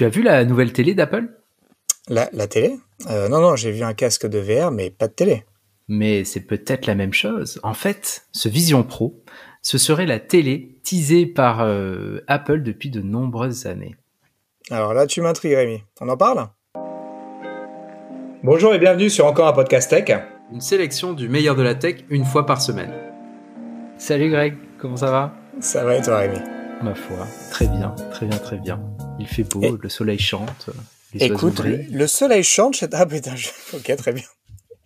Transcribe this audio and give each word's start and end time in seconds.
Tu 0.00 0.06
as 0.06 0.08
vu 0.08 0.22
la 0.22 0.46
nouvelle 0.46 0.72
télé 0.72 0.94
d'Apple? 0.94 1.28
La, 2.08 2.30
la, 2.32 2.46
télé? 2.46 2.78
Euh, 3.10 3.28
Non, 3.28 3.42
non, 3.42 3.54
j'ai 3.54 3.70
vu 3.70 3.82
un 3.82 3.92
casque 3.92 4.26
de 4.26 4.38
VR, 4.38 4.70
mais 4.70 4.88
pas 4.88 5.08
de 5.08 5.12
télé. 5.12 5.44
Mais 5.88 6.24
c'est 6.24 6.40
peut-être 6.40 6.86
la 6.86 6.94
même 6.94 7.12
chose. 7.12 7.60
En 7.64 7.74
fait, 7.74 8.24
ce 8.32 8.48
Vision 8.48 8.82
Pro, 8.82 9.22
ce 9.60 9.76
serait 9.76 10.06
la 10.06 10.18
télé 10.18 10.78
teasée 10.84 11.26
par 11.26 11.60
euh, 11.60 12.24
Apple 12.28 12.62
depuis 12.62 12.88
de 12.88 13.02
nombreuses 13.02 13.66
années. 13.66 13.94
Alors 14.70 14.94
là, 14.94 15.06
tu 15.06 15.20
m'intrigues, 15.20 15.52
Rémi. 15.52 15.82
On 16.00 16.08
en 16.08 16.16
parle? 16.16 16.48
Bonjour 18.42 18.72
et 18.72 18.78
bienvenue 18.78 19.10
sur 19.10 19.26
encore 19.26 19.48
un 19.48 19.52
podcast 19.52 19.90
tech. 19.90 20.18
Une 20.50 20.62
sélection 20.62 21.12
du 21.12 21.28
meilleur 21.28 21.56
de 21.56 21.62
la 21.62 21.74
tech 21.74 21.96
une 22.08 22.24
fois 22.24 22.46
par 22.46 22.62
semaine. 22.62 22.94
Salut 23.98 24.30
Greg, 24.30 24.56
comment 24.78 24.96
ça 24.96 25.10
va? 25.10 25.34
Ça 25.60 25.84
va 25.84 25.94
et 25.94 26.00
toi, 26.00 26.20
Rémi? 26.20 26.38
Ma 26.82 26.94
foi, 26.94 27.26
très 27.50 27.66
bien, 27.66 27.94
très 28.10 28.24
bien, 28.24 28.38
très 28.38 28.56
bien. 28.56 28.80
Il 29.20 29.26
fait 29.26 29.44
beau, 29.44 29.78
le 29.80 29.88
soleil 29.88 30.18
chante. 30.18 30.70
Écoute, 31.14 31.60
le 31.64 32.06
soleil 32.06 32.42
chante 32.42 32.74
chez... 32.74 32.88
Ah 32.92 33.06
putain, 33.06 33.34
ok, 33.74 33.96
très 33.96 34.12
bien. 34.12 34.24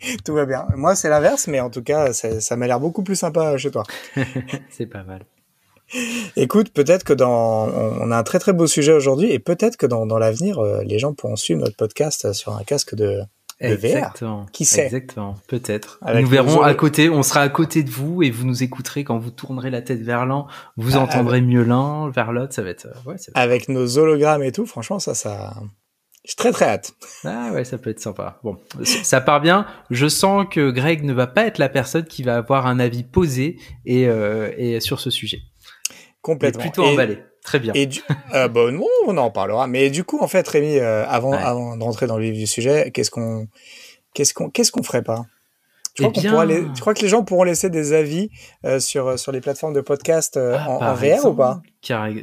Tout 0.24 0.34
va 0.34 0.46
bien. 0.46 0.66
Moi, 0.76 0.94
c'est 0.94 1.08
l'inverse, 1.08 1.46
mais 1.46 1.60
en 1.60 1.70
tout 1.70 1.82
cas, 1.82 2.12
ça 2.12 2.56
m'a 2.56 2.66
l'air 2.66 2.80
beaucoup 2.80 3.02
plus 3.02 3.16
sympa 3.16 3.56
chez 3.56 3.70
toi. 3.70 3.84
c'est 4.70 4.86
pas 4.86 5.02
mal. 5.02 5.24
Écoute, 6.36 6.72
peut-être 6.72 7.04
que 7.04 7.12
dans, 7.12 7.68
on 7.68 8.10
a 8.10 8.16
un 8.16 8.22
très 8.22 8.38
très 8.38 8.52
beau 8.52 8.66
sujet 8.66 8.92
aujourd'hui, 8.92 9.30
et 9.30 9.38
peut-être 9.38 9.76
que 9.76 9.86
dans, 9.86 10.06
dans 10.06 10.18
l'avenir, 10.18 10.58
euh, 10.58 10.82
les 10.82 10.98
gens 10.98 11.12
pourront 11.12 11.36
suivre 11.36 11.60
notre 11.60 11.76
podcast 11.76 12.32
sur 12.32 12.56
un 12.56 12.64
casque 12.64 12.94
de 12.94 13.20
Exactement. 13.60 14.46
Qui 14.52 14.64
sait 14.64 14.84
Exactement. 14.84 15.36
Peut-être. 15.48 15.98
Nous 16.14 16.26
verrons 16.26 16.62
à 16.62 16.74
côté. 16.74 17.08
On 17.08 17.22
sera 17.22 17.40
à 17.40 17.48
côté 17.48 17.82
de 17.82 17.90
vous 17.90 18.22
et 18.22 18.30
vous 18.30 18.44
nous 18.44 18.62
écouterez 18.62 19.04
quand 19.04 19.18
vous 19.18 19.30
tournerez 19.30 19.70
la 19.70 19.82
tête 19.82 20.02
vers 20.02 20.26
l'un. 20.26 20.46
Vous 20.76 20.96
ah, 20.96 21.00
entendrez 21.00 21.40
mieux 21.40 21.62
l'un 21.62 22.10
vers 22.10 22.32
l'autre. 22.32 22.52
Ça 22.52 22.62
va 22.62 22.70
être. 22.70 22.88
Ouais, 23.06 23.16
Avec 23.34 23.68
nos 23.68 23.98
hologrammes 23.98 24.42
et 24.42 24.52
tout. 24.52 24.66
Franchement, 24.66 24.98
ça, 24.98 25.14
ça. 25.14 25.54
J'ai 26.24 26.36
très 26.36 26.52
très 26.52 26.64
hâte. 26.64 26.94
Ah 27.24 27.50
ouais, 27.52 27.64
ça 27.64 27.76
peut 27.76 27.90
être 27.90 28.00
sympa. 28.00 28.40
Bon, 28.42 28.56
ça 28.82 29.20
part 29.20 29.40
bien. 29.40 29.66
Je 29.90 30.08
sens 30.08 30.46
que 30.50 30.70
Greg 30.70 31.04
ne 31.04 31.12
va 31.12 31.26
pas 31.26 31.44
être 31.44 31.58
la 31.58 31.68
personne 31.68 32.04
qui 32.04 32.22
va 32.22 32.36
avoir 32.36 32.66
un 32.66 32.80
avis 32.80 33.04
posé 33.04 33.58
et, 33.84 34.08
euh, 34.08 34.50
et 34.56 34.80
sur 34.80 35.00
ce 35.00 35.10
sujet. 35.10 35.40
Complètement. 36.22 36.62
plutôt 36.62 36.84
emballé. 36.84 37.18
Très 37.44 37.60
bien. 37.60 37.72
Et 37.74 37.86
du... 37.86 38.00
euh, 38.34 38.48
bon, 38.48 38.82
on 39.06 39.16
en 39.16 39.30
parlera. 39.30 39.66
Mais 39.66 39.90
du 39.90 40.02
coup, 40.02 40.18
en 40.20 40.26
fait, 40.26 40.48
Rémi, 40.48 40.78
euh, 40.78 41.06
avant, 41.06 41.34
avant 41.34 41.76
de 41.76 41.84
rentrer 41.84 42.06
dans 42.06 42.16
le 42.16 42.24
vif 42.24 42.34
du 42.34 42.46
sujet, 42.46 42.90
qu'est-ce 42.92 43.10
qu'on, 43.10 43.46
qu'est-ce 44.14 44.34
qu'on, 44.34 44.48
qu'est-ce 44.48 44.72
qu'on 44.72 44.82
ferait 44.82 45.02
pas? 45.04 45.26
Tu 45.94 46.02
crois, 46.02 46.22
eh 46.24 46.28
pourra 46.28 46.46
tu 46.74 46.80
crois 46.80 46.94
que 46.94 47.02
les 47.02 47.08
gens 47.08 47.22
pourront 47.22 47.44
laisser 47.44 47.70
des 47.70 47.92
avis 47.92 48.28
euh, 48.64 48.80
sur 48.80 49.16
sur 49.16 49.30
les 49.30 49.40
plateformes 49.40 49.74
de 49.74 49.80
podcast 49.80 50.36
euh, 50.36 50.56
ah, 50.58 50.68
en, 50.68 50.94
VR 50.94 51.24
ou 51.24 51.34
pas? 51.34 51.62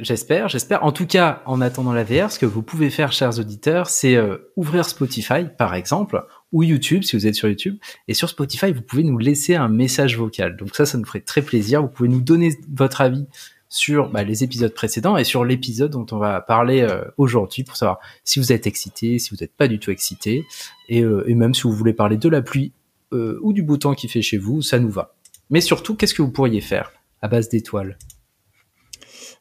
J'espère, 0.02 0.50
j'espère. 0.50 0.84
En 0.84 0.92
tout 0.92 1.06
cas, 1.06 1.40
en 1.46 1.62
attendant 1.62 1.94
la 1.94 2.04
VR, 2.04 2.30
ce 2.30 2.38
que 2.38 2.44
vous 2.44 2.60
pouvez 2.60 2.90
faire, 2.90 3.12
chers 3.12 3.38
auditeurs, 3.38 3.88
c'est 3.88 4.18
ouvrir 4.56 4.84
Spotify, 4.84 5.46
par 5.56 5.74
exemple, 5.74 6.22
ou 6.50 6.64
YouTube 6.64 7.04
si 7.04 7.16
vous 7.16 7.26
êtes 7.26 7.36
sur 7.36 7.48
YouTube. 7.48 7.78
Et 8.08 8.14
sur 8.14 8.28
Spotify, 8.28 8.72
vous 8.72 8.82
pouvez 8.82 9.04
nous 9.04 9.16
laisser 9.16 9.54
un 9.54 9.68
message 9.68 10.18
vocal. 10.18 10.56
Donc 10.56 10.74
ça, 10.74 10.84
ça 10.84 10.98
nous 10.98 11.06
ferait 11.06 11.20
très 11.20 11.40
plaisir. 11.40 11.80
Vous 11.80 11.88
pouvez 11.88 12.10
nous 12.10 12.20
donner 12.20 12.52
votre 12.70 13.00
avis 13.00 13.26
sur 13.72 14.10
bah, 14.10 14.22
les 14.22 14.44
épisodes 14.44 14.74
précédents 14.74 15.16
et 15.16 15.24
sur 15.24 15.46
l'épisode 15.46 15.90
dont 15.90 16.04
on 16.12 16.18
va 16.18 16.42
parler 16.42 16.82
euh, 16.82 17.04
aujourd'hui 17.16 17.64
pour 17.64 17.74
savoir 17.74 18.00
si 18.22 18.38
vous 18.38 18.52
êtes 18.52 18.66
excité, 18.66 19.18
si 19.18 19.30
vous 19.30 19.36
n'êtes 19.40 19.56
pas 19.56 19.66
du 19.66 19.78
tout 19.78 19.90
excité, 19.90 20.44
et, 20.90 21.02
euh, 21.02 21.24
et, 21.26 21.34
même 21.34 21.54
si 21.54 21.62
vous 21.62 21.72
voulez 21.72 21.94
parler 21.94 22.18
de 22.18 22.28
la 22.28 22.42
pluie 22.42 22.72
euh, 23.14 23.38
ou 23.40 23.54
du 23.54 23.62
beau 23.62 23.78
temps 23.78 23.94
qui 23.94 24.08
fait 24.08 24.20
chez 24.20 24.36
vous, 24.36 24.60
ça 24.60 24.78
nous 24.78 24.90
va. 24.90 25.14
Mais 25.48 25.62
surtout, 25.62 25.96
qu'est-ce 25.96 26.12
que 26.12 26.20
vous 26.20 26.30
pourriez 26.30 26.60
faire 26.60 26.92
à 27.22 27.28
base 27.28 27.48
d'étoiles? 27.48 27.96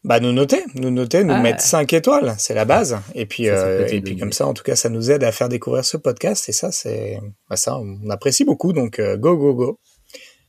Bah 0.05 0.21
nous 0.21 0.31
noter, 0.31 0.63
nous 0.75 0.91
noter, 0.91 1.25
nous 1.25 1.33
ah. 1.33 1.41
mettre 1.41 1.61
5 1.61 1.91
étoiles, 1.91 2.33
c'est 2.37 2.53
la 2.53 2.63
base. 2.63 2.99
Et 3.13 3.25
puis 3.25 3.47
et 3.47 4.01
puis 4.01 4.17
comme 4.17 4.31
ça, 4.31 4.47
en 4.47 4.53
tout 4.53 4.63
cas, 4.63 4.77
ça 4.77 4.89
nous 4.89 5.11
aide 5.11 5.25
à 5.25 5.33
faire 5.33 5.49
découvrir 5.49 5.83
ce 5.83 5.97
podcast. 5.97 6.47
Et 6.47 6.53
ça, 6.53 6.71
c'est 6.71 7.19
bah, 7.49 7.57
ça, 7.57 7.77
on 7.77 8.09
apprécie 8.09 8.45
beaucoup. 8.45 8.73
Donc 8.73 8.99
go 8.99 9.37
go 9.37 9.53
go. 9.53 9.79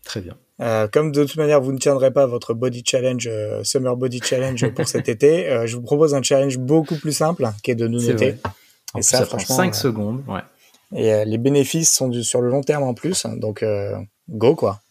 Très 0.04 0.20
bien. 0.20 0.38
Euh, 0.60 0.86
comme 0.86 1.12
de 1.12 1.24
toute 1.24 1.36
manière, 1.36 1.60
vous 1.60 1.72
ne 1.72 1.78
tiendrez 1.78 2.10
pas 2.12 2.26
votre 2.26 2.54
body 2.54 2.82
challenge, 2.84 3.26
euh, 3.26 3.64
summer 3.64 3.96
body 3.96 4.20
challenge 4.22 4.68
pour 4.70 4.86
cet 4.86 5.08
été, 5.08 5.48
euh, 5.48 5.66
je 5.66 5.76
vous 5.76 5.82
propose 5.82 6.14
un 6.14 6.22
challenge 6.22 6.58
beaucoup 6.58 6.96
plus 6.96 7.12
simple, 7.12 7.48
qui 7.62 7.70
est 7.70 7.74
de 7.74 7.88
nous 7.88 8.02
noter. 8.02 8.36
Et 8.96 9.02
ça, 9.02 9.24
franchement, 9.24 9.56
5 9.56 9.74
secondes, 9.74 10.22
ouais. 10.28 10.40
Et 10.94 11.24
les 11.24 11.38
bénéfices 11.38 11.90
sont 11.90 12.08
du, 12.08 12.22
sur 12.22 12.42
le 12.42 12.50
long 12.50 12.60
terme 12.60 12.82
en 12.82 12.92
plus, 12.92 13.24
donc 13.38 13.64
go 14.28 14.54
quoi. 14.54 14.82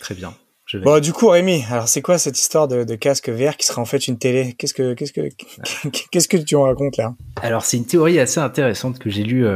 Très 0.00 0.16
bien. 0.16 0.34
Bon, 0.82 1.00
du 1.00 1.12
coup, 1.12 1.28
Rémi, 1.28 1.62
alors 1.70 1.86
c'est 1.86 2.02
quoi 2.02 2.18
cette 2.18 2.36
histoire 2.36 2.66
de, 2.66 2.82
de, 2.82 2.94
casque 2.96 3.28
VR 3.28 3.56
qui 3.56 3.66
sera 3.66 3.80
en 3.80 3.84
fait 3.84 4.08
une 4.08 4.18
télé? 4.18 4.54
Qu'est-ce 4.54 4.74
que 4.74 4.94
qu'est-ce 4.94 5.12
que 5.12 5.28
qu'est-ce 6.10 6.26
que 6.26 6.36
tu 6.38 6.56
en 6.56 6.62
racontes 6.62 6.96
là? 6.96 7.14
Alors 7.40 7.64
c'est 7.64 7.76
une 7.76 7.86
théorie 7.86 8.18
assez 8.18 8.40
intéressante 8.40 8.98
que 8.98 9.10
j'ai 9.10 9.22
lue 9.22 9.46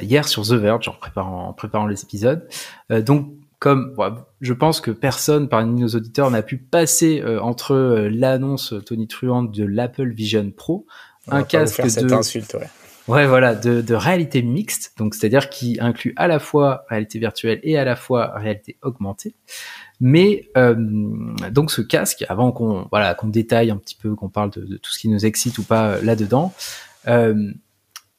hier 0.00 0.28
sur 0.28 0.44
The 0.44 0.52
Verge 0.52 0.86
en 0.86 0.92
préparant 0.92 1.48
en 1.48 1.52
préparant 1.52 1.88
les 1.88 2.00
épisodes. 2.00 2.48
donc 2.88 3.32
comme 3.58 3.96
je 4.40 4.52
pense 4.52 4.80
que 4.80 4.90
personne 4.90 5.48
parmi 5.48 5.80
nos 5.80 5.88
auditeurs 5.88 6.30
n'a 6.30 6.42
pu 6.42 6.58
passer 6.58 7.20
euh, 7.24 7.40
entre 7.40 7.74
euh, 7.74 8.08
l'annonce 8.08 8.74
tonitruante 8.86 9.52
de 9.52 9.64
l'Apple 9.64 10.10
Vision 10.10 10.50
Pro, 10.56 10.86
un 11.28 11.42
casque 11.42 11.82
de 11.82 11.88
cette 11.88 12.12
insulte, 12.12 12.54
ouais. 12.54 12.68
Ouais, 13.08 13.26
voilà, 13.26 13.54
de, 13.54 13.80
de 13.80 13.94
réalité 13.94 14.42
mixte, 14.42 14.92
donc 14.98 15.14
c'est-à-dire 15.14 15.48
qui 15.48 15.78
inclut 15.80 16.12
à 16.16 16.28
la 16.28 16.38
fois 16.38 16.84
réalité 16.90 17.18
virtuelle 17.18 17.58
et 17.62 17.78
à 17.78 17.84
la 17.84 17.96
fois 17.96 18.34
réalité 18.36 18.76
augmentée. 18.82 19.34
Mais 19.98 20.50
euh, 20.58 20.76
donc 21.50 21.70
ce 21.70 21.80
casque, 21.80 22.26
avant 22.28 22.52
qu'on 22.52 22.86
voilà 22.90 23.14
qu'on 23.14 23.28
détaille 23.28 23.70
un 23.70 23.78
petit 23.78 23.96
peu, 23.96 24.14
qu'on 24.14 24.28
parle 24.28 24.50
de, 24.50 24.60
de, 24.60 24.76
tout 24.76 24.90
ce 24.90 24.98
qui 24.98 25.08
nous 25.08 25.24
excite 25.24 25.56
ou 25.56 25.62
pas 25.62 25.98
là-dedans, 26.02 26.52
euh, 27.08 27.50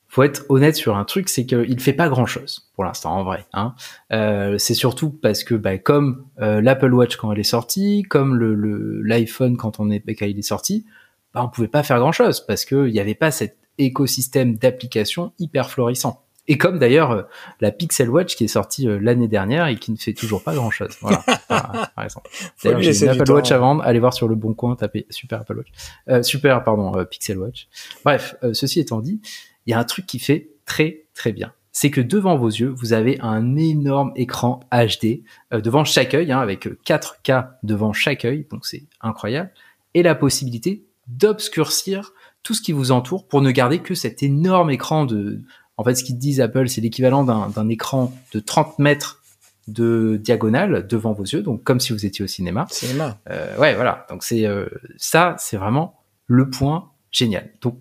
faut 0.10 0.24
être 0.24 0.46
honnête 0.50 0.76
sur 0.76 0.98
un 0.98 1.06
truc, 1.06 1.30
c'est 1.30 1.46
qu'il 1.46 1.80
fait 1.80 1.94
pas 1.94 2.10
grand 2.10 2.26
chose 2.26 2.70
pour 2.76 2.84
l'instant 2.84 3.16
en 3.16 3.24
vrai. 3.24 3.46
Hein. 3.54 3.76
Euh, 4.12 4.58
c'est 4.58 4.74
surtout 4.74 5.12
parce 5.12 5.44
que 5.44 5.54
bah, 5.54 5.78
comme 5.78 6.26
euh, 6.42 6.62
l'Apple 6.62 6.94
Watch 6.94 7.16
quand 7.16 7.32
elle 7.32 7.40
est 7.40 7.44
sortie, 7.44 8.04
comme 8.10 8.36
le 8.36 9.02
l'iPhone 9.04 9.56
quand 9.56 9.80
on 9.80 9.90
est 9.92 10.02
quand 10.02 10.26
il 10.26 10.40
est 10.40 10.42
sorti, 10.42 10.86
bah, 11.34 11.42
on 11.44 11.48
pouvait 11.48 11.68
pas 11.68 11.84
faire 11.84 12.00
grand 12.00 12.12
chose 12.12 12.46
parce 12.46 12.66
qu'il 12.66 12.92
n'y 12.92 13.00
avait 13.00 13.16
pas 13.16 13.32
cet 13.32 13.58
écosystème 13.78 14.56
d'applications 14.56 15.32
hyper 15.40 15.70
florissant. 15.70 16.26
Et 16.50 16.58
comme 16.58 16.80
d'ailleurs 16.80 17.12
euh, 17.12 17.22
la 17.62 17.72
Pixel 17.72 18.10
Watch 18.10 18.36
qui 18.36 18.44
est 18.44 18.50
sortie 18.50 18.88
euh, 18.90 18.98
l'année 19.00 19.28
dernière 19.28 19.68
et 19.68 19.76
qui 19.78 19.92
ne 19.92 19.98
fait 19.98 20.14
toujours 20.14 20.44
pas 20.44 20.56
grand 20.56 20.72
chose. 20.72 20.90
Voilà, 21.00 21.24
par, 21.48 22.04
exemple. 22.04 22.30
D'ailleurs, 22.64 22.82
j'ai 22.82 23.04
une 23.04 23.10
Apple 23.10 23.32
Watch 23.32 23.52
à 23.52 23.60
vendre. 23.60 23.84
Allez 23.84 24.00
voir 24.00 24.16
sur 24.16 24.28
le 24.28 24.34
bon 24.34 24.56
coin, 24.56 24.76
tapez 24.76 25.06
Super 25.12 25.42
Apple 25.42 25.58
Watch, 25.58 25.68
euh, 26.10 26.24
Super 26.24 26.64
pardon 26.64 27.06
Pixel 27.06 27.38
Watch. 27.38 27.68
Bref, 28.04 28.36
ceci 28.54 28.80
étant 28.80 29.00
dit, 29.00 29.22
il 29.70 29.74
y 29.74 29.76
a 29.76 29.80
un 29.80 29.84
truc 29.84 30.08
qui 30.08 30.18
fait 30.18 30.50
très 30.66 31.06
très 31.14 31.32
bien. 31.32 31.54
C'est 31.72 31.92
que 31.92 32.02
devant 32.02 32.36
vos 32.38 32.48
yeux, 32.48 32.70
vous 32.70 32.92
avez 32.92 33.20
un 33.22 33.56
énorme 33.56 34.12
écran 34.16 34.62
HD 34.72 35.22
euh, 35.54 35.62
devant 35.62 35.86
chaque 35.86 36.16
œil, 36.16 36.32
hein, 36.32 36.40
avec 36.40 36.66
4K 36.66 37.50
devant 37.62 37.94
chaque 37.94 38.26
œil, 38.26 38.48
donc 38.50 38.66
c'est 38.66 38.88
incroyable, 39.00 39.52
et 39.94 40.02
la 40.02 40.16
possibilité 40.16 40.86
d'obscurcir 41.06 42.14
tout 42.42 42.56
ce 42.56 42.64
qui 42.64 42.72
vous 42.72 42.92
entoure 42.92 43.28
pour 43.28 43.44
ne 43.44 43.52
garder 43.52 43.80
que 43.80 43.94
cet 43.94 44.24
énorme 44.24 44.72
écran 44.72 45.06
de... 45.06 45.40
En 45.78 45.84
fait, 45.84 45.94
ce 45.94 46.04
qu'ils 46.04 46.18
disent 46.18 46.42
Apple, 46.42 46.68
c'est 46.68 46.82
l'équivalent 46.82 47.24
d'un 47.24 47.70
écran 47.70 48.12
de 48.34 48.40
30 48.40 48.80
mètres 48.80 49.22
de 49.68 50.20
diagonale 50.20 50.88
devant 50.88 51.14
vos 51.14 51.24
yeux, 51.24 51.44
donc 51.44 51.64
comme 51.64 51.80
si 51.80 51.94
vous 51.94 52.08
étiez 52.08 52.26
au 52.26 52.28
cinéma. 52.28 52.66
Cinéma. 52.72 53.20
Euh, 53.30 53.56
ouais, 53.58 53.76
voilà. 53.76 54.08
Donc 54.10 54.24
c'est 54.24 54.48
euh, 54.48 54.66
ça, 54.98 55.36
c'est 55.38 55.58
vraiment 55.58 56.02
le 56.26 56.50
point 56.50 56.90
génial. 57.12 57.52
Donc 57.62 57.78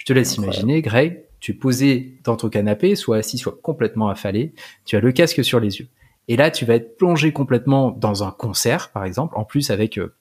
je 0.00 0.06
te 0.06 0.14
laisse 0.14 0.36
imaginer, 0.36 0.80
Greg, 0.80 1.24
tu 1.40 1.52
es 1.52 1.54
posé 1.54 2.18
dans 2.24 2.34
ton 2.34 2.48
canapé, 2.48 2.96
soit 2.96 3.18
assis, 3.18 3.36
soit 3.36 3.58
complètement 3.60 4.08
affalé, 4.08 4.54
tu 4.86 4.96
as 4.96 5.00
le 5.00 5.12
casque 5.12 5.44
sur 5.44 5.60
les 5.60 5.78
yeux. 5.78 5.88
Et 6.26 6.36
là, 6.36 6.50
tu 6.50 6.64
vas 6.64 6.76
être 6.76 6.96
plongé 6.96 7.32
complètement 7.32 7.90
dans 7.90 8.24
un 8.24 8.30
concert, 8.30 8.92
par 8.92 9.04
exemple, 9.04 9.36
en 9.36 9.44
plus 9.44 9.70
avec 9.70 9.98
euh, 9.98 10.14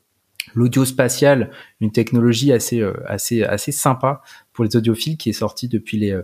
l'audio 0.53 0.84
spatial, 0.84 1.50
une 1.79 1.94
technologie 1.94 2.51
assez, 2.51 2.81
euh, 2.81 2.94
assez, 3.07 3.44
assez 3.44 3.72
sympa 3.72 4.22
pour 4.51 4.66
les 4.66 4.75
audiophiles 4.75 5.16
qui 5.16 5.29
est 5.29 5.34
sortie 5.34 5.69
depuis 5.69 5.98
les, 5.98 6.19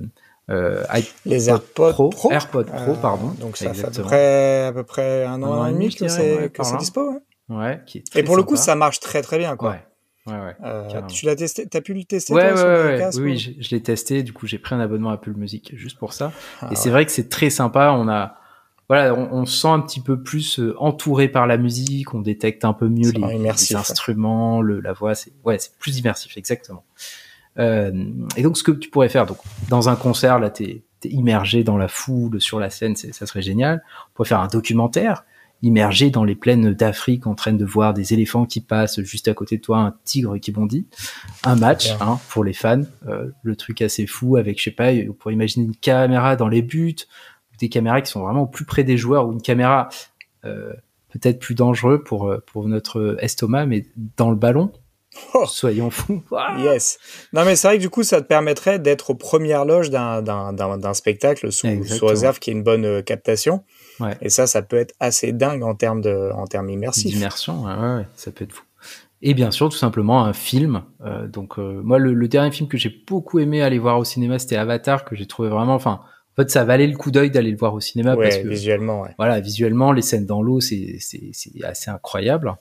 euh, 0.49 0.83
les 1.25 1.49
AirPods 1.49 1.93
Pro, 1.93 2.09
Pro, 2.09 2.31
AirPods 2.31 2.65
Pro, 2.65 2.95
pardon. 2.95 3.29
donc 3.39 3.55
ça 3.55 3.73
fait 3.73 3.85
à 3.85 3.91
peu 3.91 4.01
près, 4.01 4.63
à 4.65 4.73
peu 4.73 4.83
près 4.83 5.23
un 5.23 5.41
an, 5.43 5.65
et 5.65 5.71
demi 5.71 5.95
que 5.95 6.09
c'est 6.09 6.51
dispo. 6.77 7.21
Ouais. 7.47 7.55
ouais 7.55 7.81
qui 7.85 8.03
et 8.15 8.23
pour 8.23 8.35
le 8.35 8.43
coup, 8.43 8.57
ça 8.57 8.75
marche 8.75 8.99
très 8.99 9.21
très 9.21 9.37
bien, 9.37 9.55
quoi. 9.55 9.71
Ouais. 9.71 9.83
Ouais, 10.27 10.33
ouais, 10.33 10.55
euh, 10.63 11.01
tu 11.07 11.27
l'as 11.27 11.35
testé, 11.35 11.67
t'as 11.67 11.81
pu 11.81 11.93
le 11.93 12.03
tester 12.03 12.33
ouais, 12.33 12.51
toi, 12.53 12.63
ouais, 12.63 12.97
ouais, 12.97 13.19
Oui, 13.19 13.55
je, 13.59 13.69
l'ai 13.69 13.81
testé. 13.81 14.23
Du 14.23 14.33
coup, 14.33 14.47
j'ai 14.47 14.57
pris 14.57 14.73
un 14.73 14.79
abonnement 14.79 15.11
à 15.11 15.13
Apple 15.13 15.33
Music 15.33 15.73
juste 15.75 15.99
pour 15.99 16.13
ça. 16.13 16.31
Ah 16.61 16.69
et 16.71 16.75
c'est 16.75 16.89
vrai 16.89 17.05
que 17.05 17.11
c'est 17.11 17.29
très 17.29 17.51
sympa. 17.51 17.91
On 17.95 18.07
a, 18.07 18.39
voilà, 18.89 19.13
on, 19.13 19.31
on, 19.31 19.45
se 19.45 19.55
sent 19.55 19.67
un 19.67 19.81
petit 19.81 20.01
peu 20.01 20.23
plus 20.23 20.59
euh, 20.59 20.75
entouré 20.79 21.27
par 21.27 21.45
la 21.45 21.57
musique. 21.57 22.15
On 22.15 22.21
détecte 22.21 22.65
un 22.65 22.73
peu 22.73 22.87
mieux 22.87 23.11
les, 23.11 23.37
les, 23.37 23.75
instruments, 23.75 24.61
le, 24.61 24.79
la 24.79 24.93
voix. 24.93 25.13
C'est 25.13 25.31
ouais, 25.43 25.59
c'est 25.59 25.77
plus 25.77 25.99
immersif, 25.99 26.37
exactement. 26.37 26.83
Euh, 27.59 27.91
et 28.35 28.41
donc, 28.41 28.57
ce 28.57 28.63
que 28.63 28.71
tu 28.71 28.89
pourrais 28.89 29.09
faire, 29.09 29.27
donc 29.27 29.37
dans 29.69 29.89
un 29.89 29.95
concert, 29.95 30.39
là, 30.39 30.49
t'es 30.49 30.83
es 31.03 31.09
immergé 31.09 31.63
dans 31.63 31.77
la 31.77 31.87
foule, 31.87 32.41
sur 32.41 32.59
la 32.59 32.71
scène, 32.71 32.95
ça 32.95 33.25
serait 33.27 33.43
génial. 33.43 33.83
On 34.07 34.13
pourrait 34.15 34.29
faire 34.29 34.39
un 34.39 34.47
documentaire. 34.47 35.23
Immergé 35.61 36.09
dans 36.09 36.23
les 36.23 36.35
plaines 36.35 36.73
d'Afrique 36.73 37.27
en 37.27 37.35
train 37.35 37.53
de 37.53 37.65
voir 37.65 37.93
des 37.93 38.13
éléphants 38.13 38.45
qui 38.45 38.61
passent 38.61 39.01
juste 39.01 39.27
à 39.27 39.33
côté 39.33 39.57
de 39.57 39.61
toi, 39.61 39.79
un 39.79 39.95
tigre 40.03 40.37
qui 40.37 40.51
bondit. 40.51 40.87
Un 41.43 41.55
match 41.55 41.91
hein, 42.01 42.19
pour 42.29 42.43
les 42.43 42.53
fans, 42.53 42.83
euh, 43.07 43.29
le 43.43 43.55
truc 43.55 43.81
assez 43.81 44.05
fou 44.05 44.37
avec, 44.37 44.59
je 44.59 44.65
sais 44.65 44.71
pas, 44.71 44.91
on 44.91 45.13
pourrait 45.13 45.33
imaginer 45.33 45.65
une 45.65 45.75
caméra 45.75 46.35
dans 46.35 46.47
les 46.47 46.61
buts, 46.61 46.95
des 47.59 47.69
caméras 47.69 48.01
qui 48.01 48.11
sont 48.11 48.21
vraiment 48.21 48.45
plus 48.45 48.65
près 48.65 48.83
des 48.83 48.97
joueurs 48.97 49.27
ou 49.27 49.33
une 49.33 49.41
caméra 49.41 49.89
euh, 50.43 50.73
peut-être 51.09 51.39
plus 51.39 51.55
dangereux 51.55 52.03
pour 52.03 52.27
euh, 52.27 52.43
pour 52.45 52.67
notre 52.67 53.17
estomac, 53.19 53.65
mais 53.65 53.85
dans 54.17 54.29
le 54.29 54.35
ballon. 54.35 54.71
Oh. 55.33 55.45
Soyons 55.47 55.89
fous. 55.89 56.21
yes. 56.59 56.99
Non, 57.31 57.45
mais 57.45 57.55
c'est 57.55 57.69
vrai 57.69 57.77
que 57.77 57.81
du 57.81 57.89
coup, 57.89 58.03
ça 58.03 58.21
te 58.21 58.27
permettrait 58.27 58.79
d'être 58.79 59.11
aux 59.11 59.15
premières 59.15 59.63
loges 59.63 59.89
d'un 59.89 60.93
spectacle 60.93 61.53
sous, 61.53 61.85
sous 61.85 62.05
réserve 62.05 62.39
qui 62.39 62.49
ait 62.49 62.53
une 62.53 62.63
bonne 62.63 63.01
captation. 63.01 63.63
Ouais. 63.99 64.17
Et 64.21 64.29
ça, 64.29 64.47
ça 64.47 64.61
peut 64.61 64.77
être 64.77 64.93
assez 64.99 65.31
dingue 65.31 65.63
en 65.63 65.75
termes 65.75 66.01
de, 66.01 66.31
en 66.33 66.47
termes 66.47 66.69
immersifs. 66.69 67.13
D'immersion, 67.13 67.63
ouais, 67.63 67.73
ouais, 67.73 68.07
ça 68.15 68.31
peut 68.31 68.43
être 68.43 68.53
fou. 68.53 68.63
Et 69.21 69.33
bien 69.33 69.49
sûr, 69.51 69.69
tout 69.69 69.77
simplement 69.77 70.23
un 70.23 70.33
film. 70.33 70.83
Euh, 71.03 71.27
donc 71.27 71.57
euh, 71.57 71.81
moi, 71.83 71.97
le, 71.97 72.13
le, 72.13 72.27
dernier 72.27 72.51
film 72.51 72.69
que 72.69 72.77
j'ai 72.77 72.93
beaucoup 73.07 73.39
aimé 73.39 73.61
aller 73.61 73.79
voir 73.79 73.97
au 73.97 74.03
cinéma, 74.03 74.37
c'était 74.39 74.57
Avatar, 74.57 75.05
que 75.05 75.15
j'ai 75.15 75.25
trouvé 75.25 75.49
vraiment. 75.49 75.73
Enfin, 75.73 76.01
en 76.37 76.41
fait, 76.41 76.51
ça 76.51 76.65
valait 76.65 76.87
le 76.87 76.97
coup 76.97 77.11
d'œil 77.11 77.31
d'aller 77.31 77.51
le 77.51 77.57
voir 77.57 77.73
au 77.73 77.79
cinéma 77.79 78.15
ouais, 78.15 78.25
parce 78.25 78.37
que 78.43 78.47
visuellement, 78.47 79.01
ouais. 79.01 79.15
voilà, 79.17 79.39
visuellement, 79.39 79.93
les 79.93 80.01
scènes 80.01 80.25
dans 80.25 80.41
l'eau, 80.41 80.59
c'est 80.59 80.97
c'est 80.99 81.31
assez 81.63 81.89
incroyable. 81.89 82.53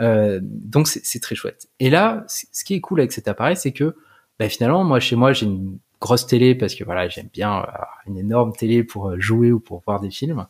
Euh, 0.00 0.38
donc 0.42 0.86
c'est 0.86 1.20
très 1.20 1.34
chouette. 1.34 1.68
Et 1.80 1.90
là, 1.90 2.24
ce 2.28 2.64
qui 2.64 2.74
est 2.74 2.80
cool 2.80 3.00
avec 3.00 3.12
cet 3.12 3.26
appareil, 3.26 3.56
c'est 3.56 3.72
que 3.72 3.96
bah, 4.38 4.48
finalement, 4.48 4.84
moi 4.84 5.00
chez 5.00 5.16
moi, 5.16 5.32
j'ai 5.32 5.46
une 5.46 5.78
grosse 6.00 6.26
télé 6.26 6.54
parce 6.54 6.74
que 6.74 6.84
voilà, 6.84 7.08
j'aime 7.08 7.28
bien 7.32 7.66
une 8.06 8.16
énorme 8.16 8.52
télé 8.52 8.84
pour 8.84 9.10
euh, 9.10 9.20
jouer 9.20 9.52
ou 9.52 9.60
pour 9.60 9.82
voir 9.86 10.00
des 10.00 10.10
films. 10.10 10.46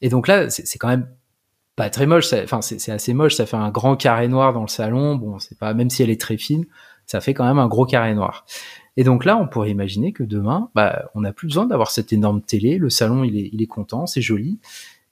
Et 0.00 0.08
donc 0.08 0.28
là, 0.28 0.50
c'est 0.50 0.78
quand 0.78 0.88
même 0.88 1.08
pas 1.76 1.90
très 1.90 2.06
moche. 2.06 2.32
Enfin, 2.32 2.62
c'est 2.62 2.92
assez 2.92 3.14
moche. 3.14 3.34
Ça 3.34 3.46
fait 3.46 3.56
un 3.56 3.70
grand 3.70 3.96
carré 3.96 4.28
noir 4.28 4.52
dans 4.52 4.62
le 4.62 4.68
salon. 4.68 5.16
Bon, 5.16 5.38
c'est 5.38 5.58
pas 5.58 5.74
même 5.74 5.90
si 5.90 6.02
elle 6.02 6.10
est 6.10 6.20
très 6.20 6.36
fine, 6.36 6.66
ça 7.06 7.20
fait 7.20 7.34
quand 7.34 7.44
même 7.44 7.58
un 7.58 7.68
gros 7.68 7.86
carré 7.86 8.14
noir. 8.14 8.46
Et 8.96 9.04
donc 9.04 9.24
là, 9.24 9.36
on 9.38 9.48
pourrait 9.48 9.70
imaginer 9.70 10.12
que 10.12 10.22
demain, 10.22 10.70
bah, 10.74 11.10
on 11.14 11.22
n'a 11.22 11.32
plus 11.32 11.46
besoin 11.46 11.66
d'avoir 11.66 11.90
cette 11.90 12.12
énorme 12.12 12.42
télé. 12.42 12.76
Le 12.76 12.90
salon, 12.90 13.24
il 13.24 13.38
est, 13.38 13.48
il 13.52 13.62
est 13.62 13.66
content, 13.66 14.06
c'est 14.06 14.20
joli, 14.20 14.60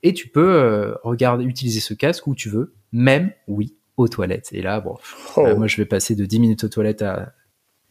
et 0.02 0.12
tu 0.12 0.28
peux 0.28 0.52
euh, 0.52 0.94
regarder, 1.02 1.44
utiliser 1.44 1.80
ce 1.80 1.94
casque 1.94 2.26
où 2.26 2.34
tu 2.34 2.50
veux, 2.50 2.74
même, 2.92 3.32
oui, 3.48 3.76
aux 3.96 4.08
toilettes. 4.08 4.50
Et 4.52 4.62
là, 4.62 4.80
bon, 4.80 4.96
oh. 5.36 5.56
moi, 5.56 5.66
je 5.66 5.76
vais 5.76 5.86
passer 5.86 6.14
de 6.14 6.24
10 6.24 6.40
minutes 6.40 6.64
aux 6.64 6.68
toilettes 6.68 7.02
à 7.02 7.32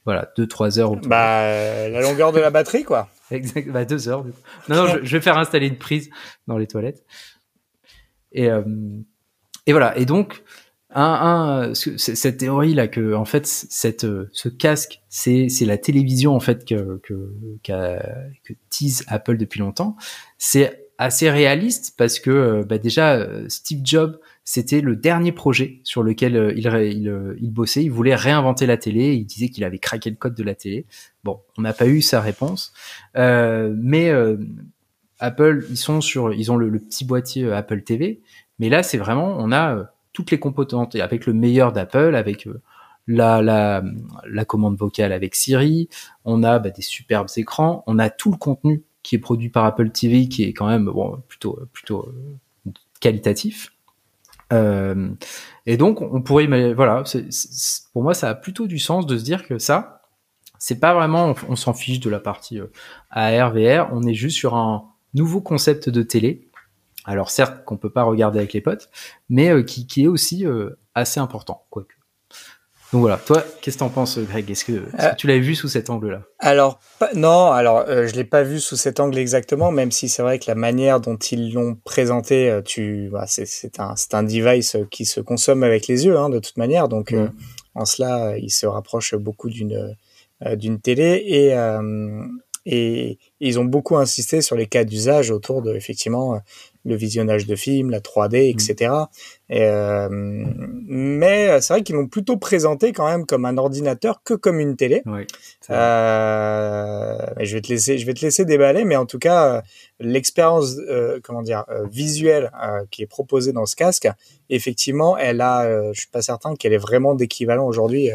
voilà, 0.05 0.31
2-3 0.37 0.79
heures. 0.79 0.95
Bah, 0.95 1.41
euh, 1.41 1.89
la 1.89 2.01
longueur 2.01 2.31
de 2.31 2.39
la 2.39 2.49
batterie, 2.49 2.83
quoi. 2.83 3.09
exact, 3.31 3.69
bah, 3.69 3.85
2 3.85 4.09
heures. 4.09 4.23
Du 4.23 4.31
coup. 4.31 4.39
Non, 4.67 4.75
non, 4.75 4.87
je, 5.01 5.15
vais 5.15 5.21
faire 5.21 5.37
installer 5.37 5.67
une 5.67 5.77
prise 5.77 6.09
dans 6.47 6.57
les 6.57 6.67
toilettes. 6.67 7.03
Et, 8.31 8.49
euh, 8.49 8.63
et 9.65 9.71
voilà. 9.71 9.97
Et 9.97 10.05
donc, 10.05 10.43
un, 10.91 11.69
un, 11.71 11.73
cette 11.75 12.37
théorie 12.37 12.73
là 12.73 12.87
que 12.87 13.13
en 13.13 13.25
fait 13.25 13.45
cette 13.45 14.07
ce 14.31 14.49
casque 14.49 15.01
c'est 15.07 15.47
c'est 15.47 15.65
la 15.65 15.77
télévision 15.77 16.35
en 16.35 16.39
fait 16.39 16.65
que 16.65 16.99
que 17.03 17.31
que 17.63 18.53
tease 18.71 19.03
Apple 19.07 19.37
depuis 19.37 19.59
longtemps 19.59 19.95
c'est 20.39 20.89
assez 20.97 21.29
réaliste 21.29 21.93
parce 21.95 22.19
que 22.19 22.63
bah 22.63 22.79
déjà 22.79 23.23
Steve 23.49 23.81
Jobs 23.83 24.19
c'était 24.51 24.81
le 24.81 24.95
dernier 24.95 25.31
projet 25.31 25.79
sur 25.83 26.01
lequel 26.01 26.35
euh, 26.35 26.51
il, 26.53 26.65
il, 26.91 27.07
euh, 27.07 27.35
il, 27.39 27.51
bossait. 27.51 27.83
Il 27.83 27.91
voulait 27.91 28.15
réinventer 28.15 28.65
la 28.65 28.77
télé. 28.77 29.13
Il 29.13 29.25
disait 29.25 29.49
qu'il 29.49 29.63
avait 29.63 29.77
craqué 29.77 30.09
le 30.09 30.15
code 30.15 30.33
de 30.33 30.41
la 30.41 30.55
télé. 30.55 30.87
Bon, 31.23 31.41
on 31.59 31.61
n'a 31.61 31.71
pas 31.71 31.85
eu 31.85 32.01
sa 32.01 32.19
réponse, 32.19 32.73
euh, 33.15 33.71
mais 33.77 34.11
Apple, 35.19 35.67
ils 35.69 35.77
sont 35.77 36.01
sur, 36.01 36.33
ils 36.33 36.51
ont 36.51 36.55
le, 36.55 36.79
petit 36.79 37.05
boîtier 37.05 37.51
Apple 37.51 37.83
TV. 37.83 38.21
Mais 38.57 38.69
là, 38.69 38.81
c'est 38.81 38.97
vraiment, 38.97 39.35
on 39.37 39.51
a 39.51 39.91
toutes 40.13 40.31
les 40.31 40.39
composantes 40.39 40.95
avec 40.95 41.27
le 41.27 41.33
meilleur 41.33 41.71
d'Apple, 41.71 42.15
avec 42.15 42.49
la, 43.05 43.83
commande 44.47 44.77
vocale 44.77 45.11
avec 45.11 45.35
Siri, 45.35 45.89
on 46.25 46.41
a 46.41 46.57
bah, 46.57 46.71
des 46.71 46.81
superbes 46.81 47.29
écrans, 47.37 47.83
on 47.85 47.99
a 47.99 48.09
tout 48.09 48.31
le 48.31 48.37
contenu 48.37 48.81
qui 49.03 49.13
est 49.13 49.19
produit 49.19 49.49
par 49.49 49.65
Apple 49.65 49.91
TV, 49.91 50.27
qui 50.27 50.41
est 50.41 50.53
quand 50.53 50.67
même 50.67 50.91
plutôt 51.27 51.59
plutôt 51.71 52.11
qualitatif. 52.99 53.71
Euh, 54.51 55.09
et 55.65 55.77
donc, 55.77 56.01
on 56.01 56.21
pourrait, 56.21 56.47
mais 56.47 56.73
voilà, 56.73 57.03
pour 57.93 58.03
moi, 58.03 58.13
ça 58.13 58.29
a 58.29 58.35
plutôt 58.35 58.67
du 58.67 58.79
sens 58.79 59.05
de 59.05 59.17
se 59.17 59.23
dire 59.23 59.47
que 59.47 59.57
ça, 59.59 59.99
c'est 60.59 60.79
pas 60.79 60.93
vraiment, 60.93 61.33
on, 61.47 61.55
s'en 61.55 61.73
fiche 61.73 61.99
de 61.99 62.09
la 62.09 62.19
partie 62.19 62.59
euh, 62.59 62.67
AR, 63.09 63.53
VR, 63.53 63.89
on 63.93 64.03
est 64.03 64.13
juste 64.13 64.37
sur 64.37 64.55
un 64.55 64.89
nouveau 65.13 65.41
concept 65.41 65.89
de 65.89 66.03
télé. 66.03 66.49
Alors 67.05 67.31
certes, 67.31 67.63
qu'on 67.65 67.77
peut 67.77 67.89
pas 67.89 68.03
regarder 68.03 68.39
avec 68.39 68.53
les 68.53 68.61
potes, 68.61 68.89
mais 69.29 69.49
euh, 69.49 69.63
qui, 69.63 69.87
qui, 69.87 70.03
est 70.03 70.07
aussi 70.07 70.45
euh, 70.45 70.71
assez 70.93 71.19
important, 71.19 71.65
quoique. 71.69 71.95
Donc 72.91 73.01
voilà, 73.01 73.17
toi, 73.17 73.43
qu'est-ce 73.61 73.77
que 73.77 73.79
t'en 73.79 73.89
penses, 73.89 74.17
Greg? 74.17 74.49
Est-ce 74.49 74.65
que, 74.65 74.71
que, 74.71 75.15
tu 75.15 75.27
l'avais 75.27 75.39
vu 75.39 75.53
sous 75.53 75.67
cet 75.67 75.91
angle-là? 75.91 76.23
Alors 76.39 76.79
non, 77.13 77.51
alors 77.51 77.85
euh, 77.87 78.07
je 78.07 78.15
l'ai 78.15 78.23
pas 78.23 78.41
vu 78.41 78.59
sous 78.59 78.75
cet 78.75 78.99
angle 78.99 79.19
exactement, 79.19 79.71
même 79.71 79.91
si 79.91 80.09
c'est 80.09 80.23
vrai 80.23 80.39
que 80.39 80.45
la 80.47 80.55
manière 80.55 80.99
dont 80.99 81.17
ils 81.17 81.53
l'ont 81.53 81.75
présenté, 81.83 82.49
euh, 82.49 82.61
tu, 82.63 83.09
bah, 83.11 83.25
c'est 83.27 83.79
un, 83.79 84.23
device 84.23 84.75
qui 84.89 85.05
se 85.05 85.21
consomme 85.21 85.63
avec 85.63 85.87
les 85.87 86.05
yeux, 86.07 86.17
hein, 86.17 86.29
de 86.29 86.39
toute 86.39 86.57
manière. 86.57 86.87
Donc 86.87 87.13
euh, 87.13 87.27
en 87.75 87.85
cela, 87.85 88.37
il 88.37 88.49
se 88.49 88.65
rapproche 88.65 89.15
beaucoup 89.15 89.49
d'une 89.49 89.95
d'une 90.55 90.79
télé 90.79 91.21
et 91.27 91.53
et 92.65 93.17
ils 93.39 93.59
ont 93.59 93.65
beaucoup 93.65 93.97
insisté 93.97 94.41
sur 94.41 94.55
les 94.55 94.67
cas 94.67 94.83
d'usage 94.83 95.31
autour 95.31 95.61
de 95.61 95.75
effectivement 95.75 96.39
le 96.85 96.95
visionnage 96.95 97.45
de 97.45 97.55
films, 97.55 97.89
la 97.89 97.99
3D, 97.99 98.49
etc. 98.49 98.91
Et, 99.49 99.63
euh, 99.63 100.07
mais 100.11 101.59
c'est 101.61 101.73
vrai 101.73 101.83
qu'ils 101.83 101.95
l'ont 101.95 102.07
plutôt 102.07 102.37
présenté 102.37 102.93
quand 102.93 103.07
même 103.07 103.25
comme 103.25 103.45
un 103.45 103.57
ordinateur 103.57 104.21
que 104.23 104.35
comme 104.35 104.59
une 104.59 104.75
télé. 104.75 105.01
Oui, 105.05 105.25
euh, 105.69 107.17
je 107.39 107.53
vais 107.55 107.61
te 107.61 107.69
laisser, 107.69 107.97
je 107.97 108.05
vais 108.05 108.13
te 108.13 108.21
laisser 108.21 108.45
déballer, 108.45 108.85
mais 108.85 108.95
en 108.95 109.05
tout 109.05 109.19
cas, 109.19 109.63
l'expérience, 109.99 110.77
euh, 110.89 111.19
comment 111.21 111.41
dire, 111.41 111.65
euh, 111.69 111.85
visuelle 111.87 112.51
euh, 112.63 112.85
qui 112.91 113.03
est 113.03 113.07
proposée 113.07 113.51
dans 113.51 113.65
ce 113.65 113.75
casque, 113.75 114.07
effectivement, 114.49 115.17
elle 115.17 115.41
a, 115.41 115.91
je 115.93 115.99
suis 115.99 116.09
pas 116.09 116.21
certain 116.21 116.55
qu'elle 116.55 116.73
est 116.73 116.77
vraiment 116.77 117.15
d'équivalent 117.15 117.65
aujourd'hui 117.65 118.09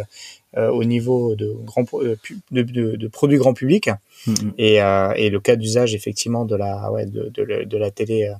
au 0.56 0.84
niveau 0.84 1.34
de, 1.34 1.52
grand, 1.64 1.84
de, 1.92 2.16
de, 2.52 2.96
de, 2.96 3.08
produits 3.08 3.38
grand 3.38 3.54
public. 3.54 3.90
Mm-hmm. 4.26 4.52
Et, 4.58 5.24
et, 5.24 5.30
le 5.30 5.40
cas 5.40 5.56
d'usage 5.56 5.94
effectivement 5.94 6.44
de 6.44 6.54
la, 6.54 6.92
ouais, 6.92 7.06
de 7.06 7.76
la 7.76 7.90
télé 7.90 8.32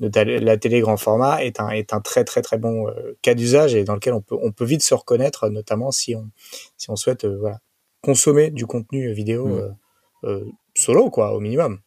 de 0.00 0.20
la 0.20 0.56
télé 0.56 0.80
grand 0.80 0.96
format 0.96 1.42
est 1.42 1.60
un, 1.60 1.70
est 1.70 1.92
un 1.92 2.00
très 2.00 2.24
très 2.24 2.42
très 2.42 2.58
bon 2.58 2.88
euh, 2.88 3.16
cas 3.22 3.34
d'usage 3.34 3.74
et 3.74 3.84
dans 3.84 3.94
lequel 3.94 4.12
on 4.12 4.20
peut, 4.20 4.36
on 4.42 4.52
peut 4.52 4.64
vite 4.64 4.82
se 4.82 4.94
reconnaître, 4.94 5.48
notamment 5.48 5.90
si 5.90 6.14
on, 6.14 6.30
si 6.76 6.90
on 6.90 6.96
souhaite 6.96 7.24
euh, 7.24 7.36
voilà, 7.38 7.60
consommer 8.02 8.50
du 8.50 8.66
contenu 8.66 9.12
vidéo 9.12 9.46
mmh. 9.46 9.76
euh, 10.24 10.44
solo, 10.74 11.10
quoi, 11.10 11.34
au 11.34 11.40
minimum. 11.40 11.80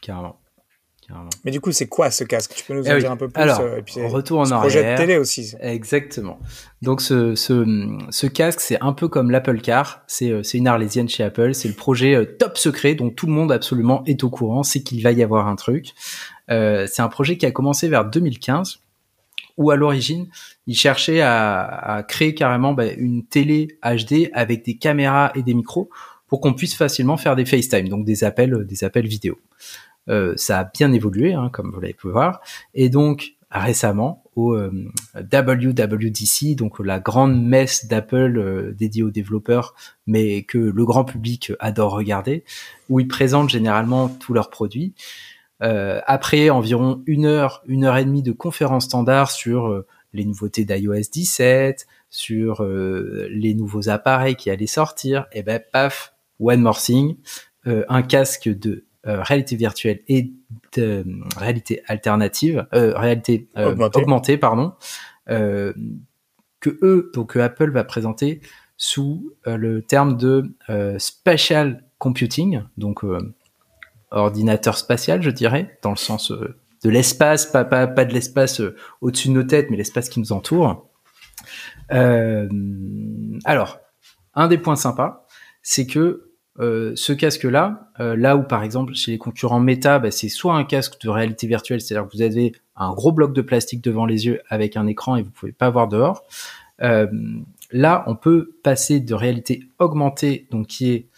Carrément. 0.00 0.38
Mais 1.44 1.52
du 1.52 1.60
coup, 1.60 1.70
c'est 1.70 1.86
quoi 1.86 2.10
ce 2.10 2.24
casque? 2.24 2.52
Tu 2.56 2.64
peux 2.64 2.74
nous 2.74 2.88
en 2.88 2.96
eh 2.96 2.98
dire 2.98 3.12
un 3.12 3.16
peu 3.16 3.28
plus 3.28 3.40
Alors, 3.40 3.60
et 3.76 3.82
puis, 3.82 4.04
retour 4.04 4.40
en 4.40 4.50
arrière. 4.50 4.60
Projet 4.60 4.92
de 4.92 4.96
télé 4.96 5.18
aussi. 5.18 5.54
Exactement. 5.60 6.40
Donc 6.82 7.00
ce, 7.00 7.36
ce, 7.36 7.64
ce 8.10 8.26
casque, 8.26 8.60
c'est 8.60 8.80
un 8.80 8.92
peu 8.92 9.06
comme 9.06 9.30
l'Apple 9.30 9.60
Car. 9.60 10.02
C'est 10.08 10.42
une 10.54 10.66
arlésienne 10.66 11.08
chez 11.08 11.22
Apple. 11.22 11.54
C'est 11.54 11.68
le 11.68 11.74
projet 11.74 12.36
top 12.40 12.58
secret 12.58 12.96
dont 12.96 13.10
tout 13.10 13.26
le 13.26 13.32
monde 13.32 13.52
absolument 13.52 14.02
est 14.06 14.24
au 14.24 14.30
courant. 14.30 14.64
C'est 14.64 14.82
qu'il 14.82 15.00
va 15.00 15.12
y 15.12 15.22
avoir 15.22 15.46
un 15.46 15.54
truc. 15.54 15.92
Euh, 16.50 16.86
c'est 16.90 17.02
un 17.02 17.08
projet 17.08 17.36
qui 17.36 17.46
a 17.46 17.50
commencé 17.50 17.88
vers 17.88 18.04
2015 18.04 18.80
où 19.56 19.70
à 19.70 19.76
l'origine, 19.76 20.28
il 20.66 20.76
cherchait 20.76 21.22
à, 21.22 21.62
à 21.64 22.02
créer 22.02 22.34
carrément 22.34 22.74
bah, 22.74 22.92
une 22.92 23.24
télé 23.24 23.78
HD 23.82 24.28
avec 24.34 24.64
des 24.64 24.76
caméras 24.76 25.32
et 25.34 25.42
des 25.42 25.54
micros 25.54 25.88
pour 26.28 26.40
qu'on 26.40 26.54
puisse 26.54 26.74
facilement 26.74 27.16
faire 27.16 27.36
des 27.36 27.46
FaceTime, 27.46 27.88
donc 27.88 28.04
des 28.04 28.24
appels, 28.24 28.66
des 28.66 28.84
appels 28.84 29.06
vidéo. 29.06 29.38
Euh, 30.08 30.34
ça 30.36 30.60
a 30.60 30.64
bien 30.64 30.92
évolué, 30.92 31.34
hein, 31.34 31.50
comme 31.52 31.72
vous 31.72 31.80
l'avez 31.80 31.94
pu 31.94 32.08
voir, 32.08 32.40
et 32.74 32.88
donc 32.88 33.34
récemment 33.50 34.24
au 34.34 34.54
euh, 34.54 34.70
WWDC, 35.14 36.56
donc 36.56 36.78
la 36.80 37.00
grande 37.00 37.42
messe 37.42 37.86
d'Apple 37.86 38.38
euh, 38.38 38.72
dédiée 38.72 39.02
aux 39.02 39.10
développeurs, 39.10 39.74
mais 40.06 40.42
que 40.42 40.58
le 40.58 40.84
grand 40.84 41.04
public 41.04 41.52
adore 41.60 41.92
regarder, 41.92 42.44
où 42.88 43.00
ils 43.00 43.08
présentent 43.08 43.50
généralement 43.50 44.08
tous 44.08 44.34
leurs 44.34 44.50
produits. 44.50 44.92
Euh, 45.62 46.00
après 46.06 46.50
environ 46.50 47.02
une 47.06 47.24
heure, 47.24 47.62
une 47.66 47.84
heure 47.84 47.96
et 47.96 48.04
demie 48.04 48.22
de 48.22 48.32
conférences 48.32 48.84
standards 48.84 49.30
sur 49.30 49.68
euh, 49.68 49.86
les 50.12 50.24
nouveautés 50.24 50.64
d'iOS 50.64 51.08
17, 51.10 51.86
sur 52.10 52.62
euh, 52.62 53.26
les 53.30 53.54
nouveaux 53.54 53.88
appareils 53.88 54.36
qui 54.36 54.50
allaient 54.50 54.66
sortir, 54.66 55.26
et 55.32 55.42
ben 55.42 55.60
paf, 55.72 56.14
one 56.40 56.60
more 56.60 56.78
thing, 56.78 57.16
un 57.64 58.02
casque 58.02 58.48
de 58.48 58.84
réalité 59.02 59.56
virtuelle 59.56 60.00
et 60.06 60.32
de 60.76 61.04
réalité 61.36 61.82
alternative, 61.86 62.64
réalité 62.70 63.48
augmentée. 63.56 64.38
pardon, 64.38 64.74
que 65.26 66.78
eux, 66.82 67.10
donc 67.12 67.34
Apple 67.34 67.72
va 67.72 67.82
présenter 67.82 68.40
sous 68.76 69.32
le 69.46 69.80
terme 69.80 70.16
de 70.16 70.54
spatial 70.98 71.82
computing, 71.98 72.62
donc 72.76 73.02
ordinateur 74.10 74.76
spatial, 74.76 75.22
je 75.22 75.30
dirais, 75.30 75.78
dans 75.82 75.90
le 75.90 75.96
sens 75.96 76.30
euh, 76.30 76.56
de 76.84 76.90
l'espace, 76.90 77.46
pas, 77.46 77.64
pas, 77.64 77.86
pas 77.86 78.04
de 78.04 78.12
l'espace 78.12 78.60
au-dessus 79.00 79.28
de 79.28 79.32
nos 79.32 79.42
têtes, 79.42 79.70
mais 79.70 79.76
l'espace 79.76 80.08
qui 80.08 80.20
nous 80.20 80.32
entoure. 80.32 80.88
alors, 81.88 83.78
un 84.34 84.48
des 84.48 84.58
points 84.58 84.76
sympas, 84.76 85.26
c'est 85.62 85.86
que 85.86 86.26
euh, 86.58 86.92
ce 86.94 87.12
casque-là, 87.12 87.90
euh, 88.00 88.16
là 88.16 88.36
où 88.36 88.42
par 88.42 88.62
exemple 88.62 88.94
chez 88.94 89.12
les 89.12 89.18
concurrents 89.18 89.60
Meta, 89.60 89.98
bah, 89.98 90.10
c'est 90.10 90.28
soit 90.28 90.54
un 90.54 90.64
casque 90.64 91.00
de 91.02 91.10
réalité 91.10 91.46
virtuelle, 91.46 91.80
c'est-à-dire 91.80 92.08
que 92.08 92.16
vous 92.16 92.22
avez 92.22 92.52
un 92.76 92.92
gros 92.94 93.12
bloc 93.12 93.34
de 93.34 93.42
plastique 93.42 93.82
devant 93.82 94.06
les 94.06 94.26
yeux 94.26 94.40
avec 94.48 94.76
un 94.76 94.86
écran 94.86 95.16
et 95.16 95.22
vous 95.22 95.30
pouvez 95.30 95.52
pas 95.52 95.68
voir 95.68 95.88
dehors. 95.88 96.24
Euh, 96.82 97.06
là, 97.72 98.04
on 98.06 98.16
peut 98.16 98.56
passer 98.62 99.00
de 99.00 99.14
réalité 99.14 99.64
augmentée, 99.78 100.46
donc 100.50 100.68
qui 100.68 100.92
est 100.92 101.08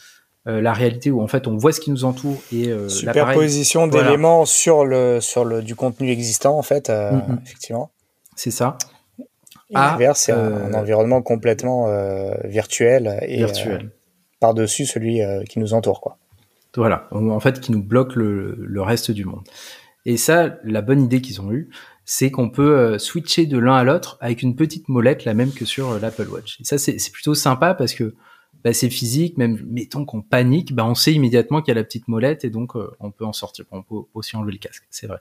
la 0.49 0.73
réalité 0.73 1.11
où 1.11 1.21
en 1.21 1.29
fait 1.29 1.47
on 1.47 1.57
voit 1.57 1.73
ce 1.73 1.81
qui 1.81 1.91
nous 1.91 2.05
entoure 2.05 2.37
et 2.53 2.73
superposition 2.89 3.87
d'éléments 3.87 4.47
sur 4.47 4.85
le 4.85 5.21
sur 5.21 5.45
le 5.45 5.63
du 5.63 5.75
contenu 5.75 6.11
existant 6.11 6.57
en 6.59 6.63
fait, 6.63 6.89
mm-hmm. 6.89 7.43
effectivement. 7.45 7.91
C'est 8.35 8.51
ça. 8.51 8.79
À, 9.75 9.99
c'est 10.15 10.33
un, 10.33 10.73
environnement 10.73 11.21
complètement 11.21 11.87
virtuel 12.45 13.19
et 13.23 13.37
virtuel 13.37 13.91
par-dessus 14.41 14.87
celui 14.87 15.23
euh, 15.23 15.43
qui 15.45 15.59
nous 15.59 15.75
entoure, 15.75 16.01
quoi. 16.01 16.19
Voilà, 16.77 17.09
en 17.11 17.41
fait, 17.41 17.61
qui 17.61 17.73
nous 17.73 17.83
bloque 17.83 18.15
le, 18.15 18.81
reste 18.83 19.11
du 19.11 19.25
monde. 19.25 19.43
Et 20.07 20.17
ça, 20.17 20.59
la 20.63 20.81
bonne 20.81 21.03
idée 21.03 21.21
qu'ils 21.21 21.41
ont 21.41 21.51
eue, 21.51 21.71
c'est 22.05 22.31
qu'on 22.31 22.51
peut 22.51 22.79
euh, 22.79 22.99
switcher 22.99 23.47
de 23.47 23.59
l'un 23.59 23.75
à 23.75 23.83
l'autre 23.83 24.17
avec 24.21 24.43
une 24.43 24.55
petite 24.55 24.89
molette, 24.89 25.25
la 25.25 25.35
même 25.35 25.53
que 25.53 25.65
sur 25.65 25.91
euh, 25.91 25.99
l'Apple 25.99 26.29
Watch. 26.29 26.61
Et 26.61 26.65
ça, 26.65 26.79
c'est 26.79 26.97
plutôt 27.11 27.35
sympa 27.35 27.75
parce 27.75 27.95
que 27.95 28.15
bah, 28.65 28.73
c'est 28.73 28.91
physique, 28.91 29.39
même 29.39 29.65
mettons 29.69 30.05
qu'on 30.05 30.23
panique, 30.23 30.75
bah, 30.75 30.85
on 30.85 30.95
sait 30.95 31.13
immédiatement 31.13 31.61
qu'il 31.63 31.69
y 31.69 31.77
a 31.77 31.81
la 31.81 31.85
petite 31.85 32.09
molette 32.09 32.45
et 32.45 32.51
donc 32.51 32.75
on 33.01 33.11
peut 33.11 33.25
en 33.25 33.33
sortir. 33.33 33.65
On 33.71 33.83
peut 33.83 33.95
aussi 34.15 34.37
enlever 34.37 34.53
le 34.53 34.59
casque, 34.59 34.85
c'est 34.91 35.07
vrai. 35.07 35.19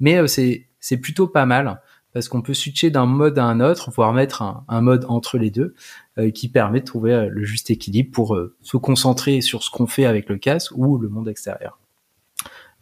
Mais 0.00 0.18
c'est 0.28 0.96
plutôt 0.96 1.28
pas 1.28 1.46
mal 1.46 1.80
parce 2.12 2.28
qu'on 2.28 2.42
peut 2.42 2.54
switcher 2.54 2.90
d'un 2.90 3.06
mode 3.06 3.38
à 3.38 3.44
un 3.44 3.60
autre, 3.60 3.90
voire 3.90 4.12
mettre 4.12 4.42
un, 4.42 4.80
mode 4.80 5.06
entre 5.08 5.38
les 5.38 5.50
deux, 5.50 5.74
euh, 6.18 6.30
qui 6.30 6.48
permet 6.48 6.80
de 6.80 6.84
trouver 6.84 7.12
euh, 7.12 7.28
le 7.30 7.44
juste 7.44 7.70
équilibre 7.70 8.10
pour 8.12 8.34
euh, 8.34 8.56
se 8.62 8.76
concentrer 8.76 9.40
sur 9.40 9.62
ce 9.62 9.70
qu'on 9.70 9.86
fait 9.86 10.06
avec 10.06 10.28
le 10.28 10.38
casque 10.38 10.72
ou 10.74 10.98
le 10.98 11.08
monde 11.08 11.28
extérieur. 11.28 11.78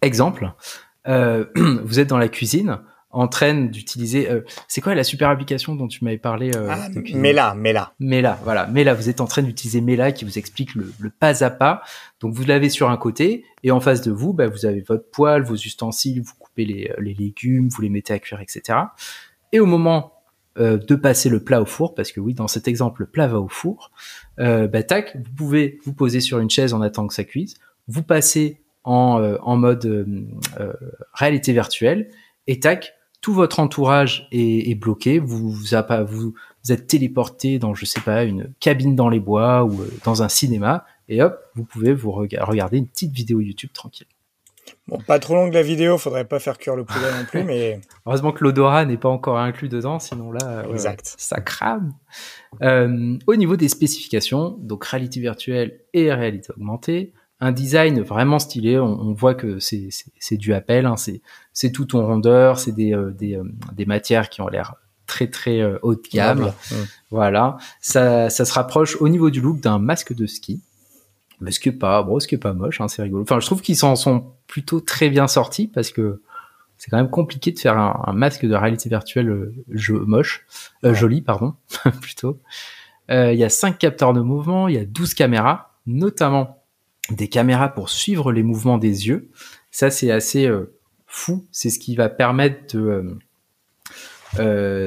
Exemple, 0.00 0.52
vous 1.06 2.00
êtes 2.00 2.08
dans 2.08 2.18
la 2.18 2.28
cuisine, 2.28 2.80
en 3.10 3.26
train 3.26 3.54
d'utiliser. 3.54 4.28
c'est 4.66 4.80
quoi 4.80 4.94
la 4.94 5.04
super 5.04 5.30
application 5.30 5.74
dont 5.74 5.88
tu 5.88 6.04
m'avais 6.04 6.18
parlé 6.18 6.50
ah, 6.54 6.88
Mela, 7.14 7.54
Mela. 7.54 7.94
Mela, 7.98 8.38
voilà. 8.44 8.66
Mela, 8.66 8.92
vous 8.92 9.08
êtes 9.08 9.20
en 9.20 9.26
train 9.26 9.42
d'utiliser 9.42 9.80
Mela 9.80 10.12
qui 10.12 10.26
vous 10.26 10.38
explique 10.38 10.74
le, 10.74 10.92
pas 11.18 11.42
à 11.42 11.50
pas. 11.50 11.82
Donc 12.20 12.34
vous 12.34 12.44
l'avez 12.44 12.68
sur 12.68 12.90
un 12.90 12.96
côté 12.96 13.44
et 13.62 13.70
en 13.70 13.80
face 13.80 14.02
de 14.02 14.10
vous, 14.10 14.34
bah, 14.34 14.48
vous 14.48 14.66
avez 14.66 14.82
votre 14.82 15.08
poêle, 15.10 15.42
vos 15.42 15.54
ustensiles, 15.54 16.20
vous 16.20 16.34
les, 16.64 17.14
légumes, 17.14 17.68
vous 17.68 17.82
les 17.82 17.88
mettez 17.88 18.12
à 18.14 18.18
cuire, 18.18 18.40
etc. 18.40 18.78
Et 19.52 19.60
au 19.60 19.66
moment 19.66 20.12
euh, 20.58 20.76
de 20.76 20.94
passer 20.94 21.28
le 21.28 21.42
plat 21.42 21.62
au 21.62 21.66
four, 21.66 21.94
parce 21.94 22.12
que 22.12 22.20
oui, 22.20 22.34
dans 22.34 22.48
cet 22.48 22.68
exemple, 22.68 23.02
le 23.02 23.06
plat 23.06 23.26
va 23.26 23.38
au 23.38 23.48
four, 23.48 23.90
euh, 24.40 24.66
bah, 24.66 24.82
tac, 24.82 25.16
vous 25.16 25.32
pouvez 25.36 25.78
vous 25.84 25.92
poser 25.92 26.20
sur 26.20 26.38
une 26.38 26.50
chaise 26.50 26.74
en 26.74 26.80
attendant 26.80 27.08
que 27.08 27.14
ça 27.14 27.24
cuise, 27.24 27.54
vous 27.86 28.02
passez 28.02 28.60
en, 28.84 29.20
euh, 29.20 29.36
en 29.42 29.56
mode 29.56 30.16
réalité 31.12 31.52
virtuelle, 31.52 32.10
et 32.46 32.60
tac, 32.60 32.94
tout 33.20 33.34
votre 33.34 33.60
entourage 33.60 34.28
est, 34.30 34.74
bloqué, 34.74 35.18
vous, 35.18 35.50
vous, 35.50 35.64
vous, 36.06 36.34
vous 36.64 36.72
êtes 36.72 36.86
téléporté 36.86 37.58
dans, 37.58 37.74
je 37.74 37.84
sais 37.84 38.00
pas, 38.00 38.24
une 38.24 38.52
cabine 38.60 38.94
dans 38.94 39.08
les 39.08 39.20
bois 39.20 39.64
ou 39.64 39.80
dans 40.04 40.22
un 40.22 40.28
cinéma, 40.28 40.84
et 41.08 41.22
hop, 41.22 41.38
vous 41.54 41.64
pouvez 41.64 41.92
vous 41.92 42.12
regarder 42.12 42.78
une 42.78 42.86
petite 42.86 43.12
vidéo 43.12 43.40
YouTube 43.40 43.70
tranquille. 43.72 44.06
Bon, 44.86 44.98
pas 44.98 45.18
trop 45.18 45.34
longue 45.34 45.52
la 45.52 45.62
vidéo, 45.62 45.98
faudrait 45.98 46.26
pas 46.26 46.38
faire 46.38 46.58
cuire 46.58 46.76
le 46.76 46.84
poulet 46.84 47.10
non 47.18 47.24
plus, 47.24 47.44
mais. 47.44 47.80
Heureusement 48.06 48.32
que 48.32 48.44
l'odorat 48.44 48.84
n'est 48.84 48.96
pas 48.96 49.08
encore 49.08 49.38
inclus 49.38 49.68
dedans, 49.68 49.98
sinon 49.98 50.32
là, 50.32 50.64
exact. 50.70 51.14
ça 51.18 51.40
crame. 51.40 51.94
Euh, 52.62 53.18
au 53.26 53.36
niveau 53.36 53.56
des 53.56 53.68
spécifications, 53.68 54.56
donc 54.60 54.84
réalité 54.84 55.20
virtuelle 55.20 55.80
et 55.92 56.12
réalité 56.12 56.52
augmentée, 56.52 57.12
un 57.40 57.52
design 57.52 58.00
vraiment 58.00 58.38
stylé. 58.38 58.78
On, 58.78 59.12
voit 59.12 59.34
que 59.34 59.58
c'est 59.58 60.36
du 60.36 60.52
Apple, 60.52 60.86
hein, 60.86 60.94
c'est 61.52 61.72
tout 61.72 61.96
en 61.96 62.06
rondeur, 62.06 62.58
c'est 62.58 62.72
des, 62.72 62.92
euh, 62.94 63.10
des, 63.10 63.36
euh, 63.36 63.44
des, 63.72 63.86
matières 63.86 64.28
qui 64.28 64.40
ont 64.40 64.48
l'air 64.48 64.74
très 65.06 65.28
très 65.28 65.62
haut 65.82 65.94
de 65.94 66.02
gamme. 66.12 66.52
Voilà, 67.10 67.56
ça, 67.80 68.28
ça 68.28 68.44
se 68.44 68.52
rapproche 68.52 69.00
au 69.00 69.08
niveau 69.08 69.30
du 69.30 69.40
look 69.40 69.60
d'un 69.60 69.78
masque 69.78 70.14
de 70.14 70.26
ski 70.26 70.60
mais 71.40 71.50
ce 71.50 71.60
qui 71.60 71.68
est 71.68 71.72
pas, 71.72 72.02
bon, 72.02 72.18
ce 72.18 72.26
qui 72.26 72.34
est 72.34 72.38
pas 72.38 72.52
moche, 72.52 72.80
hein, 72.80 72.88
c'est 72.88 73.02
rigolo. 73.02 73.22
Enfin, 73.22 73.40
je 73.40 73.46
trouve 73.46 73.62
qu'ils 73.62 73.76
s'en 73.76 73.96
sont 73.96 74.32
plutôt 74.46 74.80
très 74.80 75.08
bien 75.08 75.28
sortis 75.28 75.68
parce 75.68 75.90
que 75.90 76.20
c'est 76.78 76.90
quand 76.90 76.96
même 76.96 77.10
compliqué 77.10 77.52
de 77.52 77.58
faire 77.58 77.76
un, 77.76 78.12
masque 78.12 78.46
de 78.46 78.54
réalité 78.54 78.88
virtuelle 78.88 79.28
euh, 79.28 80.04
moche, 80.06 80.46
euh, 80.84 80.94
joli, 80.94 81.22
pardon, 81.22 81.54
plutôt. 82.00 82.40
Euh, 83.10 83.32
il 83.32 83.38
y 83.38 83.44
a 83.44 83.48
5 83.48 83.78
capteurs 83.78 84.12
de 84.12 84.20
mouvement, 84.20 84.68
il 84.68 84.74
y 84.74 84.78
a 84.78 84.84
12 84.84 85.14
caméras, 85.14 85.74
notamment 85.86 86.57
des 87.10 87.28
caméras 87.28 87.68
pour 87.68 87.90
suivre 87.90 88.32
les 88.32 88.42
mouvements 88.42 88.78
des 88.78 89.08
yeux. 89.08 89.30
Ça, 89.70 89.90
c'est 89.90 90.10
assez 90.10 90.50
fou. 91.06 91.46
C'est 91.52 91.70
ce 91.70 91.78
qui 91.78 91.96
va 91.96 92.08
permettre 92.08 92.76
de 92.76 93.18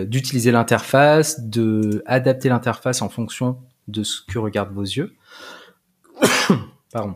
d'utiliser 0.05 0.51
l'interface, 0.51 1.41
de 1.41 2.03
adapter 2.05 2.47
l'interface 2.49 3.01
en 3.01 3.09
fonction 3.09 3.57
de 3.87 4.03
ce 4.03 4.21
que 4.21 4.37
regardent 4.37 4.73
vos 4.73 4.83
yeux. 4.83 5.13
Pardon. 6.91 7.15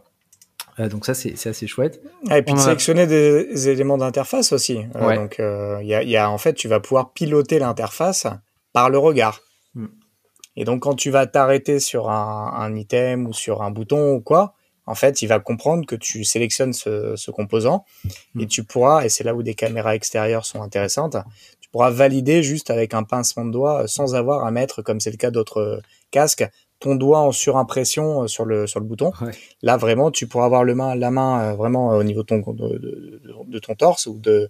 Euh, 0.80 0.90
donc 0.90 1.06
ça 1.06 1.14
c'est 1.14 1.48
assez 1.48 1.68
chouette. 1.68 2.02
et 2.30 2.42
puis 2.42 2.54
de 2.54 2.60
sélectionner 2.60 3.08
des 3.08 3.70
éléments 3.70 3.98
d'interface 3.98 4.52
aussi. 4.52 4.80
Euh, 4.96 5.16
donc 5.16 5.40
euh, 5.40 5.80
il 5.82 5.88
y, 5.88 6.18
a, 6.18 6.30
en 6.30 6.38
fait 6.38 6.54
tu 6.54 6.68
vas 6.68 6.80
pouvoir 6.80 7.14
piloter 7.14 7.60
l'interface 7.60 8.28
par 8.74 8.90
le 8.90 8.98
regard. 8.98 9.40
Hmm. 9.74 9.88
Et 10.58 10.66
donc 10.66 10.82
quand 10.82 10.96
tu 10.96 11.12
vas 11.12 11.28
t'arrêter 11.28 11.80
sur 11.80 12.10
un, 12.10 12.76
item 12.76 13.28
ou 13.28 13.34
sur 13.34 13.62
un 13.62 13.72
bouton 13.72 14.16
ou 14.16 14.22
quoi, 14.22 14.54
en 14.86 14.96
fait 14.96 15.22
il 15.22 15.28
va 15.28 15.40
comprendre 15.40 15.86
que 15.86 15.96
tu 15.96 16.24
sélectionnes 16.24 16.74
ce, 16.74 17.32
composant 17.32 17.86
hmm. 18.36 18.42
et 18.42 18.48
tu 18.48 18.64
pourras 18.64 19.06
et 19.06 19.10
c'est 19.10 19.24
là 19.24 19.36
où 19.36 19.44
des 19.44 19.56
caméras 19.56 19.96
extérieures 19.96 20.46
sont 20.46 20.62
intéressantes. 20.62 21.18
Tu 21.60 21.70
pourras 21.70 21.90
valider 21.90 22.44
juste 22.44 22.70
avec 22.70 22.94
un 22.94 23.04
pincement 23.04 23.46
de 23.46 23.52
doigt 23.52 23.88
sans 23.88 24.16
avoir 24.16 24.46
à 24.46 24.52
mettre 24.52 24.82
comme 24.82 25.00
c'est 25.00 25.12
le 25.12 25.18
cas 25.18 25.32
d'autres 25.32 25.82
casques 26.12 26.48
ton 26.80 26.96
doigt 26.96 27.20
en 27.20 27.32
surimpression 27.32 28.24
euh, 28.24 28.28
sur 28.28 28.46
le 28.46 28.68
sur 28.68 28.80
le 28.80 28.86
bouton. 28.86 29.12
Là 29.62 29.78
vraiment, 29.78 30.12
tu 30.12 30.28
pourras 30.28 30.46
avoir 30.46 30.64
le 30.64 30.76
main, 30.76 30.96
la 30.96 31.12
main 31.12 31.42
euh, 31.42 31.56
vraiment 31.56 31.94
euh, 31.94 32.00
au 32.00 32.04
niveau 32.04 32.22
de 32.22 32.28
ton 32.28 32.40
de, 32.54 33.60
ton 33.60 33.76
torse 33.76 34.08
ou 34.08 34.20
de 34.20 34.50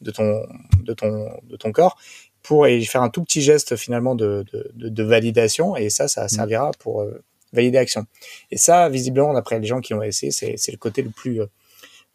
de 0.00 0.10
ton 0.10 0.42
de 0.82 0.94
ton 0.94 1.30
de 1.44 1.56
ton 1.56 1.72
corps 1.72 1.96
pour 2.42 2.66
faire 2.66 3.02
un 3.02 3.08
tout 3.08 3.24
petit 3.24 3.42
geste 3.42 3.74
finalement 3.74 4.14
de, 4.14 4.44
de, 4.74 5.02
validation 5.02 5.76
et 5.76 5.90
ça, 5.90 6.06
ça 6.06 6.26
mm. 6.26 6.28
servira 6.28 6.70
pour 6.78 7.04
valider 7.52 7.78
l'action. 7.78 8.06
Et 8.50 8.56
ça, 8.56 8.88
visiblement, 8.88 9.32
d'après 9.32 9.58
les 9.58 9.66
gens 9.66 9.80
qui 9.80 9.94
ont 9.94 10.02
essayé, 10.02 10.32
c'est 10.32 10.72
le 10.72 10.78
côté 10.78 11.02
le 11.02 11.10
plus 11.10 11.40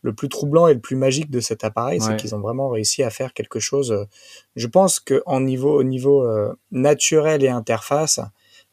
le 0.04 0.14
plus 0.14 0.30
troublant 0.30 0.66
et 0.68 0.74
le 0.74 0.80
plus 0.80 0.96
magique 0.96 1.30
de 1.30 1.40
cet 1.40 1.64
appareil, 1.64 2.02
c'est 2.02 2.16
qu'ils 2.18 2.34
ont 2.34 2.40
vraiment 2.40 2.70
réussi 2.70 3.04
à 3.04 3.12
faire 3.12 3.34
quelque 3.34 3.60
chose. 3.60 4.08
Je 4.56 4.66
pense 4.66 5.00
que 5.00 5.22
en 5.28 5.42
niveau 5.42 5.78
au 5.78 5.84
niveau 5.84 6.28
naturel 6.72 7.44
et 7.44 7.50
interface, 7.50 8.20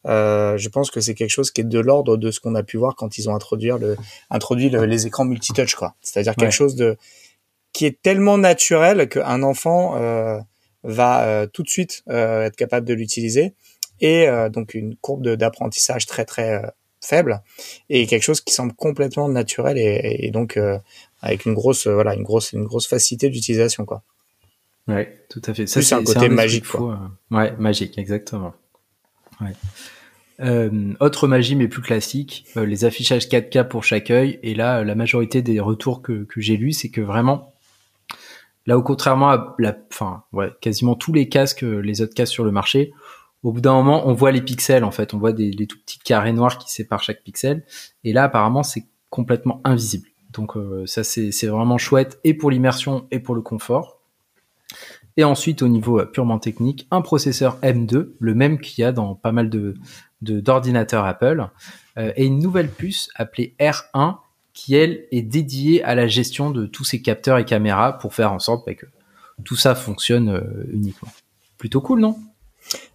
euh, 0.07 0.57
je 0.57 0.69
pense 0.69 0.91
que 0.91 1.01
c'est 1.01 1.15
quelque 1.15 1.31
chose 1.31 1.51
qui 1.51 1.61
est 1.61 1.65
de 1.65 1.79
l'ordre 1.79 2.17
de 2.17 2.31
ce 2.31 2.41
qu'on 2.41 2.55
a 2.55 2.63
pu 2.63 2.77
voir 2.77 2.95
quand 2.97 3.19
ils 3.19 3.29
ont 3.29 3.35
introduit, 3.35 3.71
le, 3.79 3.97
introduit 4.31 4.71
les 4.71 5.07
écrans 5.07 5.25
multitouch, 5.25 5.75
quoi. 5.75 5.95
C'est-à-dire 6.01 6.35
quelque 6.37 6.53
chose 6.53 6.77
de 6.77 6.97
qui 7.73 7.85
est 7.85 8.01
tellement 8.01 8.39
naturel 8.39 9.09
qu'un 9.09 9.43
enfant 9.43 9.97
euh, 9.97 10.39
va 10.83 11.25
euh, 11.25 11.47
tout 11.47 11.63
de 11.63 11.69
suite 11.69 12.03
euh, 12.09 12.47
être 12.47 12.57
capable 12.57 12.87
de 12.87 12.95
l'utiliser 12.95 13.55
et 14.01 14.29
euh, 14.29 14.49
donc 14.49 14.75
une 14.75 14.97
courbe 14.97 15.29
d'apprentissage 15.29 16.07
très 16.07 16.25
très 16.25 16.63
faible 17.01 17.43
et 17.89 18.07
quelque 18.07 18.23
chose 18.23 18.41
qui 18.41 18.53
semble 18.53 18.73
complètement 18.73 19.29
naturel 19.29 19.79
et, 19.79 20.17
et 20.21 20.31
donc 20.31 20.59
avec 21.23 21.47
une 21.47 21.55
grosse 21.55 21.87
voilà 21.87 22.15
une 22.15 22.25
grosse 22.25 22.53
une 22.53 22.65
grosse 22.65 22.89
facilité 22.89 23.31
d'utilisation 23.31 23.85
quoi. 23.85 24.03
Ouais, 24.89 25.25
tout 25.29 25.43
à 25.45 25.55
fait. 25.55 25.67
Ça 25.67 25.83
c'est 25.83 25.95
un 25.95 26.03
côté 26.03 26.29
magique 26.29 26.67
quoi. 26.67 27.11
Ouais, 27.31 27.53
magique, 27.59 27.99
exactement. 27.99 28.55
Ouais. 29.41 29.53
Euh, 30.41 30.95
autre 31.01 31.27
magie 31.27 31.57
mais 31.57 31.67
plus 31.67 31.83
classique, 31.83 32.47
euh, 32.57 32.65
les 32.65 32.85
affichages 32.85 33.27
4K 33.29 33.67
pour 33.67 33.85
chaque 33.85 34.11
œil. 34.11 34.39
Et 34.43 34.55
là, 34.55 34.85
la 34.85 34.95
majorité 34.95 35.43
des 35.43 35.61
retours 35.61 36.03
que, 36.03 36.25
que 36.25 36.41
j'ai 36.41 36.57
lus, 36.57 36.73
c'est 36.73 36.91
que 36.91 37.01
vraiment, 37.01 37.55
là, 38.67 38.79
au 38.79 38.83
contrairement 38.83 39.31
à 39.31 39.57
la, 39.59 39.77
enfin, 39.91 40.25
ouais, 40.33 40.51
quasiment 40.61 40.95
tous 40.95 41.13
les 41.13 41.29
casques, 41.29 41.65
euh, 41.65 41.81
les 41.81 42.03
autres 42.03 42.15
casques 42.15 42.33
sur 42.33 42.45
le 42.45 42.53
marché, 42.53 42.93
au 43.43 43.53
bout 43.53 43.61
d'un 43.61 43.75
moment, 43.75 44.07
on 44.07 44.15
voit 44.15 44.33
les 44.33 44.43
pixels 44.43 44.85
en 44.85 44.91
fait, 44.91 45.15
on 45.15 45.19
voit 45.19 45.33
des, 45.33 45.67
tout 45.67 45.79
petits 45.79 45.99
carrés 45.99 46.33
noirs 46.33 46.59
qui 46.59 46.73
séparent 46.73 47.03
chaque 47.03 47.23
pixel. 47.23 47.65
Et 48.05 48.13
là, 48.13 48.25
apparemment, 48.25 48.63
c'est 48.63 48.87
complètement 49.11 49.61
invisible. 49.65 50.09
Donc 50.33 50.55
ça, 50.87 51.05
c'est 51.05 51.47
vraiment 51.47 51.79
chouette 51.79 52.21
et 52.25 52.35
pour 52.35 52.51
l'immersion 52.51 53.07
et 53.11 53.21
pour 53.21 53.35
le 53.35 53.41
confort. 53.41 53.99
Et 55.19 55.25
ensuite, 55.25 55.63
au 55.63 55.69
niveau 55.69 56.05
purement 56.07 56.39
technique, 56.39 56.87
un 56.93 57.01
processeur 57.01 57.59
M2, 57.61 58.13
le 58.19 58.35
même 58.35 58.61
qu'il 58.61 58.83
y 58.83 58.85
a 58.85 58.93
dans 58.93 59.17
pas 59.17 59.33
mal 59.33 59.51
de, 59.51 59.75
d'ordinateur 60.21 61.05
Apple 61.05 61.49
euh, 61.97 62.13
et 62.15 62.25
une 62.25 62.39
nouvelle 62.39 62.69
puce 62.69 63.09
appelée 63.17 63.57
R1 63.59 64.19
qui 64.53 64.77
elle 64.77 65.07
est 65.11 65.23
dédiée 65.23 65.83
à 65.83 65.97
la 65.97 66.07
gestion 66.07 66.51
de 66.51 66.67
tous 66.67 66.85
ces 66.85 67.03
capteurs 67.03 67.39
et 67.39 67.45
caméras 67.45 67.99
pour 67.99 68.15
faire 68.15 68.33
en 68.33 68.39
sorte 68.39 68.65
bah, 68.65 68.75
que 68.75 68.87
tout 69.45 69.57
ça 69.57 69.75
fonctionne 69.75 70.41
uniquement. 70.73 71.09
Plutôt 71.59 71.81
cool, 71.81 71.99
non? 71.99 72.17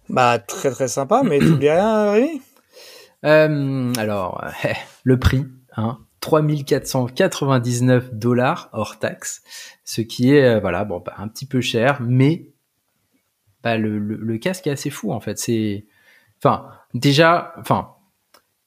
Bah 0.08 0.38
très 0.38 0.70
très 0.70 0.88
sympa, 0.88 1.22
mais 1.24 1.38
tu 1.38 1.56
dis 1.58 1.70
rien, 1.70 2.12
Rémi? 2.12 2.42
Alors, 3.22 4.44
le 5.04 5.18
prix, 5.18 5.46
hein, 5.76 5.98
3499 6.20 8.14
dollars 8.14 8.68
hors 8.72 8.98
taxe, 8.98 9.42
ce 9.84 10.00
qui 10.00 10.34
est 10.34 10.60
voilà 10.60 10.84
bon 10.84 11.02
bah, 11.04 11.14
un 11.18 11.28
petit 11.28 11.46
peu 11.46 11.60
cher, 11.60 12.00
mais 12.02 12.54
bah, 13.62 13.78
le, 13.78 13.98
le, 13.98 14.38
casque 14.38 14.66
est 14.66 14.70
assez 14.70 14.90
fou 14.90 15.12
en 15.12 15.20
fait. 15.20 15.38
C'est 15.38 15.86
enfin 16.38 16.68
déjà 16.92 17.54
enfin 17.58 17.94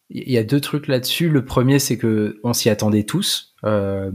il 0.10 0.32
y 0.32 0.38
a 0.38 0.44
deux 0.44 0.62
trucs 0.62 0.88
là-dessus. 0.88 1.30
Le 1.30 1.44
premier, 1.44 1.80
c'est 1.80 1.98
que 1.98 2.40
on 2.44 2.54
s'y 2.54 2.70
attendait 2.70 3.04
tous, 3.04 3.54
euh, 3.66 4.10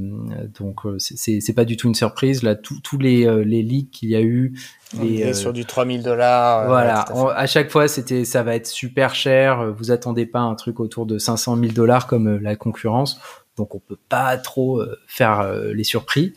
donc 0.59 0.87
euh, 0.87 0.97
c'est 0.99 1.55
pas 1.55 1.67
du 1.67 1.77
tout 1.77 1.89
une 1.89 1.95
surprise. 1.95 2.43
Là, 2.43 2.55
tous 2.55 2.99
les 2.99 3.27
euh, 3.27 3.45
les 3.45 3.63
leaks 3.63 3.91
qu'il 3.91 4.09
y 4.09 4.17
a 4.17 4.23
eu, 4.23 4.59
on 4.99 5.05
est 5.05 5.35
sur 5.35 5.53
du 5.53 5.67
3000 5.67 6.03
dollars. 6.03 6.67
Voilà, 6.67 7.05
à, 7.37 7.47
chaque 7.47 7.71
fois, 7.71 7.89
c'était 7.89 8.25
ça 8.25 8.43
va 8.43 8.55
être 8.55 8.67
super 8.67 9.15
cher. 9.15 9.73
Vous 9.75 9.91
attendez 9.91 10.25
pas 10.25 10.41
un 10.41 10.55
truc 10.55 10.81
autour 10.81 11.05
de 11.05 11.19
500 11.19 11.59
000 11.59 11.73
dollars 11.73 12.07
comme 12.07 12.39
la 12.39 12.57
concurrence, 12.57 13.21
donc 13.59 13.75
on 13.75 13.79
peut 13.79 14.01
pas 14.09 14.37
trop 14.39 14.83
faire 15.07 15.53
les 15.75 15.85
surpris. 15.85 16.33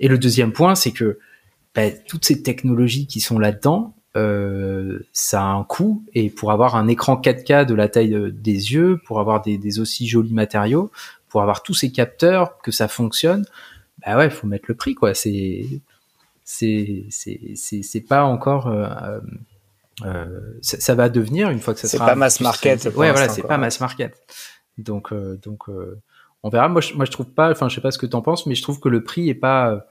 Et 0.00 0.08
le 0.08 0.18
deuxième 0.18 0.52
point, 0.52 0.74
c'est 0.74 0.92
que 0.92 1.18
bah, 1.76 1.90
toutes 2.08 2.24
ces 2.24 2.42
technologies 2.42 3.06
qui 3.06 3.20
sont 3.20 3.38
là-dedans, 3.38 3.95
euh, 4.16 5.00
ça 5.12 5.42
a 5.42 5.44
un 5.44 5.62
coût 5.62 6.02
et 6.14 6.30
pour 6.30 6.50
avoir 6.50 6.74
un 6.74 6.88
écran 6.88 7.20
4K 7.20 7.66
de 7.66 7.74
la 7.74 7.88
taille 7.88 8.32
des 8.32 8.72
yeux, 8.72 8.98
pour 9.04 9.20
avoir 9.20 9.42
des, 9.42 9.78
aussi 9.78 10.08
jolis 10.08 10.32
matériaux, 10.32 10.90
pour 11.28 11.42
avoir 11.42 11.62
tous 11.62 11.74
ces 11.74 11.92
capteurs, 11.92 12.58
que 12.58 12.70
ça 12.70 12.88
fonctionne, 12.88 13.44
bah 14.04 14.16
ouais, 14.16 14.30
faut 14.30 14.46
mettre 14.46 14.66
le 14.68 14.74
prix 14.74 14.94
quoi. 14.94 15.12
C'est 15.12 15.66
c'est 16.44 17.04
c'est 17.10 17.58
c'est 17.82 18.00
pas 18.00 18.24
encore 18.24 18.68
euh, 18.68 19.20
euh, 20.04 20.26
ça, 20.62 20.94
va 20.94 21.08
devenir 21.08 21.50
une 21.50 21.60
fois 21.60 21.74
que 21.74 21.80
ça 21.80 21.88
sera. 21.88 22.06
C'est 22.06 22.10
pas 22.10 22.16
mass 22.16 22.40
market. 22.40 22.84
Ouais 22.96 23.10
voilà, 23.10 23.28
c'est 23.28 23.42
pas 23.42 23.58
mass 23.58 23.80
market. 23.80 24.16
Donc 24.78 25.12
donc 25.42 25.64
on 26.42 26.48
verra. 26.48 26.68
Moi 26.68 26.80
je, 26.80 26.94
moi 26.94 27.04
je 27.04 27.10
trouve 27.10 27.26
pas, 27.26 27.50
enfin 27.50 27.68
je 27.68 27.74
sais 27.74 27.80
pas 27.82 27.90
ce 27.90 27.98
que 27.98 28.06
t'en 28.06 28.22
penses, 28.22 28.46
mais 28.46 28.54
je 28.54 28.62
trouve 28.62 28.80
que 28.80 28.88
le 28.88 29.04
prix 29.04 29.28
est 29.28 29.34
pas 29.34 29.86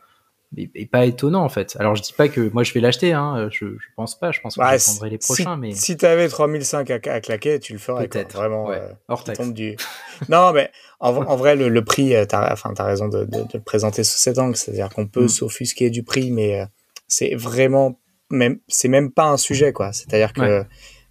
et, 0.58 0.86
pas 0.86 1.06
étonnant 1.06 1.44
en 1.44 1.50
fait. 1.50 1.76
Alors 1.80 1.96
je 1.96 2.02
dis 2.02 2.14
pas 2.14 2.28
que 2.28 2.50
moi 2.54 2.64
je 2.64 2.74
vais 2.74 2.80
l'acheter, 2.80 3.14
hein. 3.14 3.50
je, 3.52 3.66
je 3.66 3.88
pense 3.96 4.18
pas, 4.18 4.32
je 4.32 4.40
pense 4.40 4.56
que 4.56 4.62
je 4.64 4.86
prendrai 4.86 5.10
les 5.10 5.18
prochains. 5.18 5.56
Si, 5.56 5.60
mais 5.60 5.72
si 5.74 5.98
t'avais 5.98 6.28
3005 6.28 6.90
à, 6.92 6.96
à 6.96 7.22
claquer, 7.22 7.60
tu 7.60 7.74
le 7.74 7.80
ferais. 7.80 8.08
Peut-être. 8.08 8.36
Vraiment. 8.36 8.68
Ouais. 8.68 8.80
Euh, 8.80 8.94
Hors 9.08 9.24
taxe. 9.24 9.40
Du... 9.50 9.76
non, 10.30 10.54
mais 10.54 10.72
en, 11.00 11.16
en 11.16 11.36
vrai 11.36 11.56
le, 11.56 11.70
le 11.70 11.84
prix, 11.84 12.16
euh, 12.16 12.26
t'as, 12.26 12.52
enfin 12.52 12.74
t'as 12.74 12.86
raison 12.86 13.08
de, 13.08 13.26
de, 13.26 13.40
de, 13.40 13.48
le 13.54 13.62
présenter 13.62 14.04
sous 14.04 14.18
cet 14.18 14.38
angle, 14.38 14.56
c'est-à-dire 14.56 14.90
qu'on 14.90 15.08
peut 15.08 15.26
mm. 15.26 15.30
s'offusquer 15.30 15.90
du 15.90 16.04
prix, 16.04 16.32
mais 16.32 16.62
euh, 16.62 16.66
c'est 17.08 17.36
vraiment 17.36 18.00
même, 18.30 18.60
c'est 18.68 18.88
même 18.88 19.12
pas 19.12 19.26
un 19.26 19.38
sujet 19.38 19.74
quoi. 19.74 19.94
C'est-à-dire 19.94 20.34
que 20.34 20.64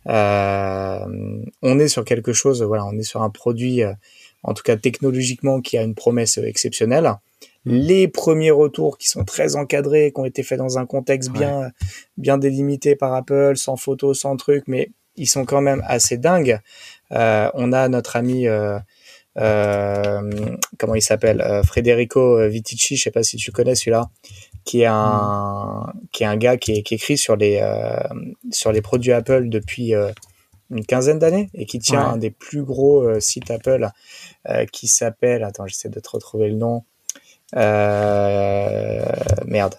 euh, 0.06 1.44
on 1.62 1.78
est 1.78 1.88
sur 1.88 2.04
quelque 2.04 2.32
chose, 2.32 2.62
voilà, 2.62 2.84
on 2.86 2.98
est 2.98 3.04
sur 3.04 3.22
un 3.22 3.30
produit, 3.30 3.82
en 4.42 4.52
tout 4.52 4.62
cas 4.62 4.76
technologiquement, 4.76 5.60
qui 5.60 5.78
a 5.78 5.82
une 5.82 5.94
promesse 5.94 6.38
exceptionnelle 6.38 7.14
les 7.66 8.08
premiers 8.08 8.50
retours 8.50 8.98
qui 8.98 9.08
sont 9.08 9.24
très 9.24 9.56
encadrés, 9.56 10.12
qui 10.12 10.20
ont 10.20 10.24
été 10.24 10.42
faits 10.42 10.58
dans 10.58 10.78
un 10.78 10.86
contexte 10.86 11.30
bien, 11.30 11.70
bien 12.16 12.38
délimité 12.38 12.96
par 12.96 13.14
Apple, 13.14 13.56
sans 13.56 13.76
photos, 13.76 14.20
sans 14.20 14.36
trucs, 14.36 14.68
mais 14.68 14.90
ils 15.16 15.28
sont 15.28 15.44
quand 15.44 15.60
même 15.60 15.82
assez 15.86 16.18
dingues. 16.18 16.58
Euh, 17.12 17.50
on 17.54 17.72
a 17.72 17.88
notre 17.88 18.16
ami, 18.16 18.46
euh, 18.48 18.78
euh, 19.38 20.56
comment 20.78 20.94
il 20.94 21.02
s'appelle, 21.02 21.40
euh, 21.40 21.62
Federico 21.62 22.46
Vitici, 22.48 22.96
je 22.96 23.04
sais 23.04 23.10
pas 23.10 23.22
si 23.22 23.36
tu 23.36 23.50
connais 23.52 23.74
celui-là, 23.74 24.10
qui 24.64 24.82
est 24.82 24.86
un, 24.86 25.86
mm. 25.86 26.00
qui 26.12 26.22
est 26.24 26.26
un 26.26 26.36
gars 26.36 26.56
qui, 26.56 26.82
qui 26.82 26.94
écrit 26.94 27.16
sur 27.16 27.36
les, 27.36 27.60
euh, 27.62 27.96
sur 28.50 28.72
les 28.72 28.82
produits 28.82 29.12
Apple 29.12 29.48
depuis 29.48 29.94
une 30.70 30.84
quinzaine 30.86 31.18
d'années 31.18 31.50
et 31.54 31.66
qui 31.66 31.78
tient 31.78 32.00
un 32.00 32.16
des 32.16 32.30
plus 32.30 32.62
gros 32.62 33.20
sites 33.20 33.50
Apple 33.50 33.88
qui 34.72 34.88
s'appelle, 34.88 35.44
attends, 35.44 35.66
j'essaie 35.66 35.88
de 35.88 36.00
te 36.00 36.10
retrouver 36.10 36.48
le 36.48 36.56
nom. 36.56 36.84
Euh, 37.56 39.04
merde. 39.46 39.76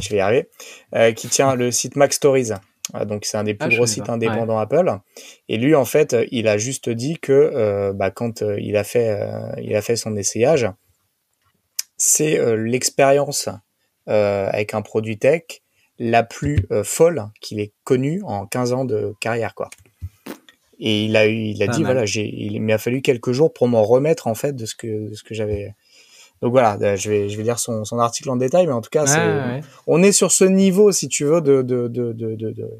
Je 0.00 0.08
vais 0.08 0.16
y 0.16 0.20
arriver. 0.20 0.48
Euh, 0.94 1.12
qui 1.12 1.28
tient 1.28 1.54
le 1.54 1.70
site 1.70 1.96
Mac 1.96 2.12
Stories. 2.12 2.50
Euh, 2.94 3.04
donc 3.04 3.24
c'est 3.24 3.36
un 3.36 3.44
des 3.44 3.54
plus 3.54 3.68
ah, 3.72 3.76
gros 3.76 3.86
sites 3.86 4.08
indépendants 4.08 4.58
Apple. 4.58 4.98
Et 5.48 5.56
lui, 5.56 5.74
en 5.74 5.84
fait, 5.84 6.16
il 6.30 6.48
a 6.48 6.58
juste 6.58 6.88
dit 6.88 7.18
que 7.18 7.92
bah, 7.92 8.10
quand 8.10 8.42
il 8.42 8.76
a 8.76 8.84
fait, 8.84 9.18
il 9.62 9.74
a 9.76 9.82
fait 9.82 9.96
son 9.96 10.16
essayage, 10.16 10.68
c'est 11.96 12.38
l'expérience 12.56 13.48
avec 14.06 14.74
un 14.74 14.82
produit 14.82 15.18
tech 15.18 15.42
la 15.98 16.22
plus 16.22 16.66
folle 16.82 17.26
qu'il 17.40 17.60
ait 17.60 17.72
connue 17.84 18.22
en 18.24 18.46
15 18.46 18.72
ans 18.72 18.84
de 18.84 19.14
carrière, 19.20 19.54
quoi. 19.54 19.68
Et 20.82 21.04
il 21.04 21.16
a 21.16 21.26
eu, 21.26 21.36
il 21.36 21.62
a 21.62 21.66
dit 21.66 21.84
voilà, 21.84 22.04
il 22.06 22.62
m'a 22.62 22.78
fallu 22.78 23.02
quelques 23.02 23.32
jours 23.32 23.52
pour 23.52 23.68
m'en 23.68 23.82
remettre 23.82 24.26
en 24.26 24.34
fait 24.34 24.56
de 24.56 24.64
ce 24.64 24.74
que, 24.74 25.10
de 25.10 25.14
ce 25.14 25.22
que 25.22 25.34
j'avais, 25.34 25.74
donc 26.42 26.52
voilà, 26.52 26.78
euh, 26.80 26.96
je 26.96 27.10
vais, 27.10 27.28
je 27.28 27.36
vais 27.36 27.42
lire 27.42 27.58
son, 27.58 27.84
son 27.84 27.98
article 27.98 28.30
en 28.30 28.36
détail, 28.36 28.66
mais 28.66 28.72
en 28.72 28.80
tout 28.80 28.90
cas, 28.90 29.04
on 29.86 30.02
est 30.02 30.12
sur 30.12 30.32
ce 30.32 30.44
niveau, 30.44 30.90
si 30.90 31.08
tu 31.08 31.24
veux, 31.24 31.40
de, 31.40 31.62
de, 31.62 31.86
de, 31.88 32.12
de, 32.12 32.34
de, 32.34 32.70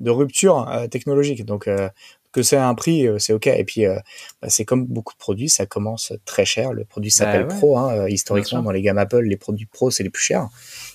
de 0.00 0.10
rupture 0.10 0.68
euh, 0.68 0.86
technologique. 0.86 1.44
Donc, 1.46 1.66
euh, 1.66 1.88
que 2.32 2.42
c'est 2.42 2.58
un 2.58 2.74
prix, 2.74 3.08
c'est 3.18 3.32
ok. 3.32 3.48
Et 3.48 3.64
puis, 3.64 3.86
bah, 3.86 4.48
c'est 4.48 4.64
comme 4.64 4.86
beaucoup 4.86 5.14
de 5.14 5.18
produits, 5.18 5.48
ça 5.48 5.66
commence 5.66 6.12
très 6.26 6.44
cher. 6.44 6.72
Le 6.72 6.84
produit 6.84 7.10
s'appelle 7.10 7.46
bah 7.46 7.56
Pro. 7.56 7.76
Hein, 7.76 8.06
historiquement, 8.06 8.62
dans 8.62 8.70
les 8.70 8.82
gammes 8.82 8.98
Apple, 8.98 9.22
les 9.22 9.36
produits 9.36 9.66
Pro, 9.66 9.90
c'est 9.90 10.04
les 10.04 10.10
plus 10.10 10.22
chers. 10.22 10.48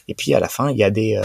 Et 0.08 0.14
puis, 0.14 0.34
à 0.34 0.40
la 0.40 0.48
fin, 0.48 0.72
il 0.72 0.78
y 0.78 0.84
a 0.84 0.92
des, 0.92 1.20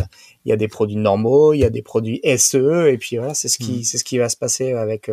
il 0.45 0.49
y 0.49 0.53
a 0.53 0.57
des 0.57 0.67
produits 0.67 0.97
normaux, 0.97 1.53
il 1.53 1.59
y 1.59 1.65
a 1.65 1.71
des 1.71 1.83
produits 1.83 2.21
SE. 2.39 2.89
Et 2.89 2.99
puis 2.99 3.19
voilà, 3.19 3.35
c'est 3.35 3.47
ce 3.47 3.59
qui, 3.59 3.81
hmm. 3.81 3.85
c'est 3.85 3.99
ce 3.99 4.05
qui 4.05 4.19
va 4.19 4.29
se 4.29 4.37
passer 4.37 4.73
avec 4.73 5.09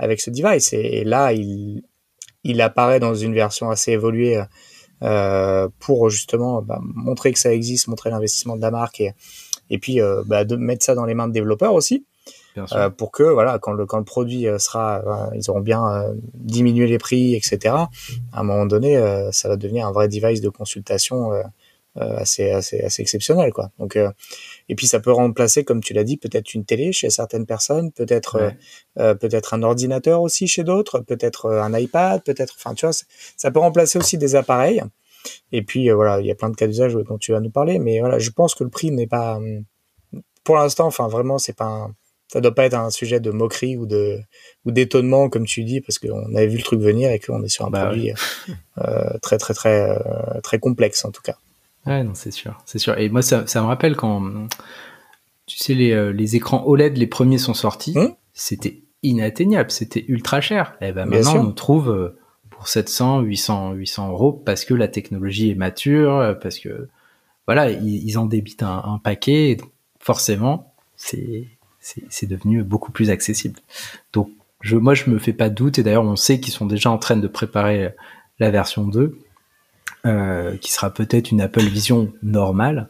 avec 0.00 0.20
ce 0.20 0.30
device. 0.30 0.72
Et, 0.72 1.04
là, 1.04 1.32
il, 1.32 1.84
il 2.42 2.60
apparaît 2.62 2.98
dans 2.98 3.14
une 3.14 3.34
version 3.34 3.70
assez 3.70 3.92
évoluée 3.92 4.42
pour 5.78 6.10
justement 6.10 6.62
bah, 6.62 6.78
montrer 6.82 7.32
que 7.32 7.38
ça 7.38 7.52
existe, 7.52 7.88
montrer 7.88 8.10
l'investissement 8.10 8.56
de 8.56 8.62
la 8.62 8.70
marque 8.70 9.00
et, 9.00 9.14
et 9.72 9.78
puis 9.78 10.00
euh, 10.00 10.22
bah, 10.26 10.44
de 10.44 10.54
mettre 10.54 10.84
ça 10.84 10.94
dans 10.94 11.04
les 11.04 11.14
mains 11.14 11.26
de 11.26 11.32
développeurs 11.32 11.74
aussi. 11.74 12.06
Euh, 12.74 12.90
pour 12.90 13.12
que 13.12 13.22
voilà 13.22 13.58
quand 13.58 13.72
le 13.72 13.86
quand 13.86 13.96
le 13.96 14.04
produit 14.04 14.46
euh, 14.46 14.58
sera 14.58 15.30
ils 15.34 15.50
auront 15.50 15.62
bien 15.62 16.04
diminué 16.34 16.86
les 16.86 16.98
prix 16.98 17.34
etc 17.34 17.74
à 17.74 17.88
un 18.34 18.42
moment 18.42 18.66
donné 18.66 18.94
ça 19.32 19.48
va 19.48 19.56
devenir 19.56 19.86
un 19.86 19.92
vrai 19.92 20.06
device 20.06 20.42
de 20.42 20.50
consultation 20.50 21.30
assez 21.96 22.50
assez 22.50 22.78
assez 22.82 23.00
exceptionnel 23.00 23.54
quoi 23.54 23.70
donc 23.78 23.98
et 24.68 24.74
puis 24.74 24.86
ça 24.86 25.00
peut 25.00 25.12
remplacer 25.12 25.64
comme 25.64 25.82
tu 25.82 25.92
l'as 25.92 26.04
dit 26.04 26.16
peut-être 26.16 26.54
une 26.54 26.64
télé 26.64 26.92
chez 26.92 27.10
certaines 27.10 27.46
personnes 27.46 27.92
peut-être 27.92 28.52
peut-être 28.96 29.54
un 29.54 29.62
ordinateur 29.62 30.22
aussi 30.22 30.46
chez 30.46 30.64
d'autres 30.64 31.00
peut-être 31.00 31.50
un 31.50 31.78
iPad 31.78 32.22
peut-être 32.22 32.54
enfin 32.58 32.74
tu 32.74 32.86
vois 32.86 32.92
ça 33.36 33.50
peut 33.50 33.60
remplacer 33.60 33.98
aussi 33.98 34.18
des 34.18 34.34
appareils. 34.34 34.82
Et 35.52 35.62
puis 35.62 35.90
euh, 35.90 35.94
voilà, 35.94 36.20
il 36.20 36.26
y 36.26 36.30
a 36.30 36.34
plein 36.34 36.50
de 36.50 36.56
cas 36.56 36.66
d'usage 36.66 36.94
dont 36.94 37.18
tu 37.18 37.32
vas 37.32 37.40
nous 37.40 37.50
parler, 37.50 37.78
mais 37.78 38.00
voilà, 38.00 38.18
je 38.18 38.30
pense 38.30 38.54
que 38.54 38.64
le 38.64 38.70
prix 38.70 38.90
n'est 38.90 39.06
pas, 39.06 39.36
hum, 39.36 39.64
pour 40.44 40.56
l'instant, 40.56 40.86
enfin 40.86 41.06
vraiment, 41.08 41.38
c'est 41.38 41.56
pas, 41.56 41.66
un, 41.66 41.94
ça 42.28 42.40
doit 42.40 42.54
pas 42.54 42.64
être 42.64 42.74
un 42.74 42.90
sujet 42.90 43.20
de 43.20 43.30
moquerie 43.30 43.76
ou 43.76 43.86
de 43.86 44.18
ou 44.64 44.72
d'étonnement 44.72 45.28
comme 45.28 45.44
tu 45.44 45.62
dis, 45.64 45.80
parce 45.80 45.98
qu'on 45.98 46.34
avait 46.34 46.48
vu 46.48 46.56
le 46.56 46.62
truc 46.62 46.80
venir 46.80 47.10
et 47.10 47.20
qu'on 47.20 47.42
est 47.44 47.48
sur 47.48 47.66
un 47.66 47.70
bah 47.70 47.86
produit 47.86 48.12
euh, 48.78 49.18
très 49.20 49.38
très 49.38 49.54
très 49.54 49.90
euh, 49.90 50.40
très 50.42 50.58
complexe 50.58 51.04
en 51.04 51.12
tout 51.12 51.22
cas. 51.22 51.36
Ouais, 51.86 52.04
non, 52.04 52.14
c'est 52.14 52.30
sûr, 52.30 52.58
c'est 52.64 52.78
sûr. 52.78 52.96
Et 52.98 53.08
moi, 53.08 53.22
ça, 53.22 53.46
ça 53.46 53.60
me 53.60 53.66
rappelle 53.66 53.96
quand, 53.96 54.48
tu 55.46 55.58
sais, 55.58 55.74
les, 55.74 56.12
les 56.12 56.36
écrans 56.36 56.64
OLED, 56.64 56.96
les 56.96 57.06
premiers 57.06 57.38
sont 57.38 57.54
sortis, 57.54 57.96
hum 57.96 58.14
c'était 58.34 58.82
inatteignable, 59.02 59.70
c'était 59.70 60.04
ultra 60.08 60.40
cher. 60.40 60.76
Et 60.80 60.92
ben 60.92 61.06
maintenant, 61.06 61.46
on 61.46 61.52
trouve 61.52 62.14
700, 62.64 63.20
800, 63.20 63.72
800 63.72 64.10
euros 64.10 64.32
parce 64.32 64.64
que 64.64 64.74
la 64.74 64.88
technologie 64.88 65.50
est 65.50 65.54
mature, 65.54 66.36
parce 66.40 66.58
que 66.58 66.88
voilà, 67.46 67.70
ils, 67.70 68.18
en 68.18 68.26
débitent 68.26 68.62
un, 68.62 69.00
paquet. 69.02 69.50
Et 69.50 69.56
forcément, 69.98 70.74
c'est 70.96 71.48
c'est 71.80 72.26
devenu 72.26 72.62
beaucoup 72.62 72.92
plus 72.92 73.10
accessible. 73.10 73.58
Donc, 74.12 74.30
je, 74.60 74.76
moi, 74.76 74.94
je 74.94 75.10
me 75.10 75.18
fais 75.18 75.32
pas 75.32 75.48
de 75.48 75.54
doute. 75.56 75.80
Et 75.80 75.82
d'ailleurs, 75.82 76.04
on 76.04 76.14
sait 76.14 76.38
qu'ils 76.38 76.52
sont 76.52 76.66
déjà 76.66 76.92
en 76.92 76.98
train 76.98 77.16
de 77.16 77.26
préparer 77.26 77.92
la 78.38 78.52
version 78.52 78.86
2, 78.86 79.18
euh, 80.06 80.56
qui 80.56 80.72
sera 80.72 80.90
peut-être 80.90 81.30
une 81.30 81.40
Apple 81.40 81.62
Vision 81.62 82.12
normale 82.22 82.88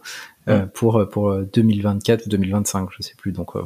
euh, 0.49 0.67
pour 0.67 1.07
pour 1.11 1.37
2024 1.37 2.27
ou 2.27 2.29
2025, 2.31 2.89
je 2.97 3.03
sais 3.03 3.15
plus. 3.17 3.33
Donc, 3.33 3.57
euh, 3.57 3.63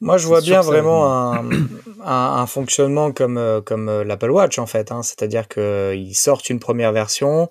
moi, 0.00 0.18
je 0.18 0.26
vois 0.26 0.42
bien 0.42 0.60
vraiment 0.60 1.10
un, 1.10 1.50
un, 2.04 2.42
un, 2.42 2.46
fonctionnement 2.46 3.12
comme 3.12 3.38
euh, 3.38 3.62
comme 3.62 3.88
euh, 3.88 4.04
l'Apple 4.04 4.30
Watch 4.30 4.58
en 4.58 4.66
fait. 4.66 4.92
Hein. 4.92 5.02
C'est-à-dire 5.02 5.48
qu'ils 5.48 6.14
sortent 6.14 6.50
une 6.50 6.60
première 6.60 6.92
version 6.92 7.48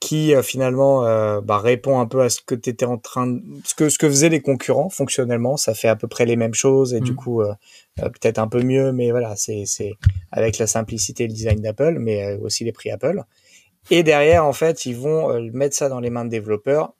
qui 0.00 0.34
euh, 0.34 0.42
finalement 0.42 1.02
bah, 1.42 1.58
répond 1.58 2.00
un 2.00 2.06
peu 2.06 2.22
à 2.22 2.28
ce 2.28 2.40
que 2.44 2.56
tu 2.56 2.70
étais 2.70 2.84
en 2.84 2.98
train, 2.98 3.28
de... 3.28 3.40
ce 3.64 3.74
que 3.74 3.88
ce 3.88 3.98
que 3.98 4.08
faisaient 4.08 4.28
les 4.28 4.40
concurrents 4.40 4.90
fonctionnellement. 4.90 5.56
Ça 5.56 5.74
fait 5.74 5.88
à 5.88 5.96
peu 5.96 6.08
près 6.08 6.26
les 6.26 6.36
mêmes 6.36 6.54
choses 6.54 6.92
et 6.92 7.00
du 7.00 7.12
mm. 7.12 7.16
coup 7.16 7.42
peut-être 7.96 8.38
un 8.38 8.48
peu 8.48 8.62
mieux, 8.62 8.90
mais 8.90 9.12
voilà, 9.12 9.36
c'est 9.36 9.62
c'est 9.66 9.92
avec 10.32 10.58
la 10.58 10.66
simplicité 10.66 11.24
et 11.24 11.28
le 11.28 11.32
design 11.32 11.60
d'Apple, 11.60 11.98
mais 12.00 12.36
aussi 12.42 12.64
les 12.64 12.72
prix 12.72 12.90
Apple. 12.90 13.22
Et 13.90 14.02
derrière, 14.02 14.44
en 14.44 14.52
fait, 14.52 14.86
ils 14.86 14.96
vont 14.96 15.40
mettre 15.52 15.76
ça 15.76 15.88
dans 15.88 16.00
les 16.00 16.10
mains 16.10 16.24
de 16.24 16.30
développeurs 16.30 16.92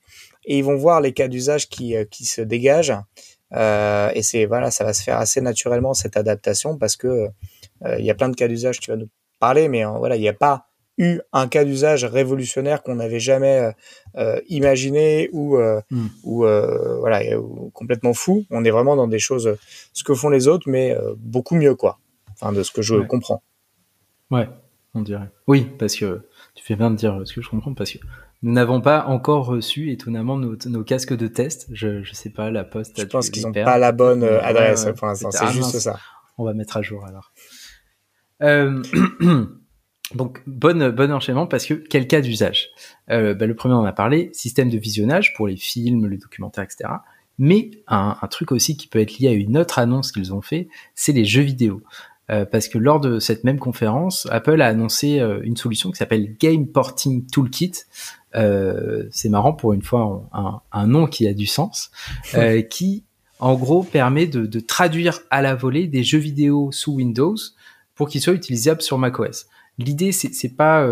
et 0.44 0.58
ils 0.58 0.64
vont 0.64 0.76
voir 0.76 1.00
les 1.00 1.12
cas 1.12 1.28
d'usage 1.28 1.68
qui, 1.68 1.94
qui 2.10 2.24
se 2.24 2.40
dégagent. 2.40 2.92
et 3.52 4.22
c'est 4.22 4.44
voilà, 4.46 4.70
ça 4.70 4.84
va 4.84 4.92
se 4.92 5.02
faire 5.02 5.18
assez 5.18 5.40
naturellement 5.40 5.94
cette 5.94 6.16
adaptation 6.16 6.76
parce 6.76 6.96
que 6.96 7.28
il 7.98 8.04
y 8.04 8.10
a 8.10 8.14
plein 8.14 8.28
de 8.28 8.36
cas 8.36 8.48
d'usage. 8.48 8.80
Tu 8.80 8.90
vas 8.90 8.96
nous 8.96 9.08
parler, 9.40 9.68
mais 9.68 9.84
voilà, 9.84 10.16
il 10.16 10.20
n'y 10.20 10.28
a 10.28 10.34
pas 10.34 10.66
eu 10.98 11.20
un 11.32 11.48
cas 11.48 11.64
d'usage 11.64 12.04
révolutionnaire 12.04 12.82
qu'on 12.82 12.96
n'avait 12.96 13.20
jamais 13.20 13.58
euh, 13.58 13.72
euh, 14.16 14.40
imaginé 14.48 15.28
ou 15.32 15.56
euh, 15.56 15.80
hmm. 15.90 16.06
ou 16.22 16.38
voilà 17.00 17.20
complètement 17.72 18.14
fou. 18.14 18.44
On 18.50 18.64
est 18.64 18.70
vraiment 18.70 18.96
dans 18.96 19.08
des 19.08 19.18
choses 19.18 19.56
ce 19.92 20.04
que 20.04 20.14
font 20.14 20.28
les 20.28 20.48
autres, 20.48 20.68
mais 20.68 20.96
beaucoup 21.18 21.56
mieux 21.56 21.74
quoi. 21.74 21.98
Enfin 22.32 22.52
de 22.52 22.62
ce 22.62 22.72
que 22.72 22.82
je 22.82 22.96
comprends. 22.96 23.42
Ouais, 24.30 24.48
on 24.94 25.02
dirait. 25.02 25.30
Oui, 25.46 25.66
parce 25.78 25.96
que 25.96 26.22
tu 26.54 26.64
fais 26.64 26.76
bien 26.76 26.90
de 26.90 26.96
dire 26.96 27.22
ce 27.24 27.34
que 27.34 27.42
je 27.42 27.48
comprends 27.48 27.74
parce 27.74 27.92
que 27.92 27.98
nous 28.42 28.52
n'avons 28.52 28.80
pas 28.80 29.06
encore 29.06 29.46
reçu 29.46 29.90
étonnamment 29.90 30.36
nos, 30.36 30.56
nos, 30.66 30.84
casques 30.84 31.16
de 31.16 31.26
test. 31.26 31.66
Je 31.72 32.02
je 32.02 32.14
sais 32.14 32.30
pas 32.30 32.50
la 32.50 32.64
poste. 32.64 33.00
Je 33.00 33.06
pense 33.06 33.30
qu'ils 33.30 33.42
n'ont 33.44 33.52
pas 33.52 33.78
la 33.78 33.92
bonne 33.92 34.22
adresse 34.22 34.86
pour 34.96 35.06
l'instant. 35.06 35.30
C'est 35.30 35.52
juste 35.52 35.78
ça. 35.78 35.98
On 36.38 36.44
va 36.44 36.54
mettre 36.54 36.76
à 36.76 36.82
jour 36.82 37.04
alors. 37.06 37.32
Euh, 38.42 38.82
Donc, 40.14 40.42
bonne, 40.46 40.90
bon 40.90 41.10
enchaînement 41.10 41.46
parce 41.46 41.66
que 41.66 41.74
quel 41.74 42.06
cas 42.06 42.20
d'usage? 42.20 42.68
Euh, 43.10 43.34
bah, 43.34 43.46
Le 43.46 43.54
premier, 43.54 43.74
on 43.74 43.78
en 43.78 43.84
a 43.84 43.92
parlé, 43.92 44.30
système 44.32 44.68
de 44.68 44.78
visionnage 44.78 45.32
pour 45.34 45.48
les 45.48 45.56
films, 45.56 46.06
les 46.06 46.18
documentaires, 46.18 46.64
etc. 46.64 46.90
Mais 47.38 47.70
un, 47.88 48.16
un, 48.20 48.28
truc 48.28 48.52
aussi 48.52 48.76
qui 48.76 48.86
peut 48.86 49.00
être 49.00 49.18
lié 49.18 49.28
à 49.28 49.32
une 49.32 49.58
autre 49.58 49.78
annonce 49.78 50.12
qu'ils 50.12 50.32
ont 50.32 50.42
fait, 50.42 50.68
c'est 50.94 51.12
les 51.12 51.24
jeux 51.24 51.42
vidéo. 51.42 51.82
Euh, 52.30 52.46
parce 52.46 52.68
que 52.68 52.78
lors 52.78 53.00
de 53.00 53.18
cette 53.18 53.44
même 53.44 53.58
conférence, 53.58 54.26
Apple 54.30 54.60
a 54.62 54.66
annoncé 54.66 55.20
euh, 55.20 55.40
une 55.42 55.56
solution 55.56 55.90
qui 55.90 55.98
s'appelle 55.98 56.36
Game 56.38 56.66
Porting 56.66 57.26
Toolkit. 57.26 57.72
Euh, 58.34 59.04
c'est 59.10 59.28
marrant 59.28 59.52
pour 59.52 59.74
une 59.74 59.82
fois 59.82 60.28
un, 60.32 60.60
un, 60.72 60.86
nom 60.86 61.06
qui 61.06 61.28
a 61.28 61.34
du 61.34 61.46
sens, 61.46 61.90
euh, 62.34 62.62
qui 62.62 63.04
en 63.38 63.54
gros 63.54 63.82
permet 63.82 64.26
de, 64.26 64.46
de, 64.46 64.60
traduire 64.60 65.20
à 65.30 65.42
la 65.42 65.54
volée 65.54 65.86
des 65.86 66.02
jeux 66.02 66.18
vidéo 66.18 66.72
sous 66.72 66.94
Windows 66.94 67.36
pour 67.94 68.08
qu'ils 68.08 68.22
soient 68.22 68.32
utilisables 68.32 68.82
sur 68.82 68.98
macOS. 68.98 69.46
L'idée, 69.78 70.12
c'est 70.12 70.56
pas 70.56 70.86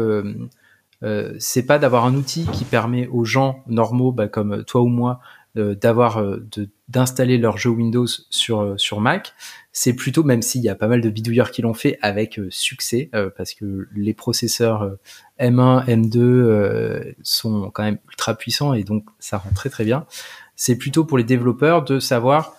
c'est 1.38 1.66
pas 1.66 1.80
d'avoir 1.80 2.04
un 2.04 2.14
outil 2.14 2.46
qui 2.52 2.64
permet 2.64 3.08
aux 3.08 3.24
gens 3.24 3.64
normaux, 3.66 4.12
bah, 4.12 4.28
comme 4.28 4.62
toi 4.64 4.82
ou 4.82 4.88
moi, 4.88 5.20
d'avoir 5.54 6.18
euh, 6.18 6.46
d'installer 6.88 7.38
leur 7.38 7.58
jeu 7.58 7.70
Windows 7.70 8.06
sur 8.30 8.74
sur 8.76 9.00
Mac. 9.00 9.34
C'est 9.72 9.94
plutôt, 9.94 10.22
même 10.22 10.42
s'il 10.42 10.62
y 10.62 10.68
a 10.68 10.74
pas 10.74 10.86
mal 10.86 11.00
de 11.00 11.08
bidouilleurs 11.08 11.50
qui 11.50 11.62
l'ont 11.62 11.74
fait 11.74 11.98
avec 12.02 12.38
succès, 12.50 13.10
parce 13.36 13.54
que 13.54 13.88
les 13.94 14.12
processeurs 14.12 14.96
M1, 15.40 15.86
M2 15.86 17.14
sont 17.22 17.70
quand 17.70 17.82
même 17.82 17.98
ultra 18.10 18.34
puissants 18.34 18.74
et 18.74 18.84
donc 18.84 19.04
ça 19.18 19.38
rend 19.38 19.50
très 19.54 19.70
très 19.70 19.84
bien. 19.84 20.06
C'est 20.56 20.76
plutôt 20.76 21.04
pour 21.04 21.16
les 21.16 21.24
développeurs 21.24 21.84
de 21.84 22.00
savoir 22.00 22.54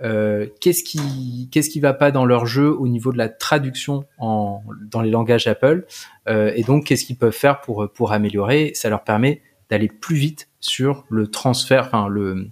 euh, 0.00 0.46
qu'est-ce 0.60 0.84
qui 0.84 1.48
qu'est-ce 1.50 1.70
qui 1.70 1.80
va 1.80 1.92
pas 1.92 2.12
dans 2.12 2.24
leur 2.24 2.46
jeu 2.46 2.70
au 2.70 2.86
niveau 2.86 3.12
de 3.12 3.18
la 3.18 3.28
traduction 3.28 4.04
en 4.18 4.62
dans 4.88 5.00
les 5.00 5.10
langages 5.10 5.48
Apple 5.48 5.86
euh, 6.28 6.52
et 6.54 6.62
donc 6.62 6.84
qu'est-ce 6.84 7.04
qu'ils 7.04 7.16
peuvent 7.16 7.32
faire 7.32 7.60
pour 7.60 7.90
pour 7.92 8.12
améliorer 8.12 8.70
ça 8.74 8.90
leur 8.90 9.02
permet 9.02 9.42
d'aller 9.70 9.88
plus 9.88 10.16
vite 10.16 10.48
sur 10.60 11.04
le 11.08 11.30
transfert 11.30 11.86
enfin 11.86 12.08
le 12.08 12.48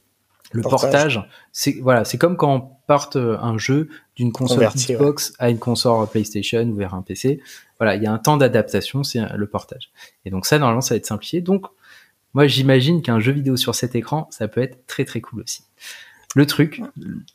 le 0.52 0.62
portage, 0.62 1.29
c'est 1.52 1.72
voilà 1.83 2.05
c'est 2.05 2.18
comme 2.18 2.37
quand 2.37 2.55
on 2.55 2.61
porte 2.87 3.16
un 3.16 3.59
jeu 3.59 3.88
d'une 4.14 4.33
console 4.33 4.68
Xbox 4.68 5.35
à 5.38 5.50
une 5.50 5.59
console 5.59 6.07
PlayStation 6.07 6.62
ou 6.62 6.76
vers 6.76 6.94
un 6.94 7.02
PC 7.02 7.42
voilà 7.79 7.96
il 7.96 8.02
y 8.02 8.07
a 8.07 8.12
un 8.12 8.18
temps 8.18 8.37
d'adaptation 8.37 9.02
c'est 9.02 9.20
le 9.35 9.46
portage. 9.46 9.90
Et 10.24 10.31
donc 10.31 10.46
ça 10.46 10.59
normalement 10.59 10.81
ça 10.81 10.94
va 10.94 10.98
être 10.98 11.07
simplifié. 11.07 11.40
Donc 11.40 11.66
moi 12.33 12.46
j'imagine 12.46 13.02
qu'un 13.02 13.18
jeu 13.18 13.33
vidéo 13.33 13.57
sur 13.57 13.74
cet 13.74 13.96
écran 13.96 14.29
ça 14.31 14.46
peut 14.46 14.62
être 14.62 14.87
très 14.87 15.05
très 15.05 15.20
cool 15.20 15.42
aussi. 15.42 15.64
Le 16.37 16.44
truc 16.44 16.83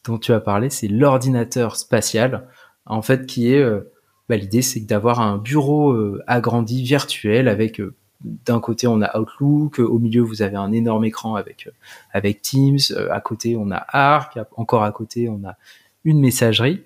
dont 0.06 0.20
tu 0.20 0.32
as 0.32 0.40
parlé, 0.40 0.70
c'est 0.70 0.88
l'ordinateur 0.88 1.76
spatial, 1.76 2.48
en 2.86 3.02
fait, 3.02 3.26
qui 3.26 3.52
est 3.52 3.60
euh, 3.60 3.92
bah, 4.30 4.38
l'idée, 4.38 4.62
c'est 4.62 4.82
d'avoir 4.82 5.22
un 5.22 5.40
bureau 5.40 5.92
euh, 5.92 6.22
agrandi 6.28 6.84
virtuel 6.84 7.48
avec 7.48 7.80
euh, 7.80 7.96
d'un 8.24 8.60
côté 8.60 8.88
on 8.88 9.02
a 9.02 9.18
Outlook, 9.20 9.80
au 9.80 10.00
milieu 10.00 10.22
vous 10.22 10.42
avez 10.42 10.58
un 10.58 10.72
énorme 10.72 11.06
écran 11.06 11.36
avec 11.36 11.70
avec 12.12 12.42
Teams, 12.42 12.80
à 13.10 13.22
côté 13.22 13.56
on 13.56 13.72
a 13.72 13.84
Arc, 13.90 14.38
encore 14.58 14.84
à 14.84 14.92
côté 14.92 15.30
on 15.30 15.44
a 15.48 15.56
une 16.04 16.20
messagerie. 16.20 16.82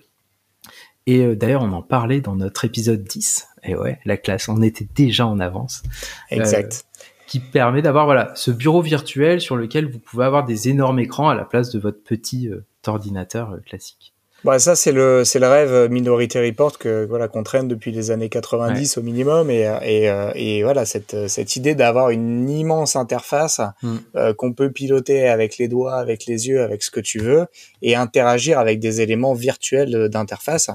Et 1.08 1.36
d'ailleurs, 1.36 1.62
on 1.62 1.72
en 1.72 1.84
parlait 1.84 2.20
dans 2.20 2.36
notre 2.36 2.66
épisode 2.66 3.04
10. 3.04 3.48
Et 3.62 3.76
ouais, 3.76 4.00
la 4.06 4.18
classe, 4.18 4.50
on 4.50 4.64
était 4.64 4.88
déjà 4.96 5.28
en 5.28 5.40
avance. 5.40 5.84
Exact 6.32 6.84
qui 7.28 7.40
permet 7.40 7.82
d'avoir 7.82 8.06
voilà 8.06 8.32
ce 8.36 8.52
bureau 8.52 8.82
virtuel 8.82 9.42
sur 9.42 9.56
lequel 9.56 9.90
vous 9.90 10.00
pouvez 10.00 10.26
avoir 10.26 10.46
des 10.46 10.70
énormes 10.70 11.00
écrans 11.00 11.30
à 11.30 11.36
la 11.36 11.46
place 11.46 11.72
de 11.72 11.80
votre 11.80 12.02
petit 12.04 12.50
euh, 12.50 12.66
ordinateur 12.88 13.52
euh, 13.52 13.58
classique. 13.58 14.14
Bah 14.46 14.60
ça 14.60 14.76
c'est 14.76 14.92
le 14.92 15.26
c'est 15.26 15.40
le 15.40 15.48
rêve 15.48 15.74
euh, 15.74 15.90
Minority 15.90 16.38
Report 16.38 16.78
que 16.78 17.04
voilà 17.06 17.28
qu'on 17.28 17.42
traîne 17.42 17.68
depuis 17.68 17.92
les 17.92 18.12
années 18.12 18.30
90 18.30 19.00
au 19.00 19.02
minimum 19.02 19.50
et 19.50 19.68
et, 19.84 20.06
et 20.36 20.64
voilà 20.64 20.86
cette 20.86 21.28
cette 21.28 21.56
idée 21.56 21.74
d'avoir 21.74 22.12
une 22.12 22.48
immense 22.48 22.96
interface 22.96 23.60
mm. 23.82 24.34
qu'on 24.38 24.54
peut 24.54 24.72
piloter 24.72 25.28
avec 25.28 25.58
les 25.58 25.68
doigts, 25.68 25.96
avec 25.96 26.28
les 26.28 26.48
yeux, 26.48 26.62
avec 26.62 26.84
ce 26.84 26.92
que 26.92 27.00
tu 27.00 27.18
veux 27.18 27.48
et 27.82 27.96
interagir 27.96 28.60
avec 28.60 28.80
des 28.80 29.02
éléments 29.02 29.34
virtuels 29.34 30.10
d'interface. 30.10 30.70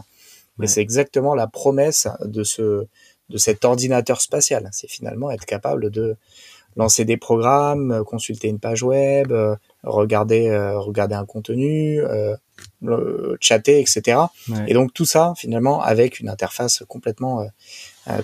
Et 0.62 0.66
c'est 0.66 0.80
exactement 0.82 1.36
la 1.36 1.46
promesse 1.46 2.08
de 2.24 2.42
ce 2.42 2.86
de 3.30 3.38
cet 3.38 3.64
ordinateur 3.64 4.20
spatial. 4.20 4.68
C'est 4.72 4.90
finalement 4.90 5.30
être 5.30 5.46
capable 5.46 5.90
de 5.90 6.16
lancer 6.76 7.04
des 7.04 7.16
programmes, 7.16 7.92
euh, 7.92 8.04
consulter 8.04 8.48
une 8.48 8.58
page 8.58 8.82
web, 8.82 9.32
euh, 9.32 9.56
regarder 9.82 10.48
euh, 10.48 10.78
regarder 10.78 11.14
un 11.14 11.24
contenu, 11.24 12.00
chatter, 13.40 13.80
etc. 13.80 14.18
Et 14.66 14.74
donc 14.74 14.92
tout 14.92 15.04
ça 15.04 15.34
finalement 15.36 15.82
avec 15.82 16.20
une 16.20 16.28
interface 16.28 16.82
complètement 16.88 17.46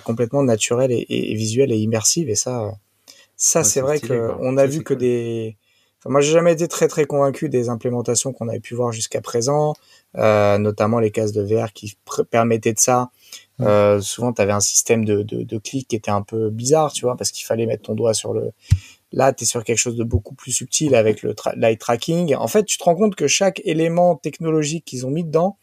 complètement 0.03 0.43
naturelle 0.43 0.91
et, 0.91 1.33
visuelle 1.35 1.71
et 1.71 1.77
immersive. 1.77 2.29
Et 2.29 2.35
ça 2.35 2.71
ça 3.35 3.63
c'est 3.63 3.81
vrai 3.81 3.99
que 3.99 4.31
on 4.39 4.57
a 4.57 4.65
vu 4.65 4.83
que 4.83 4.93
des 4.93 5.57
moi, 6.05 6.21
j'ai 6.21 6.31
jamais 6.31 6.53
été 6.53 6.69
très 6.69 6.87
très 6.87 7.05
convaincu 7.05 7.49
des 7.49 7.67
implémentations 7.67 8.31
qu'on 8.31 8.47
avait 8.47 8.61
pu 8.61 8.75
voir 8.75 8.93
jusqu'à 8.93 9.19
présent, 9.19 9.73
notamment 10.15 10.99
les 10.99 11.11
cases 11.11 11.33
de 11.33 11.41
VR 11.41 11.73
qui 11.73 11.97
permettaient 12.29 12.73
de 12.73 12.79
ça, 12.79 13.09
euh, 13.61 13.99
souvent, 14.01 14.33
tu 14.33 14.41
avais 14.41 14.51
un 14.51 14.59
système 14.59 15.05
de, 15.05 15.23
de, 15.23 15.43
de 15.43 15.57
clic 15.57 15.87
qui 15.87 15.95
était 15.95 16.11
un 16.11 16.21
peu 16.21 16.49
bizarre, 16.49 16.91
tu 16.91 17.05
vois, 17.05 17.15
parce 17.15 17.31
qu'il 17.31 17.45
fallait 17.45 17.65
mettre 17.65 17.83
ton 17.83 17.95
doigt 17.95 18.13
sur 18.13 18.33
le. 18.33 18.51
Là, 19.11 19.31
tu 19.33 19.43
es 19.43 19.47
sur 19.47 19.63
quelque 19.63 19.77
chose 19.77 19.95
de 19.95 20.03
beaucoup 20.03 20.35
plus 20.35 20.51
subtil 20.51 20.95
avec 20.95 21.21
le 21.21 21.33
light 21.55 21.79
tracking. 21.79 22.35
En 22.35 22.47
fait, 22.47 22.65
tu 22.65 22.77
te 22.77 22.83
rends 22.83 22.95
compte 22.95 23.15
que 23.15 23.27
chaque 23.27 23.61
élément 23.63 24.15
technologique 24.15 24.83
qu'ils 24.85 25.05
ont 25.05 25.11
mis 25.11 25.23
dedans 25.23 25.57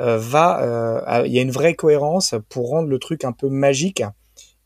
euh, 0.00 0.18
va. 0.18 0.62
Euh, 0.62 1.26
il 1.26 1.32
y 1.32 1.38
a 1.38 1.42
une 1.42 1.50
vraie 1.50 1.74
cohérence 1.74 2.34
pour 2.48 2.68
rendre 2.68 2.88
le 2.88 2.98
truc 2.98 3.24
un 3.24 3.32
peu 3.32 3.48
magique 3.48 4.02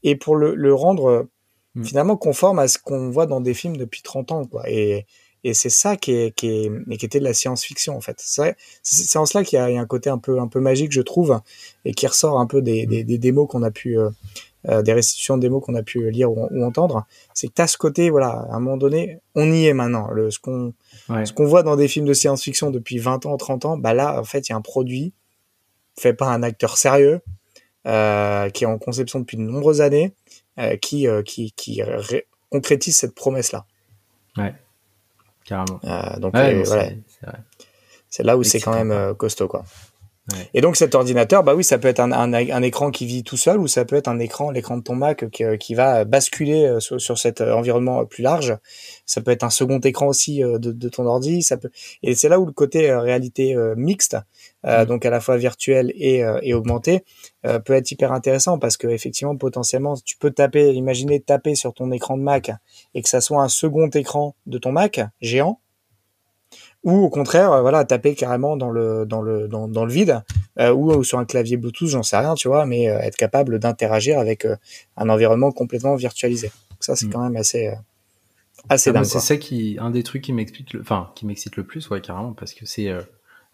et 0.03 0.17
pour 0.17 0.37
le, 0.37 0.55
le 0.55 0.75
rendre 0.75 1.29
mm. 1.75 1.85
finalement 1.85 2.17
conforme 2.17 2.59
à 2.59 2.67
ce 2.69 2.79
qu'on 2.79 3.11
voit 3.11 3.27
dans 3.27 3.41
des 3.41 3.55
films 3.55 3.77
depuis 3.77 4.03
30 4.03 4.33
ans, 4.33 4.45
quoi. 4.45 4.69
Et, 4.69 5.07
et 5.45 5.55
c'est 5.55 5.71
ça 5.71 5.97
qui 5.97 6.13
est, 6.13 6.35
qui 6.35 6.49
est, 6.49 6.99
qui 6.99 7.07
était 7.07 7.21
de 7.21 7.25
la 7.25 7.35
science-fiction 7.35 7.97
en 7.97 8.01
fait. 8.01 8.17
C'est 8.83 9.19
en 9.19 9.27
cela 9.27 9.45
qu'il 9.45 9.57
y, 9.57 9.63
a 9.63 9.67
un 9.67 9.87
côté 9.87 10.11
un 10.11 10.19
peu, 10.19 10.41
un 10.41 10.49
peu 10.49 10.59
magique, 10.59 10.91
je 10.91 11.03
trouve, 11.03 11.41
et 11.85 11.95
qui 11.95 12.09
ressort 12.09 12.41
un 12.41 12.47
peu 12.47 12.63
des, 12.63 12.87
des, 12.87 13.05
des 13.05 13.19
démos 13.19 13.47
qu'on 13.49 13.63
a 13.63 13.71
pu, 13.71 13.97
euh, 14.69 14.83
des 14.83 14.93
restitutions 14.93 15.37
de 15.37 15.43
démos 15.43 15.63
qu'on 15.65 15.75
a 15.75 15.83
pu 15.83 16.11
lire 16.11 16.31
ou, 16.33 16.65
entendre. 16.65 17.07
C'est 17.35 17.49
que 17.49 17.53
tu 17.55 17.63
as 17.63 17.69
ce 17.69 17.79
côté, 17.79 18.11
voilà, 18.11 18.47
à 18.51 18.57
un 18.57 18.61
moment 18.61 18.77
donné, 18.77 19.21
on 19.35 19.53
y 19.53 19.67
est 19.67 19.75
maintenant. 19.75 20.11
Le, 20.11 20.31
ce 20.31 20.39
qu'on 20.39 20.75
voit 21.47 21.63
dans 21.63 21.77
des 21.77 21.87
films 21.89 22.07
de 22.07 22.13
science-fiction 22.13 22.71
depuis 22.71 22.99
20 22.99 23.27
ans, 23.27 23.37
30 23.37 23.65
ans, 23.65 23.77
bah 23.77 23.95
là, 23.95 24.19
en 24.19 24.25
fait, 24.25 24.49
il 24.49 24.53
y 24.53 24.55
a 24.55 24.57
un 24.57 24.63
produit 24.63 25.13
fait 25.99 26.15
par 26.15 26.29
un 26.29 26.43
acteur 26.43 26.77
sérieux, 26.77 27.21
euh, 27.87 28.51
qui 28.51 28.65
est 28.65 28.67
en 28.67 28.79
conception 28.79 29.21
depuis 29.21 29.37
de 29.37 29.43
nombreuses 29.43 29.81
années, 29.81 30.13
euh, 30.59 30.77
qui, 30.77 31.07
qui, 31.25 31.53
qui 31.53 31.81
concrétise 32.51 32.97
cette 32.97 33.15
promesse-là. 33.15 33.67
Ouais. 34.37 34.55
Carrément. 35.45 35.81
Donc 36.19 36.33
voilà. 36.35 36.91
C'est 38.09 38.23
là 38.25 38.37
où 38.37 38.43
c'est 38.43 38.61
quand 38.61 38.75
même 38.75 39.15
costaud 39.15 39.49
quoi. 39.49 39.65
Ouais. 40.33 40.51
Et 40.55 40.61
donc 40.61 40.77
cet 40.77 40.95
ordinateur, 40.95 41.45
bah 41.45 41.55
oui, 41.55 41.63
ça 41.63 41.79
peut 41.79 41.89
être 41.89 42.01
un, 42.01 42.11
un, 42.11 42.33
un, 42.33 42.63
écran 42.63 42.91
qui 42.91 43.07
vit 43.07 43.23
tout 43.23 43.37
seul 43.37 43.59
ou 43.59 43.69
ça 43.69 43.85
peut 43.85 43.97
être 43.97 44.09
un 44.09 44.19
écran, 44.19 44.51
l'écran 44.51 44.77
de 44.77 44.83
ton 44.83 44.97
Mac 44.97 45.31
qui, 45.31 45.45
qui 45.59 45.75
va 45.75 46.05
basculer 46.05 46.77
sur, 46.81 47.01
sur, 47.01 47.17
cet 47.17 47.41
environnement 47.41 48.05
plus 48.07 48.23
large. 48.23 48.57
Ça 49.05 49.21
peut 49.21 49.31
être 49.31 49.45
un 49.45 49.51
second 49.51 49.79
écran 49.79 50.09
aussi 50.09 50.41
de, 50.41 50.59
de 50.59 50.89
ton 50.89 51.07
ordi. 51.07 51.43
Ça 51.43 51.57
peut 51.57 51.71
et 52.03 52.15
c'est 52.15 52.29
là 52.29 52.41
où 52.41 52.47
le 52.47 52.53
côté 52.53 52.93
réalité 52.93 53.55
mixte, 53.77 54.17
mm. 54.65 54.85
donc 54.87 55.07
à 55.07 55.11
la 55.11 55.21
fois 55.21 55.37
virtuel 55.37 55.93
et, 55.95 56.25
et 56.43 56.55
augmenté, 56.55 57.05
peut 57.43 57.75
être 57.75 57.91
hyper 57.93 58.13
intéressant 58.13 58.59
parce 58.59 58.77
que 58.77 58.89
effectivement 58.89 59.37
potentiellement 59.37 59.95
tu 60.05 60.17
peux 60.17 60.33
taper, 60.33 60.73
imaginer 60.73 61.21
taper 61.21 61.55
sur 61.55 61.73
ton 61.73 61.93
écran 61.93 62.17
de 62.17 62.23
Mac 62.23 62.51
et 62.95 63.03
que 63.03 63.09
ça 63.09 63.21
soit 63.21 63.43
un 63.43 63.49
second 63.49 63.89
écran 63.91 64.35
de 64.47 64.59
ton 64.59 64.73
Mac 64.73 65.01
géant 65.21 65.61
ou 66.87 67.05
au 67.05 67.11
contraire 67.11 67.53
euh, 67.53 67.61
voilà 67.61 67.85
taper 67.85 68.15
carrément 68.15 68.57
dans 68.57 68.71
le 68.71 69.05
dans 69.05 69.21
le 69.21 69.49
dans, 69.49 69.69
dans 69.69 69.85
le 69.85 69.93
vide 69.93 70.23
euh, 70.59 70.73
ou, 70.73 71.05
sur 71.05 71.19
un 71.19 71.27
clavier 71.27 71.59
Bluetooth 71.59 71.89
j'en 71.89 72.05
sais 72.05 72.17
rien 72.17 72.35
tu 72.35 72.49
vois 72.49 72.65
mais 72.65 72.89
euh, 72.89 72.99
être 73.01 73.17
capable 73.17 73.59
d'interagir 73.59 74.19
avec 74.19 74.47
un 74.97 75.09
environnement 75.11 75.53
complètement 75.53 75.97
virtualisé 75.97 76.47
Donc 76.71 76.79
ça 76.81 76.97
c'est 76.97 77.07
mm. 77.07 77.13
quand 77.13 77.23
même 77.23 77.37
assez 77.37 77.75
assez 78.69 78.91
ah, 78.95 79.05
C'est 79.05 79.21
ça 79.21 79.37
qui, 79.37 79.77
un 79.81 79.91
des 79.91 80.03
trucs 80.03 80.23
qui 80.23 80.33
m'explique, 80.33 80.77
enfin, 80.81 81.13
qui 81.15 81.25
m'excite 81.25 81.57
le 81.57 81.63
plus, 81.63 81.89
ouais, 81.91 82.01
carrément, 82.01 82.33
parce 82.33 82.53
que 82.53 82.67
c'est 82.67 82.91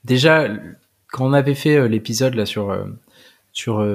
déjà 0.05 0.49
quand 1.09 1.27
on 1.27 1.35
avait 1.35 1.55
fait 1.55 1.87
l'épisode 1.87 2.35
là 2.35 2.47
sur 2.47 2.75
sur 3.53 3.87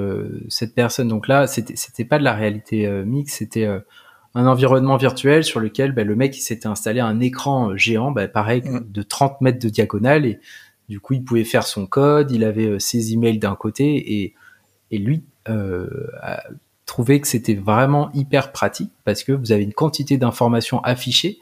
cette 0.48 0.76
personne, 0.76 1.08
donc 1.08 1.26
là, 1.26 1.48
c'était 1.48 1.74
c'était 1.74 2.04
pas 2.04 2.20
de 2.20 2.24
la 2.24 2.34
réalité 2.34 2.88
mixte, 3.04 3.38
c'était 3.38 3.68
un 4.38 4.46
environnement 4.46 4.96
virtuel 4.96 5.42
sur 5.42 5.60
lequel 5.60 5.92
bah, 5.92 6.04
le 6.04 6.14
mec 6.14 6.36
il 6.36 6.40
s'était 6.40 6.68
installé 6.68 7.00
un 7.00 7.20
écran 7.20 7.76
géant, 7.76 8.12
bah, 8.12 8.28
pareil, 8.28 8.62
mm. 8.62 8.90
de 8.90 9.02
30 9.02 9.40
mètres 9.40 9.58
de 9.58 9.68
diagonale 9.68 10.26
et 10.26 10.38
du 10.88 11.00
coup, 11.00 11.14
il 11.14 11.24
pouvait 11.24 11.44
faire 11.44 11.66
son 11.66 11.86
code, 11.86 12.30
il 12.30 12.44
avait 12.44 12.66
euh, 12.66 12.78
ses 12.78 13.12
emails 13.12 13.38
d'un 13.38 13.56
côté 13.56 14.22
et, 14.22 14.34
et 14.90 14.98
lui 14.98 15.24
euh, 15.48 16.06
a 16.22 16.42
trouvé 16.86 17.20
que 17.20 17.28
c'était 17.28 17.54
vraiment 17.54 18.10
hyper 18.14 18.52
pratique 18.52 18.92
parce 19.04 19.22
que 19.22 19.32
vous 19.32 19.52
avez 19.52 19.62
une 19.62 19.74
quantité 19.74 20.16
d'informations 20.16 20.80
affichées 20.80 21.38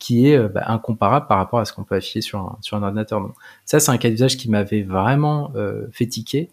qui 0.00 0.26
est 0.26 0.36
euh, 0.36 0.48
bah, 0.48 0.64
incomparable 0.66 1.28
par 1.28 1.38
rapport 1.38 1.60
à 1.60 1.64
ce 1.64 1.72
qu'on 1.72 1.84
peut 1.84 1.94
afficher 1.94 2.22
sur 2.22 2.40
un, 2.40 2.58
sur 2.62 2.76
un 2.76 2.82
ordinateur. 2.82 3.20
Donc, 3.20 3.34
ça, 3.64 3.78
c'est 3.78 3.92
un 3.92 3.98
cas 3.98 4.10
d'usage 4.10 4.36
qui 4.36 4.50
m'avait 4.50 4.82
vraiment 4.82 5.52
euh, 5.54 5.86
fait 5.92 6.06
tiquer. 6.06 6.50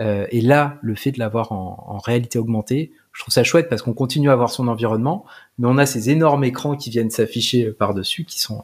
Euh, 0.00 0.26
et 0.30 0.42
là, 0.42 0.78
le 0.82 0.94
fait 0.94 1.12
de 1.12 1.18
l'avoir 1.18 1.52
en, 1.52 1.84
en, 1.86 1.98
réalité 1.98 2.38
augmentée, 2.38 2.92
je 3.18 3.24
trouve 3.24 3.34
ça 3.34 3.42
chouette 3.42 3.68
parce 3.68 3.82
qu'on 3.82 3.94
continue 3.94 4.30
à 4.30 4.32
avoir 4.32 4.48
son 4.48 4.68
environnement, 4.68 5.24
mais 5.58 5.66
on 5.66 5.76
a 5.76 5.86
ces 5.86 6.08
énormes 6.08 6.44
écrans 6.44 6.76
qui 6.76 6.88
viennent 6.88 7.10
s'afficher 7.10 7.72
par-dessus 7.72 8.22
qui 8.22 8.40
sont, 8.40 8.62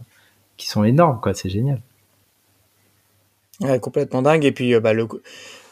qui 0.56 0.68
sont 0.68 0.84
énormes, 0.84 1.18
quoi. 1.20 1.34
C'est 1.34 1.48
génial. 1.48 1.80
Ouais, 3.60 3.80
complètement 3.80 4.22
dingue. 4.22 4.44
Et 4.44 4.52
puis, 4.52 4.72
euh, 4.72 4.78
bah, 4.78 4.92
le, 4.92 5.08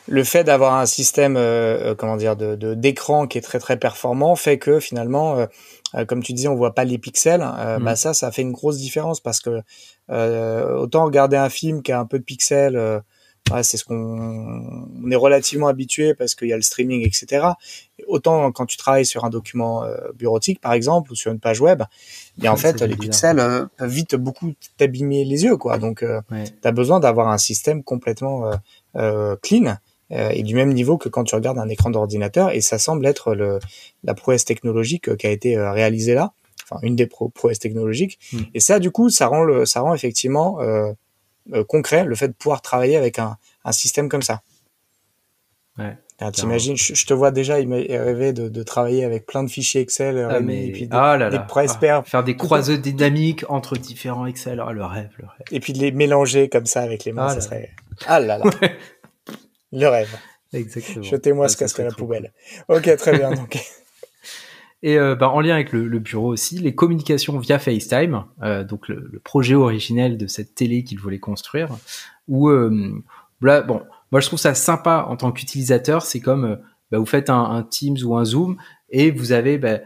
le 0.08 0.24
fait 0.24 0.42
d'avoir 0.42 0.74
un 0.74 0.86
système, 0.86 1.36
euh, 1.36 1.90
euh, 1.90 1.94
comment 1.94 2.16
dire, 2.16 2.34
de 2.34 2.74
d'écran 2.74 3.28
qui 3.28 3.38
est 3.38 3.42
très 3.42 3.60
très 3.60 3.76
performant 3.76 4.34
fait 4.34 4.58
que 4.58 4.80
finalement, 4.80 5.46
comme 6.08 6.24
tu 6.24 6.32
disais, 6.32 6.48
on 6.48 6.56
voit 6.56 6.74
pas 6.74 6.82
les 6.82 6.98
pixels. 6.98 7.38
Bah 7.38 7.78
mmh. 7.78 7.96
ça, 7.96 8.14
ça 8.14 8.32
fait 8.32 8.42
une 8.42 8.50
grosse 8.50 8.78
différence 8.78 9.20
parce 9.20 9.38
que 9.38 9.60
autant 10.10 11.04
regarder 11.04 11.36
un 11.36 11.50
film 11.50 11.82
qui 11.82 11.92
a 11.92 12.00
un 12.00 12.06
peu 12.06 12.18
de 12.18 12.24
pixels 12.24 13.02
c'est 13.62 13.76
ce 13.76 13.84
qu'on 13.84 14.88
on 15.04 15.10
est 15.10 15.16
relativement 15.16 15.68
habitué 15.68 16.14
parce 16.14 16.34
qu'il 16.34 16.48
y 16.48 16.52
a 16.52 16.56
le 16.56 16.62
streaming, 16.62 17.06
etc. 17.06 17.46
Autant 18.06 18.50
quand 18.52 18.66
tu 18.66 18.76
travailles 18.76 19.06
sur 19.06 19.24
un 19.24 19.30
document 19.30 19.84
euh, 19.84 19.96
bureautique, 20.14 20.60
par 20.60 20.72
exemple, 20.72 21.12
ou 21.12 21.14
sur 21.14 21.32
une 21.32 21.40
page 21.40 21.60
web, 21.60 21.82
bien 22.38 22.52
en 22.52 22.56
fait, 22.56 22.80
les 22.80 22.96
pixels 22.96 23.38
euh, 23.38 23.66
peuvent 23.76 23.90
vite 23.90 24.14
beaucoup 24.14 24.52
t'abîmer 24.78 25.24
les 25.24 25.44
yeux, 25.44 25.56
quoi. 25.56 25.78
Donc, 25.78 26.02
euh, 26.02 26.20
tu 26.30 26.68
as 26.68 26.72
besoin 26.72 27.00
d'avoir 27.00 27.28
un 27.28 27.38
système 27.38 27.82
complètement 27.82 28.50
clean 29.42 29.76
et 30.10 30.42
du 30.42 30.54
même 30.54 30.72
niveau 30.72 30.98
que 30.98 31.08
quand 31.08 31.24
tu 31.24 31.34
regardes 31.34 31.58
un 31.58 31.68
écran 31.68 31.90
d'ordinateur. 31.90 32.50
Et 32.50 32.60
ça 32.60 32.78
semble 32.78 33.06
être 33.06 33.34
le, 33.34 33.58
la 34.04 34.14
prouesse 34.14 34.44
technologique 34.44 35.16
qui 35.16 35.26
a 35.26 35.30
été 35.30 35.58
réalisée 35.58 36.14
là, 36.14 36.32
enfin 36.64 36.80
une 36.82 36.96
des 36.96 37.06
prouesses 37.06 37.58
technologiques. 37.58 38.18
Hmm. 38.32 38.42
Et 38.54 38.60
ça, 38.60 38.78
du 38.78 38.90
coup, 38.90 39.08
ça 39.10 39.26
rend 39.26 39.42
le, 39.42 39.64
ça 39.64 39.80
rend 39.80 39.94
effectivement 39.94 40.60
euh, 40.60 40.92
concret, 41.68 42.04
le 42.04 42.14
fait 42.14 42.28
de 42.28 42.32
pouvoir 42.34 42.62
travailler 42.62 42.96
avec 42.96 43.18
un, 43.18 43.36
un 43.64 43.72
système 43.72 44.08
comme 44.08 44.22
ça. 44.22 44.42
Ouais. 45.78 45.96
T'imagines, 46.30 46.76
je, 46.76 47.06
te 47.06 47.14
vois 47.14 47.30
déjà 47.30 47.54
rêver 47.54 48.32
de, 48.32 48.48
de 48.48 48.62
travailler 48.62 49.04
avec 49.04 49.26
plein 49.26 49.42
de 49.42 49.50
fichiers 49.50 49.80
Excel 49.80 50.28
ah, 50.30 50.40
mais... 50.40 50.68
et 50.68 50.72
puis 50.72 50.86
des, 50.86 50.96
ah 50.96 51.16
là 51.16 51.30
là. 51.30 51.46
Ah, 51.50 52.02
faire 52.04 52.22
des 52.22 52.36
croiseux 52.36 52.78
dynamiques 52.78 53.44
entre 53.48 53.76
différents 53.76 54.26
Excel, 54.26 54.62
oh, 54.64 54.70
le 54.72 54.84
rêve, 54.84 55.10
le 55.18 55.26
rêve. 55.26 55.46
Et 55.50 55.58
puis 55.58 55.72
de 55.72 55.78
les 55.78 55.90
mélanger 55.90 56.48
comme 56.48 56.66
ça 56.66 56.82
avec 56.82 57.04
les 57.04 57.12
mains, 57.12 57.26
ah 57.30 57.34
ça 57.34 57.40
serait. 57.40 57.70
Ah 58.06 58.20
là 58.20 58.38
là. 58.38 58.44
le 59.72 59.88
rêve. 59.88 60.16
Exactement. 60.52 61.02
Jetez-moi 61.02 61.48
ce 61.48 61.56
casque 61.56 61.80
à 61.80 61.84
la 61.84 61.92
poubelle. 61.92 62.32
Ok, 62.68 62.94
très 62.96 63.16
bien. 63.16 63.32
donc. 63.32 63.58
Et 64.82 64.98
euh, 64.98 65.14
bah, 65.14 65.28
en 65.30 65.40
lien 65.40 65.54
avec 65.54 65.72
le, 65.72 65.98
bureau 65.98 66.32
aussi, 66.32 66.58
les 66.58 66.74
communications 66.74 67.38
via 67.38 67.58
FaceTime, 67.58 68.24
euh, 68.42 68.64
donc 68.64 68.88
le, 68.88 69.20
projet 69.22 69.54
originel 69.54 70.18
de 70.18 70.26
cette 70.26 70.54
télé 70.54 70.82
qu'il 70.82 70.98
voulait 70.98 71.20
construire, 71.20 71.68
où 72.26 72.48
euh, 72.48 72.92
là, 73.40 73.62
bon, 73.62 73.82
moi 74.10 74.20
je 74.20 74.26
trouve 74.26 74.40
ça 74.40 74.54
sympa 74.54 75.06
en 75.08 75.16
tant 75.16 75.30
qu'utilisateur, 75.30 76.02
c'est 76.02 76.20
comme 76.20 76.58
bah, 76.90 76.98
vous 76.98 77.06
faites 77.06 77.30
un, 77.30 77.62
Teams 77.62 77.96
ou 78.04 78.16
un 78.16 78.24
Zoom 78.24 78.56
et 78.90 79.12
vous 79.12 79.30
avez 79.30 79.56
bah, 79.56 79.78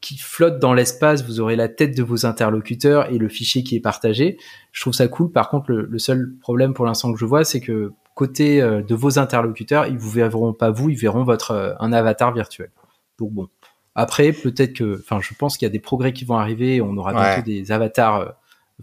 qui 0.00 0.16
flotte 0.16 0.60
dans 0.60 0.74
l'espace, 0.74 1.26
vous 1.26 1.40
aurez 1.40 1.56
la 1.56 1.68
tête 1.68 1.96
de 1.96 2.04
vos 2.04 2.24
interlocuteurs 2.24 3.10
et 3.10 3.18
le 3.18 3.28
fichier 3.28 3.64
qui 3.64 3.74
est 3.74 3.80
partagé. 3.80 4.38
Je 4.70 4.80
trouve 4.80 4.92
ça 4.92 5.08
cool. 5.08 5.32
Par 5.32 5.48
contre, 5.48 5.72
le, 5.72 5.86
le 5.90 5.98
seul 5.98 6.34
problème 6.40 6.72
pour 6.72 6.86
l'instant 6.86 7.12
que 7.12 7.18
je 7.18 7.24
vois, 7.24 7.42
c'est 7.42 7.60
que 7.60 7.92
côté 8.14 8.60
de 8.60 8.94
vos 8.94 9.18
interlocuteurs, 9.18 9.86
ils 9.88 9.98
vous 9.98 10.10
verront 10.10 10.52
pas 10.52 10.70
vous, 10.70 10.88
ils 10.90 10.96
verront 10.96 11.24
votre 11.24 11.76
un 11.80 11.92
avatar 11.92 12.32
virtuel. 12.32 12.70
Donc 13.18 13.32
bon, 13.32 13.48
après, 13.98 14.32
peut-être 14.32 14.74
que, 14.74 15.00
enfin, 15.00 15.20
je 15.22 15.34
pense 15.34 15.56
qu'il 15.56 15.64
y 15.64 15.70
a 15.70 15.72
des 15.72 15.80
progrès 15.80 16.12
qui 16.12 16.26
vont 16.26 16.36
arriver. 16.36 16.82
On 16.82 16.96
aura 16.98 17.14
bientôt 17.14 17.42
des 17.42 17.72
avatars 17.72 18.20
euh, 18.20 18.28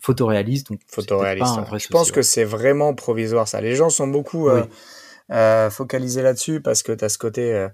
photoréalistes. 0.01 0.71
Donc, 0.71 0.79
photoréalistes. 0.87 1.59
Je 1.77 1.87
pense 1.87 2.11
que 2.11 2.23
c'est 2.23 2.43
vraiment 2.43 2.95
provisoire 2.95 3.47
ça. 3.47 3.61
Les 3.61 3.75
gens 3.75 3.91
sont 3.91 4.07
beaucoup 4.07 4.49
euh, 4.49 4.65
euh, 5.31 5.69
focalisés 5.69 6.23
là-dessus 6.23 6.61
parce 6.61 6.81
que 6.81 6.91
tu 6.91 7.05
as 7.05 7.09
ce 7.09 7.19
côté 7.19 7.67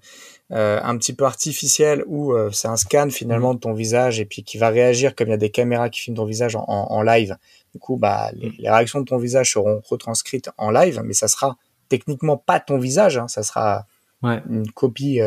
euh, 0.52 0.82
un 0.84 0.98
petit 0.98 1.14
peu 1.14 1.24
artificiel 1.24 2.04
où 2.08 2.36
c'est 2.52 2.68
un 2.68 2.76
scan 2.76 3.10
finalement 3.10 3.54
de 3.54 3.60
ton 3.60 3.72
visage 3.72 4.20
et 4.20 4.26
puis 4.26 4.44
qui 4.44 4.58
va 4.58 4.68
réagir 4.68 5.16
comme 5.16 5.30
il 5.30 5.32
y 5.32 5.34
a 5.34 5.38
des 5.38 5.50
caméras 5.50 5.90
qui 5.90 6.02
filment 6.02 6.18
ton 6.18 6.26
visage 6.26 6.58
en, 6.58 6.66
en, 6.68 7.02
live. 7.04 7.38
Du 7.74 7.80
coup, 7.80 7.96
bah, 7.96 8.32
les, 8.34 8.52
les, 8.60 8.70
réactions 8.70 9.00
de 9.00 9.06
ton 9.06 9.18
visage 9.18 9.54
seront 9.54 9.82
retranscrites 9.90 10.50
en 10.58 10.72
live, 10.72 11.02
mais 11.06 11.14
ça 11.14 11.30
sera 11.30 11.56
techniquement 11.88 12.36
pas 12.36 12.60
ton 12.60 12.80
visage. 12.80 13.18
Hein, 13.18 13.30
ça 13.30 13.44
sera 13.44 13.86
une 14.22 14.70
copie 14.72 15.22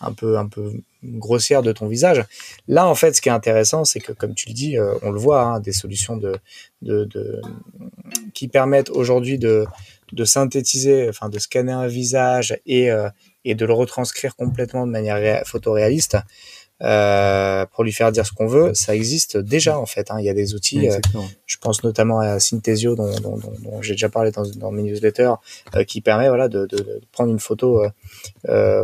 un 0.00 0.12
peu 0.12 0.38
un 0.38 0.46
peu 0.46 0.72
grossière 1.02 1.62
de 1.62 1.72
ton 1.72 1.86
visage. 1.86 2.24
Là, 2.68 2.86
en 2.86 2.94
fait, 2.94 3.14
ce 3.14 3.20
qui 3.20 3.28
est 3.28 3.32
intéressant, 3.32 3.84
c'est 3.84 4.00
que, 4.00 4.12
comme 4.12 4.34
tu 4.34 4.48
le 4.48 4.54
dis, 4.54 4.78
euh, 4.78 4.94
on 5.02 5.10
le 5.10 5.18
voit, 5.18 5.42
hein, 5.42 5.60
des 5.60 5.72
solutions 5.72 6.16
de, 6.16 6.38
de, 6.82 7.40
qui 8.32 8.48
permettent 8.48 8.90
aujourd'hui 8.90 9.38
de, 9.38 9.66
de 10.12 10.24
synthétiser, 10.24 11.08
enfin, 11.08 11.28
de 11.28 11.38
scanner 11.38 11.72
un 11.72 11.86
visage 11.86 12.58
et, 12.66 12.90
euh, 12.90 13.08
et 13.44 13.54
de 13.54 13.66
le 13.66 13.72
retranscrire 13.72 14.34
complètement 14.36 14.86
de 14.86 14.92
manière 14.92 15.46
photoréaliste. 15.46 16.16
Euh, 16.82 17.66
pour 17.66 17.84
lui 17.84 17.92
faire 17.92 18.10
dire 18.10 18.26
ce 18.26 18.32
qu'on 18.32 18.48
veut, 18.48 18.74
ça 18.74 18.96
existe 18.96 19.36
déjà 19.36 19.78
en 19.78 19.86
fait. 19.86 20.10
Hein. 20.10 20.16
Il 20.18 20.24
y 20.24 20.28
a 20.28 20.34
des 20.34 20.54
outils, 20.54 20.88
euh, 20.88 20.98
je 21.46 21.56
pense 21.58 21.84
notamment 21.84 22.18
à 22.18 22.40
Synthesio 22.40 22.96
dont, 22.96 23.14
dont, 23.20 23.36
dont, 23.38 23.80
j'ai 23.80 23.92
déjà 23.92 24.08
parlé 24.08 24.32
dans, 24.32 24.42
dans 24.42 24.72
mes 24.72 24.82
newsletters, 24.82 25.34
euh, 25.76 25.84
qui 25.84 26.00
permet 26.00 26.28
voilà 26.28 26.48
de, 26.48 26.66
de, 26.66 26.76
de, 26.76 27.00
prendre 27.12 27.30
une 27.30 27.38
photo 27.38 27.86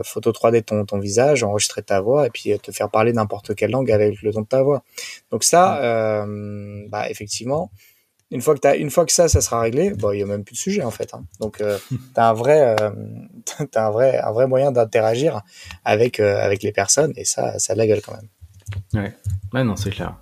photo 0.04 0.30
3D 0.30 0.52
de 0.52 0.60
ton, 0.60 0.84
ton 0.84 0.98
visage, 1.00 1.42
enregistrer 1.42 1.82
ta 1.82 2.00
voix 2.00 2.26
et 2.26 2.30
puis 2.30 2.56
te 2.60 2.70
faire 2.70 2.90
parler 2.90 3.12
n'importe 3.12 3.56
quelle 3.56 3.72
langue 3.72 3.90
avec 3.90 4.22
le 4.22 4.32
ton 4.32 4.42
de 4.42 4.46
ta 4.46 4.62
voix. 4.62 4.84
Donc 5.32 5.42
ça, 5.42 6.24
bah, 6.88 7.10
effectivement, 7.10 7.70
une 8.30 8.42
fois 8.42 8.54
que 8.54 8.60
t'as, 8.60 8.76
une 8.76 8.90
fois 8.90 9.06
que 9.06 9.12
ça, 9.12 9.28
ça 9.28 9.40
sera 9.40 9.60
réglé, 9.60 9.90
bon, 9.90 10.12
il 10.12 10.20
y 10.20 10.22
a 10.22 10.26
même 10.26 10.44
plus 10.44 10.54
de 10.54 10.58
sujet 10.58 10.82
en 10.82 10.90
fait. 10.90 11.12
Hein. 11.14 11.24
Donc, 11.40 11.60
euh, 11.60 11.78
t'as 12.14 12.28
un 12.28 12.32
vrai, 12.32 12.76
euh, 12.80 12.90
un 13.74 13.90
vrai, 13.90 14.18
un 14.18 14.32
vrai 14.32 14.46
moyen 14.46 14.72
d'interagir 14.72 15.42
avec 15.84 16.20
euh, 16.20 16.40
avec 16.40 16.62
les 16.62 16.72
personnes 16.72 17.12
et 17.16 17.24
ça, 17.24 17.58
ça 17.58 17.72
a 17.72 17.74
de 17.74 17.80
la 17.80 17.86
gueule 17.86 18.02
quand 18.02 18.14
même. 18.14 18.28
Ouais, 18.94 19.12
ouais, 19.52 19.64
non, 19.64 19.76
c'est 19.76 19.90
clair. 19.90 20.16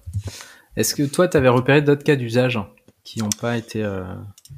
Est-ce 0.76 0.94
que 0.94 1.02
toi, 1.02 1.28
t'avais 1.28 1.48
repéré 1.48 1.82
d'autres 1.82 2.04
cas 2.04 2.16
d'usage 2.16 2.58
qui 3.04 3.20
n'ont 3.20 3.28
pas 3.40 3.56
été 3.56 3.82
euh, 3.82 4.04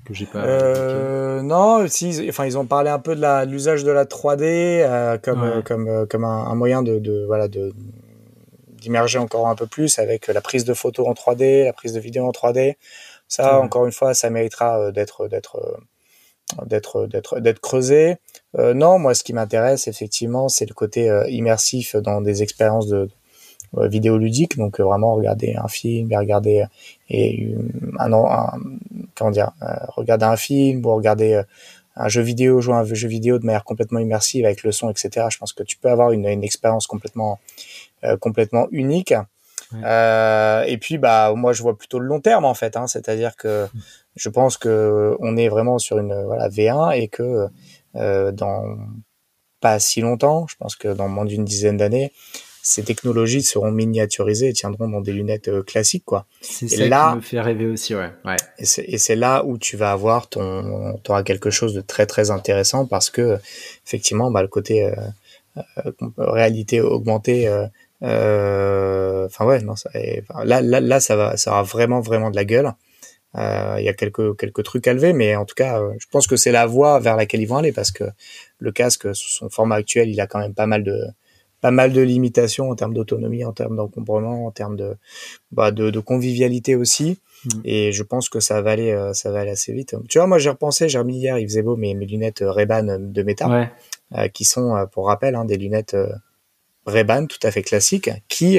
que 0.05 0.13
j'ai 0.13 0.27
pas 0.27 0.45
euh, 0.45 1.41
non 1.41 1.87
si 1.87 2.27
enfin 2.29 2.47
ils 2.47 2.59
ont 2.59 2.67
parlé 2.67 2.91
un 2.91 2.99
peu 2.99 3.15
de 3.15 3.45
l'usage 3.45 3.85
de 3.85 3.93
la 3.93 4.07
3D 4.07 5.21
comme 5.21 5.63
comme 5.63 6.07
comme 6.09 6.25
un, 6.25 6.47
un 6.47 6.55
moyen 6.57 6.83
de, 6.83 6.99
de 6.99 7.25
voilà 7.27 7.47
de 7.47 7.73
d'immerger 8.73 9.19
encore 9.21 9.47
un 9.47 9.55
peu 9.55 9.69
plus 9.69 10.01
avec 10.01 10.27
la 10.27 10.41
prise 10.41 10.65
de 10.65 10.75
photos 10.75 11.07
en 11.07 11.13
3D 11.13 11.65
la 11.65 11.73
prise 11.73 11.93
de 11.93 12.01
vidéo 12.01 12.25
en 12.25 12.33
3D 12.33 12.75
ça, 13.31 13.61
encore 13.61 13.87
une 13.87 13.93
fois, 13.93 14.13
ça 14.13 14.29
méritera 14.29 14.81
euh, 14.81 14.91
d'être 14.91 15.29
d'être 15.29 15.57
euh, 15.57 16.65
d'être 16.67 17.07
d'être 17.07 17.39
d'être 17.39 17.61
creusé. 17.61 18.17
Euh, 18.59 18.75
non, 18.75 18.99
moi, 18.99 19.15
ce 19.15 19.23
qui 19.23 19.33
m'intéresse 19.33 19.87
effectivement, 19.87 20.49
c'est 20.49 20.69
le 20.69 20.75
côté 20.75 21.09
immersif 21.29 21.95
dans 21.95 22.21
des 22.21 22.43
expériences 22.43 22.89
de, 22.89 23.09
vidéoludiques. 23.73 24.59
Donc 24.59 24.81
vraiment 24.81 25.15
regarder 25.15 25.55
un 25.55 25.69
film, 25.69 26.13
regarder 26.13 26.65
et 27.09 27.55
un, 28.01 28.13
un, 28.13 28.61
comment 29.15 29.31
dire, 29.31 29.53
regarder 29.97 30.25
un 30.25 30.37
film 30.37 30.85
ou 30.85 30.93
regarder 30.93 31.41
un 31.95 32.09
jeu 32.09 32.23
vidéo, 32.23 32.61
jouer 32.61 32.75
un 32.75 32.85
jeu 32.85 33.07
vidéo 33.07 33.39
de 33.39 33.47
manière 33.47 33.63
complètement 33.63 34.01
immersive 34.01 34.45
avec 34.45 34.65
le 34.65 34.73
son, 34.73 34.91
etc. 34.91 35.29
Je 35.31 35.39
pense 35.39 35.53
que 35.53 35.63
tu 35.63 35.77
peux 35.77 35.89
avoir 35.89 36.11
une, 36.11 36.27
une 36.27 36.43
expérience 36.43 36.89
complètement 36.89 37.39
complètement 38.19 38.67
unique. 38.73 39.15
Euh, 39.75 40.63
et 40.63 40.79
puis, 40.79 40.99
bah, 40.99 41.33
moi, 41.35 41.53
je 41.53 41.63
vois 41.63 41.77
plutôt 41.77 41.99
le 41.99 42.07
long 42.07 42.21
terme 42.21 42.45
en 42.45 42.55
fait. 42.55 42.77
Hein, 42.77 42.87
C'est-à-dire 42.87 43.37
que 43.37 43.67
je 44.17 44.29
pense 44.29 44.57
que 44.57 45.17
on 45.21 45.37
est 45.37 45.49
vraiment 45.49 45.79
sur 45.79 45.99
une 45.99 46.15
voilà 46.25 46.49
V1 46.49 46.97
et 46.97 47.09
que 47.09 47.49
euh, 47.97 48.33
dans 48.33 48.77
pas 49.61 49.79
si 49.79 50.01
longtemps, 50.01 50.47
je 50.49 50.57
pense 50.57 50.75
que 50.75 50.89
dans 50.89 51.09
moins 51.09 51.25
d'une 51.25 51.45
dizaine 51.45 51.77
d'années, 51.77 52.13
ces 52.63 52.83
technologies 52.83 53.43
seront 53.43 53.71
miniaturisées 53.71 54.49
et 54.49 54.53
tiendront 54.53 54.89
dans 54.89 55.01
des 55.01 55.13
lunettes 55.13 55.49
euh, 55.49 55.63
classiques, 55.63 56.05
quoi. 56.05 56.27
C'est 56.41 56.69
ça 56.69 56.87
là, 56.87 57.11
qui 57.11 57.17
me 57.17 57.21
fait 57.23 57.41
rêver 57.41 57.67
aussi, 57.67 57.95
ouais. 57.95 58.11
ouais. 58.25 58.37
Et 58.59 58.99
c'est 58.99 59.17
là 59.17 59.45
où 59.45 59.57
tu 59.59 59.77
vas 59.77 59.93
avoir 59.93 60.29
ton, 60.29 60.99
auras 61.09 61.23
quelque 61.23 61.51
chose 61.51 61.75
de 61.75 61.81
très 61.81 62.07
très 62.07 62.31
intéressant 62.31 62.87
parce 62.87 63.11
que 63.11 63.39
effectivement, 63.87 64.31
bah, 64.31 64.43
le 64.43 64.49
côté 64.49 64.85
euh, 64.85 64.95
euh 65.87 65.93
réalité 66.19 66.81
augmentée 66.81 67.49
Enfin 68.03 69.45
ouais, 69.45 69.61
non, 69.63 69.77
ça, 69.77 69.91
là, 70.45 70.61
là, 70.61 70.81
là, 70.81 71.01
ça 71.01 71.17
va, 71.17 71.37
ça 71.37 71.53
aura 71.53 71.63
vraiment, 71.63 72.01
vraiment 72.01 72.31
de 72.31 72.37
la 72.37 72.45
gueule. 72.45 72.73
Il 73.35 73.85
y 73.85 73.89
a 73.89 73.93
quelques 73.93 74.37
quelques 74.37 74.65
trucs 74.65 74.89
à 74.89 74.93
lever, 74.93 75.13
mais 75.13 75.37
en 75.37 75.45
tout 75.45 75.55
cas, 75.55 75.81
je 75.99 76.07
pense 76.11 76.27
que 76.27 76.37
c'est 76.37 76.53
la 76.53 76.67
voie 76.67 76.99
vers 76.99 77.17
laquelle 77.17 77.41
ils 77.41 77.47
vont 77.47 77.59
aller 77.59 77.73
parce 77.73 77.93
que 77.93 78.05
le 78.59 78.73
casque, 78.73 79.15
sous 79.15 79.31
son 79.31 79.49
format 79.49 79.77
actuel, 79.77 80.09
il 80.09 80.21
a 80.21 80.27
quand 80.27 80.41
même 80.41 80.55
pas 80.55 80.67
mal 80.67 80.83
de 80.83 80.99
pas 81.61 81.71
mal 81.71 81.93
de 81.93 82.01
limitations 82.01 82.71
en 82.71 82.75
termes 82.75 82.95
d'autonomie, 82.95 83.45
en 83.45 83.53
termes 83.53 83.77
d'encombrement, 83.77 84.47
en 84.47 84.51
termes 84.51 84.77
de, 84.77 84.97
bah, 85.53 85.71
de, 85.71 85.91
de 85.91 86.01
convivialité 86.01 86.75
aussi. 86.75 87.19
Mm. 87.45 87.61
Et 87.65 87.93
je 87.93 88.03
pense 88.03 88.29
que 88.29 88.41
ça 88.41 88.63
va 88.63 88.71
aller, 88.73 88.93
euh, 88.93 89.13
ça 89.13 89.31
va 89.31 89.41
aller 89.41 89.51
assez 89.51 89.73
vite. 89.73 89.95
Tu 90.09 90.19
vois, 90.19 90.27
moi 90.27 90.39
j'ai 90.39 90.51
repensé, 90.51 90.89
j'ai 90.89 90.99
remis 90.99 91.19
hier, 91.19 91.39
il 91.39 91.47
faisait 91.47 91.63
beau 91.63 91.77
mes, 91.77 91.95
mes 91.95 92.07
lunettes 92.07 92.43
euh, 92.43 92.51
Ray-Ban 92.51 92.99
de 92.99 93.23
Meta, 93.23 93.71
euh, 94.17 94.29
qui 94.29 94.45
sont, 94.45 94.87
pour 94.93 95.07
rappel, 95.07 95.35
hein, 95.35 95.45
des 95.45 95.57
lunettes 95.57 95.97
Ray-Ban 96.87 97.27
tout 97.27 97.39
à 97.43 97.51
fait 97.51 97.63
classiques, 97.63 98.11
qui 98.29 98.59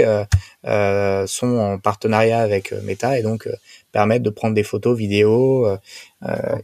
sont 0.63 1.57
en 1.57 1.79
partenariat 1.79 2.39
avec 2.39 2.71
Meta 2.83 3.17
et 3.17 3.23
donc 3.23 3.49
permettent 3.91 4.23
de 4.23 4.29
prendre 4.29 4.53
des 4.53 4.63
photos, 4.63 4.97
vidéos 4.97 5.67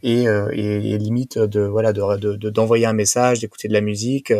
et, 0.03 0.23
et, 0.23 0.23
et, 0.23 0.97
limite 0.97 1.39
de 1.39 1.61
voilà 1.61 1.93
de 1.93 2.49
d'envoyer 2.49 2.85
un 2.85 2.93
message, 2.93 3.39
d'écouter 3.39 3.67
de 3.67 3.73
la 3.73 3.81
musique. 3.81 4.33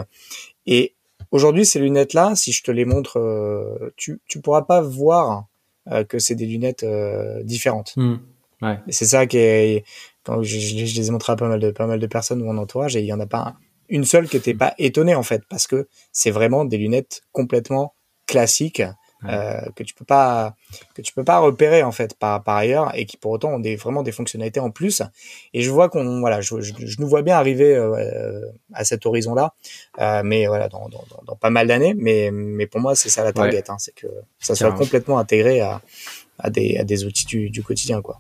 Et 0.65 0.93
aujourd'hui, 1.31 1.65
ces 1.65 1.79
lunettes-là, 1.79 2.35
si 2.35 2.51
je 2.51 2.63
te 2.63 2.71
les 2.71 2.85
montre, 2.85 3.91
tu 3.97 4.19
tu 4.27 4.39
pourras 4.39 4.61
pas 4.61 4.81
voir 4.81 5.47
euh, 5.91 6.03
que 6.03 6.19
c'est 6.19 6.35
des 6.35 6.45
lunettes 6.45 6.83
euh, 6.83 7.43
différentes. 7.43 7.93
Hmm. 7.95 8.17
Ouais. 8.61 8.79
C'est 8.89 9.05
ça 9.05 9.25
qui 9.25 9.37
est 9.37 9.85
quand 10.23 10.43
je, 10.43 10.59
je, 10.59 10.75
les 10.75 11.07
ai 11.07 11.11
montrées 11.11 11.33
à 11.33 11.35
pas 11.35 11.47
mal 11.47 11.59
de 11.59 11.71
pas 11.71 11.87
mal 11.87 11.99
de 11.99 12.07
personnes 12.07 12.39
de 12.39 12.43
mon 12.43 12.57
entourage 12.57 12.95
et 12.95 13.01
il 13.01 13.05
y 13.05 13.13
en 13.13 13.19
a 13.19 13.27
pas 13.27 13.55
une 13.89 14.05
seule 14.05 14.27
qui 14.27 14.37
était 14.37 14.53
pas 14.53 14.73
étonnée 14.77 15.15
en 15.15 15.23
fait 15.23 15.43
parce 15.49 15.67
que 15.67 15.87
c'est 16.11 16.31
vraiment 16.31 16.65
des 16.65 16.77
lunettes 16.77 17.21
complètement 17.31 17.93
classiques 18.25 18.83
euh, 19.25 19.61
que 19.75 19.81
tu 19.81 19.95
peux 19.95 20.05
pas 20.05 20.55
que 20.93 21.01
tu 21.01 21.11
peux 21.11 21.23
pas 21.23 21.39
repérer 21.39 21.81
en 21.81 21.91
fait 21.91 22.13
par 22.13 22.43
par 22.43 22.55
ailleurs 22.55 22.95
et 22.95 23.07
qui 23.07 23.17
pour 23.17 23.31
autant 23.31 23.53
ont 23.53 23.59
des 23.59 23.75
vraiment 23.75 24.03
des 24.03 24.11
fonctionnalités 24.11 24.59
en 24.59 24.69
plus. 24.69 25.01
Et 25.55 25.63
je 25.63 25.71
vois 25.71 25.89
qu'on 25.89 26.19
voilà 26.19 26.39
je, 26.39 26.61
je, 26.61 26.71
je, 26.77 27.01
nous 27.01 27.07
vois 27.07 27.23
bien 27.23 27.35
arriver 27.35 27.75
euh, 27.75 28.45
à 28.73 28.85
cet 28.85 29.07
horizon 29.07 29.33
là 29.33 29.53
euh, 29.99 30.21
mais 30.23 30.45
voilà 30.45 30.69
dans, 30.69 30.87
dans, 30.89 31.03
dans 31.25 31.35
pas 31.35 31.49
mal 31.49 31.65
d'années 31.65 31.95
mais 31.97 32.29
mais 32.31 32.67
pour 32.67 32.79
moi 32.79 32.95
c'est 32.95 33.09
ça 33.09 33.23
la 33.23 33.33
target 33.33 33.63
hein, 33.69 33.77
c'est 33.79 33.95
que 33.95 34.07
ça 34.37 34.53
soit 34.53 34.71
complètement 34.73 35.17
intégré 35.17 35.61
à 35.61 35.81
à 36.37 36.51
des 36.51 36.77
à 36.77 36.83
des 36.83 37.03
outils 37.03 37.25
du, 37.25 37.49
du 37.49 37.63
quotidien 37.63 38.03
quoi. 38.03 38.19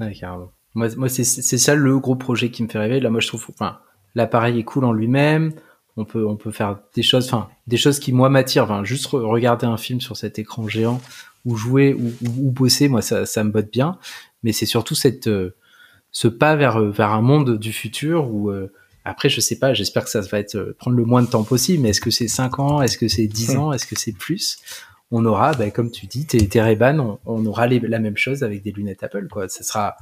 Ouais 0.00 0.14
carrément. 0.14 0.50
Moi 0.74 0.88
moi 0.96 1.10
c'est 1.10 1.24
c'est 1.24 1.58
ça 1.58 1.74
le 1.74 1.98
gros 1.98 2.16
projet 2.16 2.50
qui 2.50 2.62
me 2.62 2.68
fait 2.68 2.78
rêver. 2.78 3.00
Là 3.00 3.10
moi 3.10 3.20
je 3.20 3.28
trouve 3.28 3.46
enfin 3.50 3.78
l'appareil 4.14 4.58
est 4.58 4.64
cool 4.64 4.84
en 4.84 4.92
lui-même 4.92 5.52
on 5.96 6.04
peut 6.04 6.26
on 6.26 6.36
peut 6.36 6.50
faire 6.50 6.78
des 6.94 7.02
choses 7.02 7.26
enfin 7.26 7.48
des 7.66 7.76
choses 7.76 7.98
qui 7.98 8.12
moi 8.12 8.28
m'attirent. 8.28 8.64
Enfin 8.64 8.84
juste 8.84 9.06
regarder 9.06 9.66
un 9.66 9.76
film 9.76 10.00
sur 10.00 10.16
cet 10.16 10.38
écran 10.38 10.68
géant 10.68 11.00
ou 11.44 11.56
jouer 11.56 11.94
ou, 11.94 12.12
ou, 12.22 12.50
bosser 12.50 12.88
moi 12.88 13.02
ça, 13.02 13.26
ça 13.26 13.44
me 13.44 13.50
botte 13.50 13.70
bien. 13.70 13.98
Mais 14.42 14.52
c'est 14.52 14.66
surtout 14.66 14.94
cette 14.94 15.26
euh, 15.26 15.54
ce 16.12 16.28
pas 16.28 16.56
vers 16.56 16.80
vers 16.80 17.10
un 17.12 17.22
monde 17.22 17.58
du 17.58 17.72
futur 17.72 18.32
où 18.32 18.50
euh, 18.50 18.72
après 19.04 19.28
je 19.28 19.40
sais 19.40 19.58
pas 19.58 19.74
j'espère 19.74 20.04
que 20.04 20.10
ça 20.10 20.20
va 20.20 20.38
être 20.38 20.56
euh, 20.56 20.76
prendre 20.78 20.96
le 20.96 21.04
moins 21.04 21.22
de 21.22 21.28
temps 21.28 21.44
possible 21.44 21.82
mais 21.82 21.90
est-ce 21.90 22.00
que 22.00 22.10
c'est 22.10 22.28
5 22.28 22.58
ans 22.58 22.82
est-ce 22.82 22.98
que 22.98 23.08
c'est 23.08 23.26
10 23.26 23.56
ans 23.56 23.72
est-ce 23.72 23.86
que 23.86 23.98
c'est 23.98 24.12
plus? 24.16 24.58
On 25.12 25.24
aura 25.24 25.52
bah, 25.52 25.70
comme 25.70 25.90
tu 25.90 26.06
dis 26.06 26.24
tes, 26.24 26.46
tes 26.48 26.60
on, 26.60 27.18
on, 27.26 27.46
aura 27.46 27.66
la 27.66 27.98
même 27.98 28.16
chose 28.16 28.44
avec 28.44 28.62
des 28.62 28.70
lunettes 28.70 29.02
Apple 29.02 29.26
quoi. 29.28 29.48
Ce 29.48 29.64
sera 29.64 29.96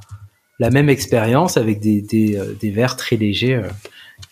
la 0.58 0.70
même 0.70 0.90
expérience 0.90 1.56
avec 1.56 1.80
des 1.80 2.02
des, 2.02 2.38
des 2.60 2.70
verres 2.70 2.96
très 2.96 3.16
légers 3.16 3.62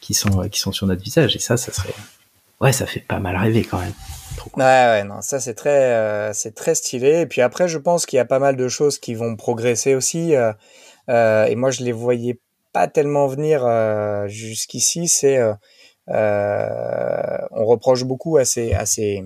qui 0.07 0.15
sont 0.15 0.49
qui 0.49 0.61
sont 0.61 0.71
sur 0.71 0.87
notre 0.87 1.03
visage 1.03 1.35
et 1.35 1.41
ça 1.41 1.57
ça 1.57 1.73
serait 1.73 1.93
ouais 2.61 2.73
ça 2.73 2.87
fait 2.87 3.01
pas 3.01 3.19
mal 3.19 3.37
rêver 3.37 3.65
quand 3.65 3.81
même. 3.81 3.93
Ouais 4.57 4.63
ouais 4.63 5.03
non 5.03 5.21
ça 5.21 5.41
c'est 5.41 5.55
très 5.55 5.95
euh, 5.95 6.33
c'est 6.33 6.55
très 6.55 6.77
stylé. 6.77 7.23
Et 7.23 7.27
puis 7.27 7.41
après 7.41 7.67
je 7.67 7.79
pense 7.79 8.07
qu'il 8.07 8.19
y 8.19 8.21
a 8.21 8.25
pas 8.25 8.39
mal 8.39 8.55
de 8.57 8.69
choses 8.69 8.99
qui 8.99 9.17
vont 9.17 9.35
progresser 9.35 9.97
aussi 9.97 10.37
euh, 10.37 10.53
euh, 11.09 11.47
et 11.47 11.57
moi 11.57 11.73
je 11.73 11.83
les 11.83 11.91
voyais 11.91 12.39
pas 12.73 12.87
tellement 12.87 13.27
venir 13.27 13.67
euh, 13.67 14.29
jusqu'ici. 14.29 15.09
C'est 15.09 15.39
euh, 15.39 15.55
on 17.51 17.67
reproche 17.67 18.05
beaucoup 18.05 18.37
à 18.37 18.45
ces 18.45 18.75
à 18.75 18.87
ces 18.87 19.25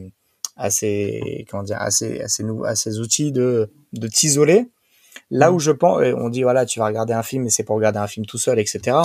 à 0.56 0.70
ces 0.70 1.44
comment 1.50 1.62
dire 1.62 1.78
à 1.78 1.90
ces, 1.90 2.22
à 2.22 2.74
ces 2.74 3.00
outils 3.00 3.32
de 3.32 3.70
de 3.92 4.08
t'isoler 4.08 4.70
Là 5.30 5.50
mm. 5.50 5.54
où 5.54 5.58
je 5.58 5.70
pense, 5.70 6.02
on 6.16 6.28
dit 6.28 6.42
voilà, 6.42 6.66
tu 6.66 6.78
vas 6.78 6.86
regarder 6.86 7.12
un 7.12 7.22
film 7.22 7.46
et 7.46 7.50
c'est 7.50 7.62
pour 7.62 7.76
regarder 7.76 7.98
un 7.98 8.06
film 8.06 8.26
tout 8.26 8.38
seul, 8.38 8.58
etc. 8.58 8.96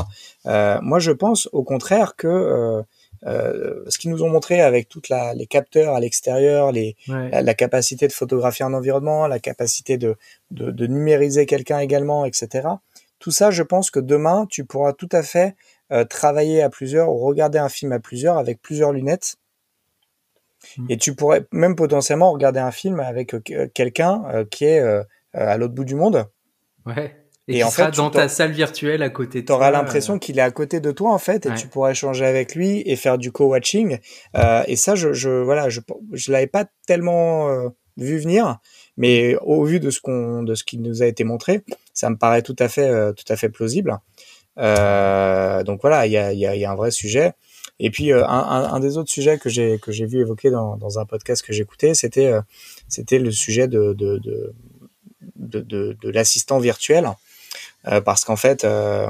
Euh, 0.45 0.79
moi, 0.81 0.99
je 0.99 1.11
pense 1.11 1.47
au 1.51 1.63
contraire 1.63 2.15
que 2.15 2.27
euh, 2.27 2.81
euh, 3.25 3.83
ce 3.88 3.97
qu'ils 3.97 4.11
nous 4.11 4.23
ont 4.23 4.29
montré 4.29 4.61
avec 4.61 4.89
toutes 4.89 5.09
les 5.09 5.47
capteurs 5.47 5.95
à 5.95 5.99
l'extérieur, 5.99 6.71
les, 6.71 6.95
la, 7.07 7.53
capacité 7.53 8.07
de 8.07 8.13
photographier 8.13 8.65
un 8.65 8.73
environnement, 8.73 9.27
la 9.27 9.39
capacité 9.39 9.97
de, 9.97 10.15
de, 10.51 10.71
de 10.71 10.88
numériser 10.88 11.45
quelqu'un 11.45 11.79
également, 11.79 12.25
etc. 12.25 12.67
Tout 13.19 13.31
ça, 13.31 13.49
je 13.49 13.63
pense 13.63 13.89
que 13.89 13.99
demain, 13.99 14.45
tu 14.49 14.65
pourras 14.65 14.93
tout 14.93 15.09
à 15.11 15.23
fait 15.23 15.55
travailler 16.09 16.61
à 16.61 16.69
plusieurs 16.69 17.09
ou 17.09 17.19
regarder 17.19 17.57
un 17.57 17.69
film 17.69 17.91
à 17.93 17.99
plusieurs 17.99 18.38
avec 18.38 18.61
plusieurs 18.61 18.91
lunettes. 18.91 19.38
Mm. 20.77 20.85
Et 20.89 20.97
tu 20.97 21.15
pourrais 21.15 21.45
même 21.51 21.75
potentiellement 21.75 22.31
regarder 22.31 22.59
un 22.59 22.71
film 22.71 22.99
avec 22.99 23.35
quelqu'un 23.73 24.45
qui 24.51 24.65
est 24.65 24.83
à 25.36 25.58
l'autre 25.58 25.74
bout 25.74 25.86
du 25.86 25.95
monde. 25.95 26.26
Ouais. 26.86 27.26
Et, 27.48 27.63
en 27.63 27.69
fait, 27.69 27.95
dans 27.95 28.10
ta 28.10 28.28
salle 28.28 28.52
virtuelle 28.52 29.04
à 29.04 29.10
côté 29.10 29.41
de 29.41 29.45
toi. 29.45 29.58
auras 29.58 29.69
l'impression 29.69 30.15
euh. 30.15 30.19
qu'il 30.19 30.39
est 30.39 30.41
à 30.41 30.50
côté 30.50 30.80
de 30.80 30.91
toi 30.91 31.13
en 31.13 31.19
fait, 31.19 31.45
et 31.45 31.54
tu 31.54 31.67
pourras 31.67 31.91
échanger 31.91 32.26
avec 32.26 32.56
lui 32.56 32.82
et 32.86 32.95
faire 32.95 33.19
du 33.19 33.32
co-watching. 33.32 34.00
Euh, 34.36 34.63
et 34.67 34.76
ça, 34.76 34.95
je, 34.95 35.13
je 35.13 35.30
voilà, 35.30 35.69
je 35.69 35.82
je 36.13 36.32
l'avais 36.32 36.48
pas 36.48 36.65
tellement 36.88 37.50
euh, 37.50 37.69
vu 37.98 38.17
venir, 38.17 38.58
mais 38.98 39.36
au 39.43 39.63
vu 39.63 39.80
de 39.80 39.91
ce 39.91 40.00
qu'on 40.00 40.41
de 40.41 40.56
ce 40.56 40.63
qui 40.63 40.80
nous 40.80 41.04
a 41.04 41.06
été 41.06 41.24
montré, 41.24 41.63
ça 41.93 42.10
me 42.10 42.17
paraît 42.17 42.41
tout 42.41 42.56
à 42.58 42.67
fait 42.67 43.13
tout 43.13 43.32
à 43.32 43.36
fait 43.36 43.50
plausible. 43.50 43.91
donc 44.58 45.82
voilà, 45.82 46.08
il 46.08 46.13
y 46.13 46.17
a 46.17 46.34
y 46.34 46.48
a, 46.48 46.56
y 46.56 46.65
a 46.65 46.71
un 46.71 46.76
vrai 46.76 46.89
sujet. 46.89 47.34
Et 47.78 47.91
puis 47.91 48.12
un, 48.12 48.24
un, 48.24 48.74
un, 48.74 48.80
des 48.80 48.98
autres 48.98 49.12
sujets 49.12 49.38
que 49.38 49.50
j'ai 49.50 49.78
que 49.80 49.91
j'ai 49.91 50.06
vu 50.06 50.19
évoquer 50.19 50.50
dans, 50.50 50.78
dans 50.78 50.98
un 50.98 51.06
podcast 51.06 51.45
que 51.45 51.54
j'écoutais, 51.54 51.93
c'était 51.93 52.34
c'était 52.88 53.19
le 53.19 53.30
sujet 53.30 53.67
de, 53.67 53.93
de, 53.93 54.17
de 54.17 54.56
de, 55.35 55.59
de, 55.59 55.97
de 56.01 56.09
l'assistant 56.09 56.59
virtuel. 56.59 57.09
Euh, 57.88 58.01
parce 58.01 58.25
qu'en 58.25 58.35
fait, 58.35 58.63
euh, 58.63 59.07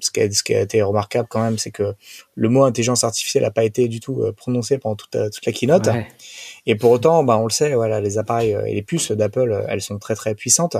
ce, 0.00 0.10
qui 0.10 0.20
a, 0.20 0.30
ce 0.30 0.42
qui 0.42 0.54
a 0.54 0.62
été 0.62 0.80
remarquable 0.82 1.28
quand 1.30 1.42
même, 1.42 1.58
c'est 1.58 1.70
que 1.70 1.94
le 2.34 2.48
mot 2.48 2.64
intelligence 2.64 3.04
artificielle 3.04 3.44
n'a 3.44 3.50
pas 3.50 3.64
été 3.64 3.86
du 3.86 4.00
tout 4.00 4.22
euh, 4.22 4.32
prononcé 4.32 4.78
pendant 4.78 4.96
toute, 4.96 5.16
toute 5.32 5.46
la 5.46 5.52
keynote. 5.52 5.90
Et 6.66 6.74
pour 6.74 6.90
autant, 6.90 7.22
bah, 7.24 7.36
on 7.36 7.44
le 7.44 7.50
sait, 7.50 7.74
voilà, 7.74 8.00
les 8.00 8.18
appareils 8.18 8.56
et 8.66 8.74
les 8.74 8.82
puces 8.82 9.12
d'Apple, 9.12 9.64
elles 9.68 9.82
sont 9.82 9.98
très 9.98 10.14
très 10.14 10.34
puissantes. 10.34 10.76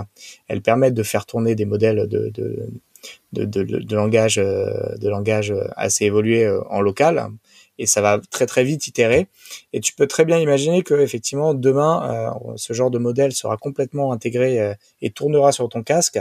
Elles 0.49 0.63
permettent 0.63 0.95
de 0.95 1.03
faire 1.03 1.27
tourner 1.27 1.55
des 1.55 1.67
modèles 1.67 2.09
de, 2.09 2.31
de, 2.31 2.69
de, 3.33 3.45
de, 3.45 3.63
de 3.63 3.95
langage, 3.95 4.37
de 4.37 5.09
langage 5.09 5.55
assez 5.77 6.07
évolués 6.07 6.51
en 6.71 6.81
local 6.81 7.29
et 7.79 7.87
ça 7.87 8.01
va 8.01 8.21
très 8.31 8.47
très 8.47 8.65
vite 8.65 8.87
itérer. 8.87 9.29
Et 9.73 9.81
tu 9.81 9.95
peux 9.95 10.07
très 10.07 10.25
bien 10.25 10.39
imaginer 10.39 10.83
que 10.83 10.95
effectivement 10.95 11.55
demain, 11.55 12.35
euh, 12.47 12.53
ce 12.57 12.73
genre 12.73 12.91
de 12.91 12.99
modèle 12.99 13.33
sera 13.33 13.57
complètement 13.57 14.13
intégré 14.13 14.61
euh, 14.61 14.75
et 15.01 15.11
tournera 15.11 15.53
sur 15.53 15.69
ton 15.69 15.83
casque 15.83 16.19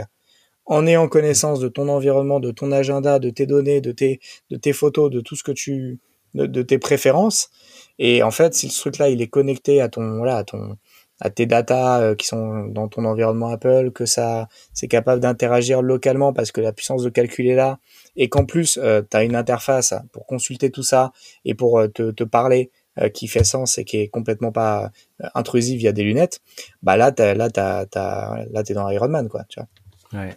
en 0.66 0.86
ayant 0.86 1.08
connaissance 1.08 1.60
de 1.60 1.68
ton 1.68 1.88
environnement, 1.88 2.40
de 2.40 2.50
ton 2.50 2.72
agenda, 2.72 3.18
de 3.18 3.30
tes 3.30 3.46
données, 3.46 3.80
de 3.80 3.92
tes 3.92 4.20
de 4.50 4.56
tes 4.56 4.72
photos, 4.72 5.10
de 5.10 5.20
tout 5.20 5.36
ce 5.36 5.42
que 5.42 5.52
tu 5.52 5.98
de, 6.34 6.46
de 6.46 6.62
tes 6.62 6.78
préférences. 6.78 7.50
Et 7.98 8.22
en 8.22 8.30
fait, 8.30 8.54
si 8.54 8.68
ce 8.68 8.80
truc-là 8.80 9.08
il 9.08 9.22
est 9.22 9.28
connecté 9.28 9.80
à 9.80 9.88
ton 9.88 10.18
voilà 10.18 10.36
à 10.38 10.44
ton 10.44 10.76
à 11.20 11.30
tes 11.30 11.46
datas 11.46 12.00
euh, 12.00 12.14
qui 12.14 12.26
sont 12.26 12.66
dans 12.66 12.88
ton 12.88 13.04
environnement 13.04 13.48
Apple, 13.48 13.90
que 13.92 14.06
ça 14.06 14.48
c'est 14.72 14.88
capable 14.88 15.20
d'interagir 15.20 15.82
localement 15.82 16.32
parce 16.32 16.52
que 16.52 16.60
la 16.60 16.72
puissance 16.72 17.02
de 17.02 17.10
calcul 17.10 17.46
est 17.48 17.54
là, 17.54 17.78
et 18.16 18.28
qu'en 18.28 18.44
plus 18.44 18.78
euh, 18.82 19.02
tu 19.08 19.16
as 19.16 19.24
une 19.24 19.36
interface 19.36 19.94
pour 20.12 20.26
consulter 20.26 20.70
tout 20.70 20.82
ça 20.82 21.12
et 21.44 21.54
pour 21.54 21.78
euh, 21.78 21.88
te, 21.88 22.10
te, 22.10 22.24
parler 22.24 22.70
qui 23.14 23.28
fait 23.28 23.44
sens 23.44 23.78
et 23.78 23.84
qui 23.84 23.98
est 23.98 24.08
complètement 24.08 24.50
pas 24.50 24.90
intrusive 25.36 25.78
via 25.78 25.92
des 25.92 26.02
lunettes, 26.02 26.40
bah 26.82 26.96
là 26.96 27.12
t'as, 27.12 27.32
là 27.34 27.48
t'as, 27.48 27.86
t'as, 27.86 28.44
là 28.50 28.64
t'es 28.64 28.74
dans 28.74 28.90
Iron 28.90 29.08
Man 29.08 29.28
quoi, 29.28 29.44
tu 29.48 29.60
vois. 29.60 30.20
Ouais. 30.20 30.36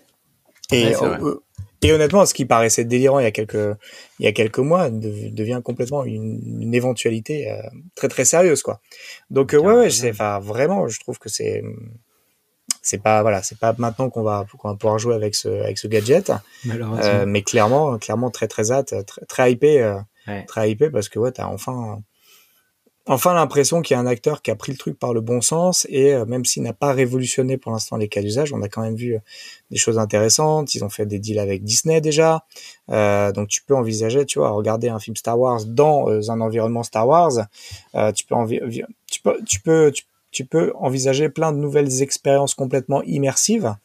Et 0.72 0.94
et 1.84 1.92
honnêtement, 1.92 2.26
ce 2.26 2.34
qui 2.34 2.46
paraissait 2.46 2.86
délirant 2.86 3.20
il 3.20 3.24
y 3.24 3.28
a 3.28 3.32
quelques, 3.32 3.78
il 4.20 4.26
y 4.26 4.28
a 4.28 4.32
quelques 4.32 4.60
mois 4.60 4.90
devient 4.90 5.62
complètement 5.64 6.04
une, 6.04 6.40
une 6.62 6.74
éventualité 6.76 7.52
euh, 7.52 7.62
très 7.96 8.08
très 8.08 8.26
sérieuse 8.26 8.62
quoi. 8.62 8.82
Donc 9.30 9.54
euh, 9.54 9.58
ouais 9.58 9.74
ouais, 9.74 9.90
c'est 9.90 10.12
enfin 10.12 10.40
vraiment, 10.40 10.88
je 10.88 11.00
trouve 11.00 11.18
que 11.18 11.30
c'est 11.30 11.64
c'est 12.84 13.02
pas 13.02 13.22
voilà, 13.22 13.42
c'est 13.42 13.58
pas 13.58 13.74
maintenant 13.78 14.10
qu'on 14.10 14.24
va 14.24 14.46
qu'on 14.60 14.70
va 14.70 14.76
pouvoir 14.76 15.00
jouer 15.00 15.16
avec 15.16 15.34
ce 15.36 15.50
avec 15.50 15.78
ce 15.80 15.88
gadget, 15.88 16.32
euh, 16.68 17.26
mais 17.26 17.42
clairement 17.42 17.98
clairement 17.98 18.30
très 18.30 18.48
très 18.48 18.72
hâte, 18.72 18.94
très, 19.06 19.26
très 19.26 19.52
hypé, 19.52 20.00
très 20.48 20.72
hypé 20.72 20.90
parce 20.90 21.10
que 21.10 21.18
ouais, 21.18 21.32
t'as 21.32 21.48
enfin 21.48 22.02
enfin 23.08 23.34
l'impression 23.34 23.82
qu'il 23.82 23.96
y 23.96 23.98
a 23.98 24.00
un 24.00 24.06
acteur 24.06 24.42
qui 24.42 24.52
a 24.52 24.56
pris 24.56 24.72
le 24.72 24.78
truc 24.78 24.98
par 24.98 25.14
le 25.14 25.22
bon 25.22 25.42
sens 25.42 25.88
et 25.90 26.14
euh, 26.14 26.26
même 26.26 26.46
s'il 26.46 26.64
n'a 26.64 26.74
pas 26.74 26.94
révolutionné 26.94 27.58
pour 27.58 27.72
l'instant 27.72 27.98
les 27.98 28.08
cas 28.08 28.22
d'usage, 28.22 28.54
on 28.54 28.62
a 28.62 28.70
quand 28.70 28.82
même 28.82 28.96
vu 28.96 29.16
euh, 29.16 29.20
des 29.72 29.78
choses 29.78 29.98
intéressantes. 29.98 30.76
Ils 30.76 30.84
ont 30.84 30.90
fait 30.90 31.06
des 31.06 31.20
deals 31.20 31.40
avec 31.40 31.64
Disney 31.64 32.02
déjà, 32.02 32.46
euh, 32.90 33.32
donc 33.32 33.48
tu 33.48 33.64
peux 33.64 33.76
envisager, 33.76 34.26
tu 34.26 34.40
vois, 34.40 34.52
regarder 34.52 34.90
un 34.90 35.00
film 35.00 35.16
Star 35.16 35.40
Wars 35.40 35.66
dans 35.66 36.30
un 36.30 36.42
environnement 36.42 36.84
Star 36.84 37.08
Wars. 37.08 37.48
tu 38.16 38.26
peux, 38.26 38.36
tu 39.46 39.60
peux, 39.62 39.92
tu, 40.32 40.46
peux 40.46 40.74
envisager 40.76 41.30
plein 41.30 41.52
de 41.52 41.58
nouvelles 41.58 42.02
expériences 42.02 42.54
complètement 42.54 43.02
immersives. 43.04 43.76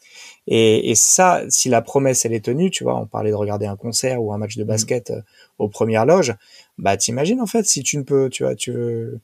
Et, 0.47 0.91
et, 0.91 0.95
ça, 0.95 1.43
si 1.49 1.69
la 1.69 1.83
promesse 1.83 2.25
elle 2.25 2.33
est 2.33 2.45
tenue, 2.45 2.71
tu 2.71 2.85
vois, 2.85 2.97
on 3.01 3.07
parlait 3.07 3.31
de 3.31 3.37
regarder 3.37 3.67
un 3.67 3.77
concert 3.77 4.23
ou 4.23 4.33
un 4.33 4.39
match 4.39 4.57
de 4.57 4.65
mmh. 4.65 4.67
basket 4.67 5.13
aux 5.59 5.69
premières 5.69 6.07
loges, 6.07 6.35
bah 6.79 6.97
t'imagines 6.97 7.41
en 7.41 7.47
fait 7.47 7.65
si 7.65 7.83
tu 7.83 7.99
ne 7.99 8.03
peux, 8.03 8.29
tu 8.29 8.45
vois, 8.45 8.55
tu 8.55 8.73
veux... 8.73 9.21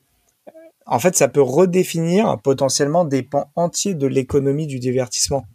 En 0.85 0.99
fait, 0.99 1.15
ça 1.15 1.29
peut 1.29 1.41
redéfinir 1.41 2.37
potentiellement 2.43 3.05
des 3.05 3.23
pans 3.23 3.49
entiers 3.55 3.93
de 3.93 4.05
l'économie 4.05 4.67
du 4.67 4.79
divertissement. 4.79 5.45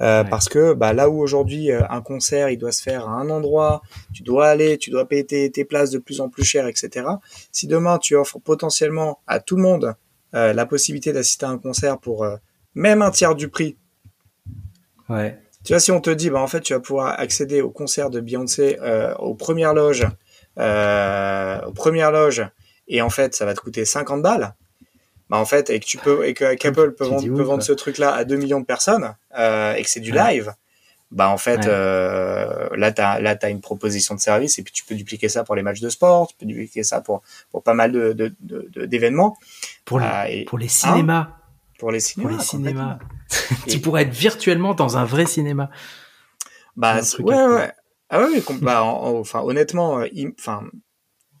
Euh, 0.00 0.24
Parce 0.24 0.48
que 0.48 0.72
bah, 0.72 0.92
là 0.92 1.08
où 1.08 1.20
aujourd'hui 1.20 1.70
euh, 1.70 1.82
un 1.88 2.00
concert 2.00 2.48
il 2.48 2.58
doit 2.58 2.72
se 2.72 2.82
faire 2.82 3.08
à 3.08 3.12
un 3.12 3.30
endroit, 3.30 3.82
tu 4.12 4.22
dois 4.22 4.48
aller, 4.48 4.78
tu 4.78 4.90
dois 4.90 5.06
payer 5.06 5.24
tes, 5.24 5.64
places 5.64 5.90
de 5.90 5.98
plus 5.98 6.20
en 6.20 6.28
plus 6.28 6.44
cher, 6.44 6.66
etc. 6.66 7.06
Si 7.52 7.66
demain 7.68 7.98
tu 7.98 8.16
offres 8.16 8.38
potentiellement 8.40 9.20
à 9.26 9.38
tout 9.38 9.56
le 9.56 9.62
monde 9.62 9.94
euh, 10.34 10.52
la 10.52 10.66
possibilité 10.66 11.12
d'assister 11.12 11.46
à 11.46 11.50
un 11.50 11.58
concert 11.58 11.98
pour 11.98 12.24
euh, 12.24 12.36
même 12.74 13.02
un 13.02 13.10
tiers 13.10 13.34
du 13.34 13.48
prix, 13.48 13.76
ouais. 15.12 15.38
tu 15.64 15.72
vois 15.72 15.80
si 15.80 15.92
on 15.92 16.00
te 16.00 16.10
dit 16.10 16.30
bah 16.30 16.40
en 16.40 16.46
fait 16.46 16.60
tu 16.60 16.72
vas 16.72 16.80
pouvoir 16.80 17.18
accéder 17.20 17.60
au 17.60 17.70
concert 17.70 18.10
de 18.10 18.20
Beyoncé 18.20 18.78
aux 19.18 19.34
premières 19.34 19.74
loges 19.74 20.06
euh, 20.58 21.60
aux 21.62 21.72
premières 21.72 22.12
loges 22.12 22.46
et 22.86 23.00
en 23.00 23.08
fait 23.08 23.34
ça 23.34 23.46
va 23.46 23.54
te 23.54 23.60
coûter 23.60 23.86
50 23.86 24.20
balles 24.20 24.54
bah 25.30 25.38
en 25.38 25.46
fait 25.46 25.70
et 25.70 25.80
que 25.80 25.86
tu 25.86 25.96
peux 25.96 26.26
et 26.26 26.34
que 26.34 26.54
qu'Apple 26.56 26.92
peut 26.92 27.06
vendre, 27.06 27.24
peut 27.24 27.42
vendre 27.42 27.62
ce 27.62 27.72
truc 27.72 27.96
là 27.96 28.12
à 28.12 28.24
2 28.24 28.36
millions 28.36 28.60
de 28.60 28.66
personnes 28.66 29.14
euh, 29.38 29.72
et 29.72 29.82
que 29.82 29.88
c'est 29.88 30.00
du 30.00 30.12
live 30.12 30.52
bah 31.10 31.30
en 31.30 31.38
fait 31.38 31.66
euh, 31.66 32.68
là 32.76 32.92
là 33.18 33.36
t'as 33.36 33.48
une 33.48 33.62
proposition 33.62 34.14
de 34.14 34.20
service 34.20 34.58
et 34.58 34.62
puis 34.62 34.74
tu 34.74 34.84
peux 34.84 34.94
dupliquer 34.94 35.30
ça 35.30 35.42
pour 35.42 35.54
les 35.54 35.62
matchs 35.62 35.80
de 35.80 35.88
sport 35.88 36.28
tu 36.28 36.34
peux 36.36 36.44
dupliquer 36.44 36.82
ça 36.82 37.00
pour 37.00 37.22
pour 37.50 37.62
pas 37.62 37.74
mal 37.74 37.92
de 37.92 38.34
d'événements. 38.86 39.38
Pour 39.86 40.00
les 40.00 40.06
euh, 40.06 40.44
pour 40.46 40.58
les 40.58 40.68
cinémas. 40.68 41.28
hein 41.30 41.36
pour 41.82 41.90
les 41.90 41.98
cinémas 41.98 42.28
pour 42.30 42.38
les 42.38 42.44
cinémas. 42.44 42.98
tu 43.66 43.80
pourrais 43.80 44.02
être 44.02 44.14
virtuellement 44.14 44.72
dans 44.72 44.98
un 44.98 45.04
vrai 45.04 45.26
cinéma. 45.26 45.68
Bah 46.76 47.00
ouais 47.18 47.44
ouais. 47.44 47.72
ah 48.08 48.24
oui, 48.24 48.40
bah, 48.62 48.84
enfin, 48.84 49.40
honnêtement, 49.40 49.98
euh, 49.98 50.06
enfin, 50.38 50.62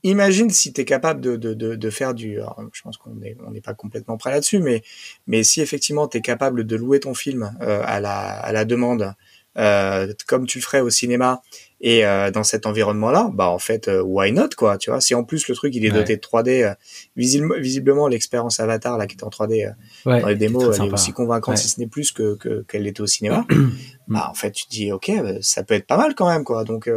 imagine 0.02 0.50
si 0.50 0.72
tu 0.72 0.80
es 0.80 0.84
capable 0.84 1.20
de, 1.20 1.36
de, 1.36 1.54
de, 1.54 1.76
de, 1.76 1.90
faire 1.90 2.12
du. 2.12 2.40
je 2.72 2.82
pense 2.82 2.96
qu'on 2.96 3.14
n'est 3.14 3.36
on 3.46 3.52
n'est 3.52 3.60
pas 3.60 3.74
complètement 3.74 4.16
prêt 4.16 4.32
là-dessus, 4.32 4.58
mais, 4.58 4.82
mais 5.28 5.44
si 5.44 5.60
effectivement 5.60 6.08
tu 6.08 6.18
es 6.18 6.22
capable 6.22 6.64
de 6.64 6.74
louer 6.74 6.98
ton 6.98 7.14
film 7.14 7.56
euh, 7.62 7.80
à, 7.86 8.00
la, 8.00 8.18
à 8.18 8.50
la 8.50 8.64
demande, 8.64 9.14
euh, 9.58 10.12
comme 10.26 10.46
tu 10.46 10.58
le 10.58 10.64
ferais 10.64 10.80
au 10.80 10.90
cinéma, 10.90 11.40
et 11.84 12.06
euh, 12.06 12.30
dans 12.30 12.44
cet 12.44 12.64
environnement-là, 12.64 13.30
bah 13.34 13.48
en 13.48 13.58
fait, 13.58 13.88
euh, 13.88 14.02
why 14.02 14.30
not 14.30 14.50
quoi, 14.56 14.78
tu 14.78 14.90
vois? 14.90 15.00
Si 15.00 15.16
en 15.16 15.24
plus 15.24 15.48
le 15.48 15.56
truc 15.56 15.74
il 15.74 15.84
est 15.84 15.90
doté 15.90 16.14
de 16.14 16.20
3D, 16.20 16.62
euh, 16.62 16.74
visiblement 17.16 18.06
l'expérience 18.06 18.60
Avatar 18.60 18.96
là 18.96 19.08
qui 19.08 19.16
est 19.16 19.24
en 19.24 19.30
3D 19.30 19.74
dans 20.04 20.28
les 20.28 20.36
démos, 20.36 20.78
elle 20.78 20.86
est 20.86 20.92
aussi 20.92 21.12
convaincante 21.12 21.58
si 21.58 21.68
ce 21.68 21.80
n'est 21.80 21.88
plus 21.88 22.12
que 22.12 22.38
qu'elle 22.68 22.84
l'était 22.84 23.00
au 23.00 23.08
cinéma. 23.08 23.44
bah 24.08 24.28
en 24.30 24.34
fait, 24.34 24.52
tu 24.52 24.66
te 24.66 24.70
dis 24.70 24.92
ok, 24.92 25.10
ça 25.40 25.64
peut 25.64 25.74
être 25.74 25.88
pas 25.88 25.96
mal 25.96 26.14
quand 26.14 26.28
même 26.28 26.44
quoi. 26.44 26.62
Donc 26.62 26.88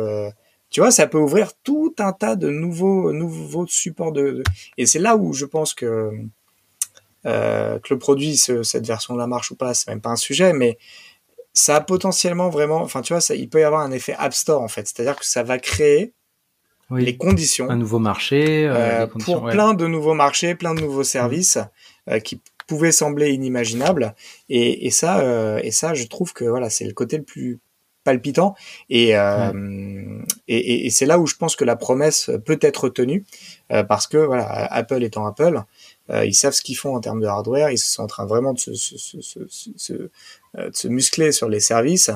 tu 0.69 0.79
vois, 0.81 0.91
ça 0.91 1.07
peut 1.07 1.17
ouvrir 1.17 1.53
tout 1.63 1.95
un 1.97 2.13
tas 2.13 2.35
de 2.35 2.49
nouveaux 2.51 3.11
nouveaux 3.11 3.65
supports 3.65 4.11
de, 4.11 4.43
et 4.77 4.85
c'est 4.85 4.99
là 4.99 5.15
où 5.15 5.33
je 5.33 5.45
pense 5.45 5.73
que 5.73 6.11
que 7.23 7.89
le 7.89 7.97
produit, 7.97 8.37
cette 8.37 8.85
version-là 8.85 9.25
marche 9.25 9.49
ou 9.49 9.55
pas, 9.55 9.73
c'est 9.73 9.89
même 9.89 10.01
pas 10.01 10.11
un 10.11 10.15
sujet, 10.15 10.53
mais 10.53 10.77
ça 11.55 11.77
a 11.77 11.81
potentiellement 11.81 12.49
vraiment, 12.49 12.81
enfin 12.81 13.01
tu 13.01 13.13
vois, 13.13 13.21
ça, 13.21 13.33
il 13.33 13.49
peut 13.49 13.61
y 13.61 13.63
avoir 13.63 13.81
un 13.81 13.91
effet 13.91 14.13
App 14.19 14.33
Store 14.33 14.61
en 14.61 14.67
fait, 14.67 14.87
c'est-à-dire 14.87 15.15
que 15.15 15.25
ça 15.25 15.41
va 15.41 15.57
créer 15.57 16.13
les 16.91 17.17
conditions, 17.17 17.69
un 17.69 17.77
nouveau 17.77 17.97
marché, 17.97 18.67
euh, 18.67 19.05
euh 19.05 19.07
pour 19.07 19.45
plein 19.45 19.73
de 19.73 19.87
nouveaux 19.87 20.13
marchés, 20.13 20.53
plein 20.53 20.75
de 20.75 20.81
nouveaux 20.81 21.03
services 21.03 21.57
euh, 22.09 22.19
qui 22.19 22.41
pouvaient 22.67 22.91
sembler 22.91 23.31
inimaginables. 23.31 24.13
Et, 24.49 24.85
et 24.85 24.91
ça, 24.91 25.19
euh, 25.19 25.59
et 25.63 25.71
ça, 25.71 25.93
je 25.93 26.05
trouve 26.05 26.33
que 26.33 26.45
voilà, 26.45 26.69
c'est 26.69 26.85
le 26.85 26.93
côté 26.93 27.17
le 27.17 27.23
plus 27.23 27.59
palpitant. 28.03 28.53
Et, 28.89 29.17
euh, 29.17 30.21
et, 30.47 30.85
et, 30.85 30.89
c'est 30.91 31.07
là 31.07 31.17
où 31.17 31.25
je 31.25 31.35
pense 31.35 31.55
que 31.55 31.63
la 31.63 31.75
promesse 31.75 32.29
peut 32.45 32.59
être 32.61 32.89
tenue, 32.89 33.25
parce 33.87 34.05
que 34.05 34.17
voilà, 34.17 34.47
Apple 34.71 35.03
étant 35.03 35.25
Apple, 35.25 35.63
ils 36.11 36.35
savent 36.35 36.53
ce 36.53 36.61
qu'ils 36.61 36.77
font 36.77 36.95
en 36.95 36.99
termes 36.99 37.21
de 37.21 37.25
hardware, 37.25 37.71
ils 37.71 37.79
sont 37.79 38.03
en 38.03 38.07
train 38.07 38.27
vraiment 38.27 38.53
de 38.53 38.59
se, 38.59 38.75
se, 38.75 38.97
se, 38.97 39.39
se 39.75 39.93
euh, 39.93 40.11
de 40.57 40.75
se 40.75 40.87
muscler 40.87 41.31
sur 41.31 41.49
les 41.49 41.59
services. 41.59 42.11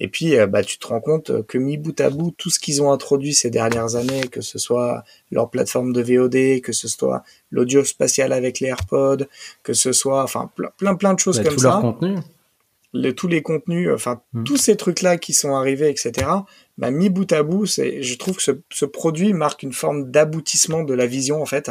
Et 0.00 0.08
puis, 0.08 0.36
euh, 0.36 0.46
bah, 0.46 0.64
tu 0.64 0.78
te 0.78 0.86
rends 0.86 1.00
compte 1.00 1.46
que 1.46 1.58
mis 1.58 1.76
bout 1.76 1.98
à 2.00 2.10
bout, 2.10 2.32
tout 2.36 2.50
ce 2.50 2.58
qu'ils 2.58 2.82
ont 2.82 2.90
introduit 2.90 3.34
ces 3.34 3.50
dernières 3.50 3.96
années, 3.96 4.22
que 4.28 4.40
ce 4.40 4.58
soit 4.58 5.04
leur 5.30 5.50
plateforme 5.50 5.92
de 5.92 6.00
VOD, 6.00 6.62
que 6.62 6.72
ce 6.72 6.88
soit 6.88 7.22
l'audio 7.50 7.84
spatial 7.84 8.32
avec 8.32 8.60
les 8.60 8.68
AirPods, 8.68 9.26
que 9.62 9.74
ce 9.74 9.92
soit, 9.92 10.22
enfin, 10.22 10.50
plein, 10.78 10.94
plein, 10.94 11.14
de 11.14 11.18
choses 11.18 11.38
bah, 11.38 11.44
comme 11.44 11.54
tout 11.54 11.60
ça. 11.60 11.68
Leur 11.68 11.80
contenu. 11.80 12.16
Le, 12.92 13.12
tous 13.12 13.28
les 13.28 13.40
contenus, 13.42 13.88
enfin, 13.94 14.20
hmm. 14.32 14.42
tous 14.42 14.56
ces 14.56 14.76
trucs-là 14.76 15.16
qui 15.16 15.32
sont 15.32 15.54
arrivés, 15.54 15.90
etc. 15.90 16.26
Bah, 16.76 16.90
mis 16.90 17.08
bout 17.08 17.30
à 17.32 17.42
bout, 17.42 17.66
c'est, 17.66 18.02
je 18.02 18.16
trouve 18.16 18.36
que 18.36 18.42
ce, 18.42 18.52
ce 18.70 18.84
produit 18.84 19.32
marque 19.32 19.62
une 19.62 19.72
forme 19.72 20.10
d'aboutissement 20.10 20.82
de 20.82 20.94
la 20.94 21.06
vision, 21.06 21.40
en 21.40 21.46
fait. 21.46 21.70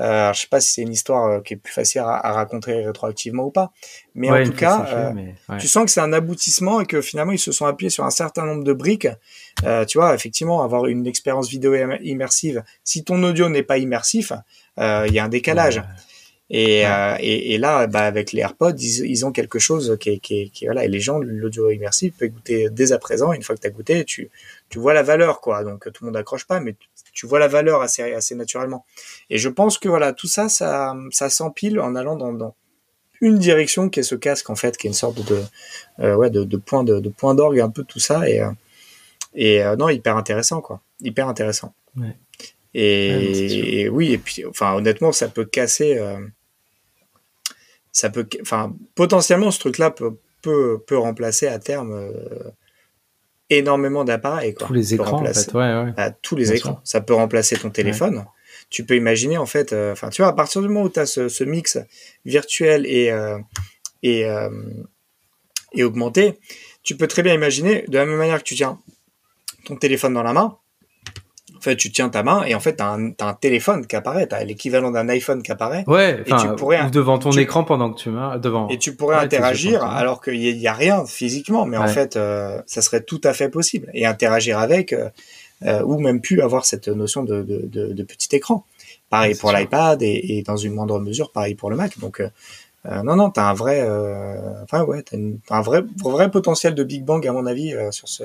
Euh, 0.00 0.32
je 0.32 0.40
sais 0.40 0.46
pas 0.48 0.60
si 0.60 0.72
c'est 0.72 0.82
une 0.82 0.92
histoire 0.92 1.26
euh, 1.26 1.40
qui 1.40 1.54
est 1.54 1.56
plus 1.56 1.72
facile 1.72 2.00
à, 2.00 2.32
raconter 2.32 2.84
rétroactivement 2.84 3.44
ou 3.44 3.50
pas, 3.50 3.70
mais 4.14 4.30
en 4.30 4.42
tout 4.44 4.52
cas, 4.52 4.86
euh, 4.88 5.12
tu 5.58 5.68
sens 5.68 5.84
que 5.84 5.90
c'est 5.90 6.00
un 6.00 6.12
aboutissement 6.12 6.80
et 6.80 6.86
que 6.86 7.02
finalement 7.02 7.32
ils 7.32 7.38
se 7.38 7.52
sont 7.52 7.66
appuyés 7.66 7.90
sur 7.90 8.04
un 8.04 8.10
certain 8.10 8.46
nombre 8.46 8.64
de 8.64 8.72
briques. 8.72 9.08
Tu 9.88 9.98
vois, 9.98 10.14
effectivement, 10.14 10.62
avoir 10.62 10.86
une 10.86 11.06
expérience 11.06 11.48
vidéo 11.48 11.74
immersive. 12.02 12.62
Si 12.82 13.04
ton 13.04 13.22
audio 13.22 13.48
n'est 13.48 13.62
pas 13.62 13.78
immersif, 13.78 14.32
il 14.78 15.12
y 15.12 15.18
a 15.18 15.24
un 15.24 15.28
décalage. 15.28 15.82
Et, 16.52 16.80
et, 17.20 17.54
et, 17.54 17.58
là, 17.58 17.86
bah, 17.86 18.00
avec 18.00 18.32
les 18.32 18.40
AirPods, 18.40 18.74
ils, 18.76 19.06
ils, 19.06 19.24
ont 19.24 19.30
quelque 19.30 19.60
chose 19.60 19.96
qui 20.00 20.10
est, 20.10 20.18
qui 20.18 20.50
qui 20.50 20.64
voilà, 20.64 20.84
et 20.84 20.88
les 20.88 20.98
gens, 20.98 21.20
l'audio 21.20 21.70
immersif 21.70 22.14
peut 22.18 22.26
goûter 22.26 22.68
dès 22.70 22.90
à 22.90 22.98
présent. 22.98 23.32
Une 23.32 23.42
fois 23.42 23.54
que 23.54 23.60
tu 23.60 23.68
as 23.68 23.70
goûté, 23.70 24.04
tu, 24.04 24.30
tu 24.68 24.80
vois 24.80 24.92
la 24.92 25.04
valeur, 25.04 25.40
quoi. 25.40 25.62
Donc 25.62 25.84
tout 25.92 26.02
le 26.02 26.06
monde 26.06 26.16
accroche 26.16 26.46
pas, 26.46 26.58
mais 26.58 26.74
tu 27.12 27.26
vois 27.26 27.38
la 27.38 27.48
valeur 27.48 27.82
assez, 27.82 28.02
assez 28.02 28.34
naturellement. 28.34 28.84
Et 29.30 29.38
je 29.38 29.48
pense 29.48 29.78
que 29.78 29.88
voilà, 29.88 30.12
tout 30.12 30.26
ça, 30.26 30.48
ça, 30.48 30.96
ça 31.12 31.30
s'empile 31.30 31.78
en 31.78 31.94
allant 31.94 32.16
dans, 32.16 32.32
dans 32.32 32.54
une 33.20 33.38
direction 33.38 33.88
qui 33.88 34.00
est 34.00 34.04
ce 34.04 34.14
casque 34.14 34.50
en 34.50 34.56
fait, 34.56 34.76
qui 34.76 34.86
est 34.86 34.90
une 34.90 34.94
sorte 34.94 35.24
de, 35.24 35.42
euh, 36.00 36.14
ouais, 36.16 36.30
de, 36.30 36.44
de, 36.44 36.56
point 36.56 36.84
de, 36.84 37.00
de 37.00 37.08
point 37.08 37.34
d'orgue 37.34 37.60
un 37.60 37.70
peu 37.70 37.84
tout 37.84 37.98
ça 38.00 38.28
et 38.28 38.40
euh, 38.40 38.50
et 39.34 39.62
euh, 39.62 39.76
non 39.76 39.88
hyper 39.88 40.16
intéressant 40.16 40.60
quoi, 40.60 40.80
hyper 41.00 41.28
intéressant. 41.28 41.74
Ouais. 41.96 42.16
Et, 42.72 43.88
oui 43.88 44.12
et 44.12 44.18
puis 44.18 44.44
enfin 44.46 44.74
honnêtement 44.74 45.12
ça 45.12 45.28
peut 45.28 45.44
casser, 45.44 45.98
euh, 45.98 46.18
ça 47.92 48.10
peut 48.10 48.26
enfin 48.40 48.74
potentiellement 48.94 49.50
ce 49.50 49.58
truc 49.58 49.78
là 49.78 49.90
peut 49.90 50.16
peut, 50.40 50.82
peut 50.86 50.98
remplacer 50.98 51.46
à 51.46 51.58
terme 51.58 51.92
euh, 51.92 52.50
énormément 53.48 54.04
d'appareils. 54.04 54.54
Tous 54.54 54.72
les 54.72 54.94
écrans, 54.94 55.20
en 55.20 55.24
fait, 55.24 55.52
ouais, 55.54 55.92
ouais. 55.96 56.14
Tous 56.22 56.36
les 56.36 56.52
écrans. 56.52 56.80
Ça 56.84 57.00
peut 57.00 57.14
remplacer 57.14 57.56
ton 57.56 57.70
téléphone. 57.70 58.24
Tu 58.68 58.84
peux 58.84 58.96
imaginer, 58.96 59.38
en 59.38 59.46
fait, 59.46 59.72
euh, 59.72 59.92
enfin, 59.92 60.10
tu 60.10 60.22
vois, 60.22 60.30
à 60.30 60.32
partir 60.32 60.62
du 60.62 60.68
moment 60.68 60.82
où 60.82 60.88
tu 60.88 61.00
as 61.00 61.06
ce, 61.06 61.28
ce, 61.28 61.44
mix 61.44 61.78
virtuel 62.24 62.86
et, 62.86 63.10
euh, 63.10 63.38
et, 64.02 64.24
et 65.72 65.84
augmenté, 65.84 66.38
tu 66.82 66.96
peux 66.96 67.06
très 67.06 67.22
bien 67.22 67.34
imaginer, 67.34 67.84
de 67.88 67.98
la 67.98 68.06
même 68.06 68.16
manière 68.16 68.38
que 68.38 68.44
tu 68.44 68.54
tiens 68.54 68.80
ton 69.66 69.76
téléphone 69.76 70.14
dans 70.14 70.22
la 70.22 70.32
main, 70.32 70.56
en 71.60 71.62
fait, 71.62 71.76
tu 71.76 71.92
tiens 71.92 72.08
ta 72.08 72.22
main 72.22 72.42
et 72.44 72.54
en 72.54 72.60
fait, 72.60 72.76
tu 72.76 72.82
as, 72.82 72.92
un 72.94 73.34
téléphone 73.34 73.86
qui 73.86 73.94
apparaît, 73.94 74.26
tu 74.26 74.34
as 74.34 74.44
l'équivalent 74.44 74.90
d'un 74.90 75.10
iPhone 75.10 75.42
qui 75.42 75.52
apparaît. 75.52 75.84
Ouais, 75.86 76.22
et 76.24 76.32
tu 76.40 76.54
pourrais, 76.56 76.82
ou 76.86 76.90
devant 76.90 77.18
ton 77.18 77.32
écran 77.32 77.64
pendant 77.64 77.92
que 77.92 78.00
tu 78.00 78.08
m'as 78.08 78.38
devant. 78.38 78.66
Et 78.68 78.78
tu 78.78 78.96
pourrais 78.96 79.16
interagir 79.16 79.84
alors 79.84 80.22
qu'il 80.22 80.40
y, 80.40 80.66
a 80.66 80.72
rien 80.72 81.04
physiquement, 81.04 81.66
mais 81.66 81.76
en 81.76 81.86
fait, 81.86 82.16
euh, 82.16 82.62
ça 82.64 82.80
serait 82.80 83.02
tout 83.02 83.20
à 83.24 83.34
fait 83.34 83.50
possible. 83.50 83.90
Et 83.92 84.06
interagir 84.06 84.58
avec, 84.58 84.94
euh, 84.94 85.10
euh, 85.66 85.82
ou 85.82 86.00
même 86.00 86.22
plus 86.22 86.40
avoir 86.40 86.64
cette 86.64 86.88
notion 86.88 87.24
de, 87.24 87.42
de, 87.42 87.66
de, 87.66 87.92
de 87.92 88.02
petit 88.04 88.34
écran. 88.34 88.64
Pareil 89.10 89.34
pour 89.34 89.52
l'iPad 89.52 90.00
et, 90.02 90.38
et, 90.38 90.42
dans 90.42 90.56
une 90.56 90.72
moindre 90.72 90.98
mesure, 90.98 91.30
pareil 91.30 91.56
pour 91.56 91.68
le 91.68 91.76
Mac. 91.76 91.98
Donc, 91.98 92.20
euh, 92.20 93.02
non, 93.02 93.16
non, 93.16 93.28
t'as 93.28 93.50
un 93.50 93.54
vrai, 93.54 93.86
enfin 94.62 94.82
ouais, 94.84 95.02
t'as, 95.02 95.18
as 95.50 95.58
un 95.58 95.60
vrai, 95.60 95.82
vrai 96.02 96.30
potentiel 96.30 96.74
de 96.74 96.84
Big 96.84 97.04
Bang 97.04 97.26
à 97.26 97.32
mon 97.32 97.44
avis 97.44 97.74
sur 97.90 98.08
ce 98.08 98.24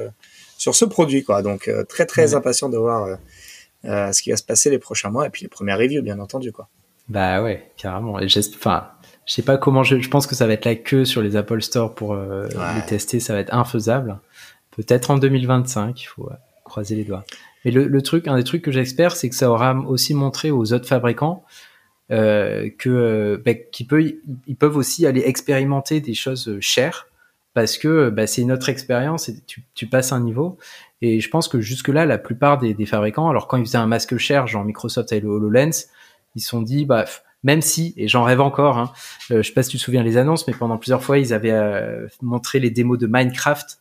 sur 0.58 0.76
ce 0.76 0.86
produit, 0.86 1.24
quoi. 1.24 1.42
Donc 1.42 1.68
euh, 1.68 1.84
très 1.84 2.06
très 2.06 2.34
impatient 2.34 2.70
de 2.70 2.78
voir 2.78 3.04
euh, 3.04 3.16
euh, 3.86 4.12
ce 4.12 4.22
qui 4.22 4.32
va 4.32 4.38
se 4.38 4.44
passer 4.44 4.70
les 4.70 4.80
prochains 4.80 5.10
mois 5.10 5.28
et 5.28 5.30
puis 5.30 5.44
les 5.44 5.48
premières 5.48 5.78
reviews, 5.78 6.02
bien 6.02 6.20
entendu, 6.20 6.52
quoi. 6.52 6.68
Bah 7.08 7.44
ouais, 7.44 7.72
carrément. 7.78 8.20
Et 8.20 8.28
enfin, 8.56 8.90
je 9.26 9.34
sais 9.34 9.44
pas 9.44 9.58
comment 9.58 9.84
je, 9.84 10.00
je 10.00 10.10
pense 10.10 10.28
que 10.28 10.36
ça 10.36 10.48
va 10.48 10.54
être 10.54 10.66
la 10.66 10.76
queue 10.76 11.06
sur 11.06 11.22
les 11.22 11.36
Apple 11.36 11.62
Store 11.62 11.94
pour 11.94 12.16
les 12.16 12.86
tester, 12.88 13.20
ça 13.20 13.34
va 13.34 13.40
être 13.40 13.54
infaisable. 13.54 14.20
Peut-être 14.72 15.12
en 15.12 15.18
2025, 15.18 16.02
il 16.02 16.06
faut 16.06 16.30
croiser 16.64 16.96
les 16.96 17.04
doigts. 17.04 17.24
Mais 17.64 17.72
le, 17.72 17.88
le, 17.88 18.02
truc, 18.02 18.28
un 18.28 18.38
des 18.38 18.44
trucs 18.44 18.64
que 18.64 18.72
j'espère, 18.72 19.16
c'est 19.16 19.30
que 19.30 19.36
ça 19.36 19.52
aura 19.52 19.76
aussi 19.76 20.16
montré 20.16 20.50
aux 20.50 20.74
autres 20.74 20.88
fabricants 20.88 21.44
euh, 22.12 22.70
que 22.78 23.42
bah, 23.44 23.54
peut, 23.88 24.14
ils 24.46 24.56
peuvent 24.56 24.78
aussi 24.78 25.08
aller 25.08 25.24
expérimenter 25.26 26.02
des 26.02 26.14
choses 26.14 26.60
chères 26.60 27.08
parce 27.56 27.78
que 27.78 28.10
bah, 28.10 28.28
c'est 28.28 28.42
une 28.42 28.52
autre 28.52 28.70
expérience 28.70 29.30
et 29.30 29.42
tu, 29.48 29.64
tu, 29.74 29.88
passes 29.88 30.12
un 30.12 30.20
niveau. 30.20 30.58
Et 31.02 31.22
je 31.22 31.30
pense 31.30 31.48
que 31.48 31.62
jusque-là, 31.62 32.06
la 32.06 32.18
plupart 32.18 32.60
des, 32.60 32.74
des, 32.74 32.86
fabricants, 32.86 33.30
alors 33.30 33.48
quand 33.48 33.58
ils 33.58 33.66
faisaient 33.66 33.78
un 33.78 33.88
masque 33.88 34.18
cher, 34.18 34.46
genre 34.46 34.66
Microsoft 34.66 35.12
et 35.14 35.22
le 35.22 35.30
HoloLens, 35.30 35.88
ils 36.36 36.42
se 36.42 36.50
sont 36.50 36.62
dit, 36.62 36.86
bah, 36.86 37.06
même 37.44 37.62
si, 37.62 37.94
et 37.96 38.10
j'en 38.10 38.24
rêve 38.24 38.42
encore, 38.42 38.78
hein, 38.78 38.92
euh, 39.32 39.42
je 39.42 39.48
sais 39.48 39.54
pas 39.54 39.64
si 39.64 39.70
tu 39.70 39.78
te 39.78 39.82
souviens 39.82 40.04
les 40.04 40.18
annonces, 40.18 40.48
mais 40.48 40.54
pendant 40.54 40.78
plusieurs 40.78 41.02
fois, 41.02 41.18
ils 41.18 41.34
avaient 41.34 41.52
euh, 41.52 42.08
montré 42.22 42.60
les 42.60 42.72
démos 42.72 43.00
de 43.00 43.08
Minecraft. 43.08 43.80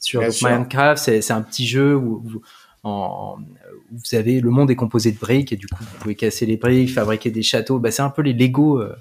Sur 0.00 0.22
Minecraft, 0.42 1.00
c'est 1.00 1.30
un 1.30 1.42
petit 1.42 1.66
jeu 1.66 1.94
où, 1.94 2.42
en, 2.82 3.36
vous 3.92 4.16
avez 4.16 4.40
le 4.40 4.50
monde 4.50 4.70
est 4.72 4.76
composé 4.76 5.12
de 5.12 5.18
briques 5.18 5.52
et 5.52 5.56
du 5.56 5.68
coup 5.68 5.84
vous 5.84 5.98
pouvez 6.00 6.16
casser 6.16 6.46
les 6.46 6.56
briques, 6.56 6.92
fabriquer 6.92 7.30
des 7.30 7.42
châteaux. 7.42 7.78
Bah, 7.78 7.92
c'est 7.92 8.02
un 8.02 8.10
peu 8.10 8.22
les 8.22 8.32
Lego 8.32 8.80
euh, 8.80 8.96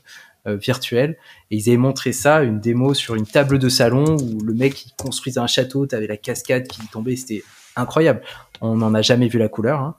euh, 0.48 0.56
virtuels. 0.56 1.18
Et 1.50 1.58
ils 1.58 1.70
avaient 1.70 1.78
montré 1.78 2.12
ça, 2.14 2.44
une 2.44 2.60
démo 2.60 2.94
sur 2.94 3.16
une 3.16 3.26
table 3.26 3.60
de 3.60 3.70
salon 3.70 4.18
où 4.18 4.44
le 4.44 4.54
mec 4.54 4.86
il 4.86 4.92
construisait 4.96 5.40
un 5.40 5.48
château, 5.48 5.86
t'avais 5.86 6.08
la 6.08 6.18
cascade 6.18 6.68
qui 6.68 6.86
tombait, 6.88 7.16
c'était 7.16 7.44
incroyable. 7.76 8.22
On 8.62 8.76
n'en 8.76 8.94
a 8.94 9.02
jamais 9.02 9.28
vu 9.28 9.40
la 9.40 9.50
couleur. 9.50 9.80
Hein. 9.80 9.96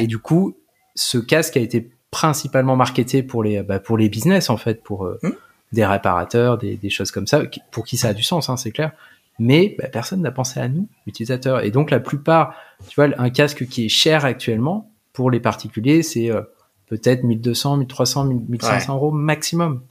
Et 0.00 0.06
du 0.06 0.18
coup, 0.18 0.56
ce 0.94 1.18
casque 1.18 1.56
a 1.56 1.60
été 1.60 1.90
principalement 2.10 2.76
marketé 2.76 3.22
pour 3.22 3.42
les 3.42 3.62
bah, 3.62 3.80
pour 3.80 3.98
les 3.98 4.08
business 4.08 4.48
en 4.48 4.56
fait, 4.56 4.82
pour 4.82 5.04
euh, 5.04 5.18
hmm. 5.22 5.32
des 5.72 5.84
réparateurs, 5.84 6.56
des, 6.56 6.76
des, 6.76 6.88
choses 6.88 7.10
comme 7.10 7.26
ça, 7.26 7.42
pour 7.70 7.84
qui 7.84 7.96
ça 7.96 8.08
a 8.08 8.14
du 8.14 8.22
sens, 8.22 8.48
hein, 8.48 8.56
c'est 8.56 8.70
clair 8.70 8.92
mais 9.38 9.76
bah, 9.78 9.88
personne 9.88 10.22
n'a 10.22 10.30
pensé 10.30 10.60
à 10.60 10.68
nous, 10.68 10.88
utilisateurs. 11.06 11.64
Et 11.64 11.70
donc 11.70 11.90
la 11.90 12.00
plupart, 12.00 12.54
tu 12.88 12.94
vois, 12.96 13.08
un 13.18 13.30
casque 13.30 13.66
qui 13.66 13.86
est 13.86 13.88
cher 13.88 14.24
actuellement 14.24 14.90
pour 15.12 15.30
les 15.30 15.40
particuliers, 15.40 16.02
c'est 16.02 16.30
euh, 16.30 16.42
peut-être 16.88 17.24
1200, 17.24 17.78
1300, 17.78 18.24
1500 18.48 18.94
euros 18.94 19.10
maximum. 19.10 19.82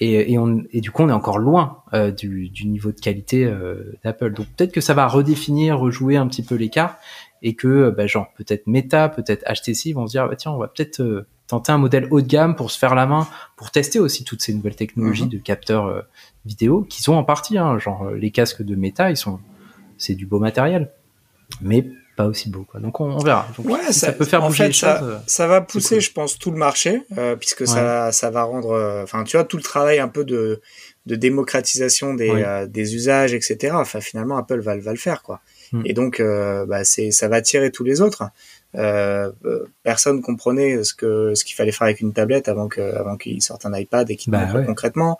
Et, 0.00 0.32
et, 0.32 0.38
on, 0.38 0.62
et, 0.70 0.80
du 0.80 0.92
coup, 0.92 1.02
on 1.02 1.08
est 1.08 1.12
encore 1.12 1.38
loin 1.38 1.82
euh, 1.92 2.12
du, 2.12 2.50
du, 2.50 2.66
niveau 2.66 2.92
de 2.92 3.00
qualité 3.00 3.44
euh, 3.44 3.98
d'Apple. 4.04 4.32
Donc 4.32 4.46
peut-être 4.56 4.72
que 4.72 4.80
ça 4.80 4.94
va 4.94 5.08
redéfinir, 5.08 5.78
rejouer 5.78 6.16
un 6.16 6.28
petit 6.28 6.44
peu 6.44 6.54
l'écart, 6.54 6.98
et 7.42 7.54
que, 7.54 7.90
bah, 7.90 8.06
genre, 8.06 8.28
peut-être 8.36 8.66
Meta, 8.68 9.08
peut-être 9.08 9.44
HTC 9.44 9.92
vont 9.92 10.06
se 10.06 10.12
dire, 10.12 10.28
bah, 10.28 10.36
tiens, 10.36 10.52
on 10.52 10.58
va 10.58 10.68
peut-être 10.68 11.26
tenter 11.48 11.72
un 11.72 11.78
modèle 11.78 12.06
haut 12.10 12.20
de 12.20 12.26
gamme 12.26 12.54
pour 12.54 12.70
se 12.70 12.78
faire 12.78 12.94
la 12.94 13.06
main, 13.06 13.26
pour 13.56 13.70
tester 13.72 13.98
aussi 13.98 14.22
toutes 14.22 14.42
ces 14.42 14.54
nouvelles 14.54 14.76
technologies 14.76 15.24
mhm. 15.24 15.30
de 15.30 15.38
capteurs 15.38 15.86
euh, 15.86 16.02
vidéo 16.44 16.86
qui 16.88 17.02
sont 17.02 17.14
en 17.14 17.24
partie, 17.24 17.58
hein, 17.58 17.78
genre 17.78 18.04
euh, 18.04 18.16
les 18.16 18.30
casques 18.30 18.62
de 18.62 18.76
Meta, 18.76 19.10
ils 19.10 19.16
sont, 19.16 19.40
c'est 19.96 20.14
du 20.14 20.26
beau 20.26 20.38
matériel, 20.38 20.92
mais 21.60 21.88
pas 22.18 22.26
aussi 22.26 22.50
beau 22.50 22.64
quoi. 22.64 22.80
Donc 22.80 23.00
on, 23.00 23.16
verra. 23.18 23.46
ouais, 23.64 23.92
ça, 23.92 24.12
peut 24.12 24.24
faire 24.24 24.46
bouger 24.46 24.66
les 24.66 24.72
ça, 24.72 24.98
choses. 24.98 25.08
Euh, 25.08 25.18
ça 25.26 25.46
va 25.46 25.60
pousser, 25.60 26.00
je 26.00 26.12
pense, 26.12 26.38
tout 26.38 26.50
le 26.50 26.58
marché, 26.58 27.02
puisque 27.38 27.66
ça, 27.66 28.12
ça 28.12 28.30
va 28.30 28.42
rendre, 28.42 29.00
enfin, 29.02 29.24
tu 29.24 29.36
vois, 29.36 29.44
tout 29.44 29.56
le 29.56 29.62
travail 29.62 30.00
un 30.00 30.08
peu 30.08 30.24
de, 30.24 30.60
de 31.06 31.14
démocratisation 31.14 32.14
des, 32.14 32.66
des 32.68 32.94
usages, 32.94 33.34
etc. 33.34 33.74
Enfin, 33.74 34.00
finalement, 34.00 34.36
Apple 34.36 34.60
va, 34.60 34.76
va 34.76 34.90
le 34.90 34.98
faire 34.98 35.22
quoi. 35.22 35.40
Hmm. 35.72 35.82
Et 35.84 35.92
donc, 35.92 36.20
bah, 36.66 36.84
c'est, 36.84 37.10
ça 37.12 37.28
va 37.28 37.36
attirer 37.36 37.70
tous 37.70 37.84
les 37.84 38.00
autres. 38.00 38.24
Euh, 38.74 39.32
euh, 39.46 39.64
personne 39.82 40.20
comprenait 40.20 40.84
ce 40.84 40.92
que 40.92 41.34
ce 41.34 41.44
qu'il 41.44 41.56
fallait 41.56 41.72
faire 41.72 41.86
avec 41.86 42.00
une 42.00 42.12
tablette 42.12 42.48
avant 42.48 42.68
que 42.68 42.82
avant 42.82 43.16
qu'il 43.16 43.40
sorte 43.40 43.64
un 43.64 43.74
iPad 43.74 44.10
et 44.10 44.16
qu'il 44.16 44.30
bah, 44.30 44.46
concrètement. 44.66 45.18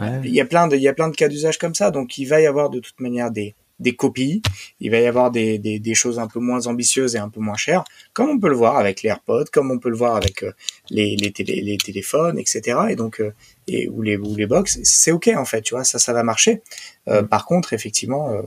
Il 0.00 0.34
y 0.34 0.40
a 0.40 0.44
plein 0.44 0.66
de 0.66 0.76
il 0.76 0.82
y 0.82 0.88
a 0.88 0.92
plein 0.92 1.08
de 1.08 1.14
cas 1.14 1.28
d'usage 1.28 1.58
comme 1.58 1.74
ça, 1.74 1.90
donc 1.90 2.18
il 2.18 2.24
va 2.24 2.40
y 2.40 2.46
avoir 2.46 2.70
de 2.70 2.80
toute 2.80 2.98
manière 3.00 3.30
des 3.30 3.54
des 3.78 3.94
copies, 3.94 4.42
il 4.80 4.90
va 4.90 4.98
y 4.98 5.06
avoir 5.06 5.30
des, 5.30 5.58
des, 5.58 5.78
des, 5.78 5.94
choses 5.94 6.18
un 6.18 6.26
peu 6.26 6.40
moins 6.40 6.66
ambitieuses 6.66 7.14
et 7.14 7.18
un 7.18 7.28
peu 7.28 7.40
moins 7.40 7.56
chères, 7.56 7.84
comme 8.12 8.28
on 8.28 8.38
peut 8.38 8.48
le 8.48 8.56
voir 8.56 8.76
avec 8.76 9.02
les 9.02 9.10
AirPods, 9.10 9.46
comme 9.52 9.70
on 9.70 9.78
peut 9.78 9.90
le 9.90 9.96
voir 9.96 10.16
avec 10.16 10.42
euh, 10.42 10.52
les, 10.90 11.16
les, 11.16 11.30
télé, 11.32 11.60
les 11.60 11.78
téléphones, 11.78 12.38
etc. 12.38 12.78
Et 12.90 12.96
donc, 12.96 13.22
et, 13.66 13.88
ou 13.88 14.02
les, 14.02 14.16
ou 14.16 14.34
les 14.34 14.46
box, 14.46 14.80
c'est 14.82 15.12
ok 15.12 15.30
en 15.36 15.44
fait, 15.44 15.62
tu 15.62 15.74
vois, 15.74 15.84
ça, 15.84 15.98
ça 15.98 16.12
va 16.12 16.22
marcher. 16.22 16.62
Euh, 17.08 17.22
mm. 17.22 17.28
Par 17.28 17.46
contre, 17.46 17.72
effectivement, 17.72 18.42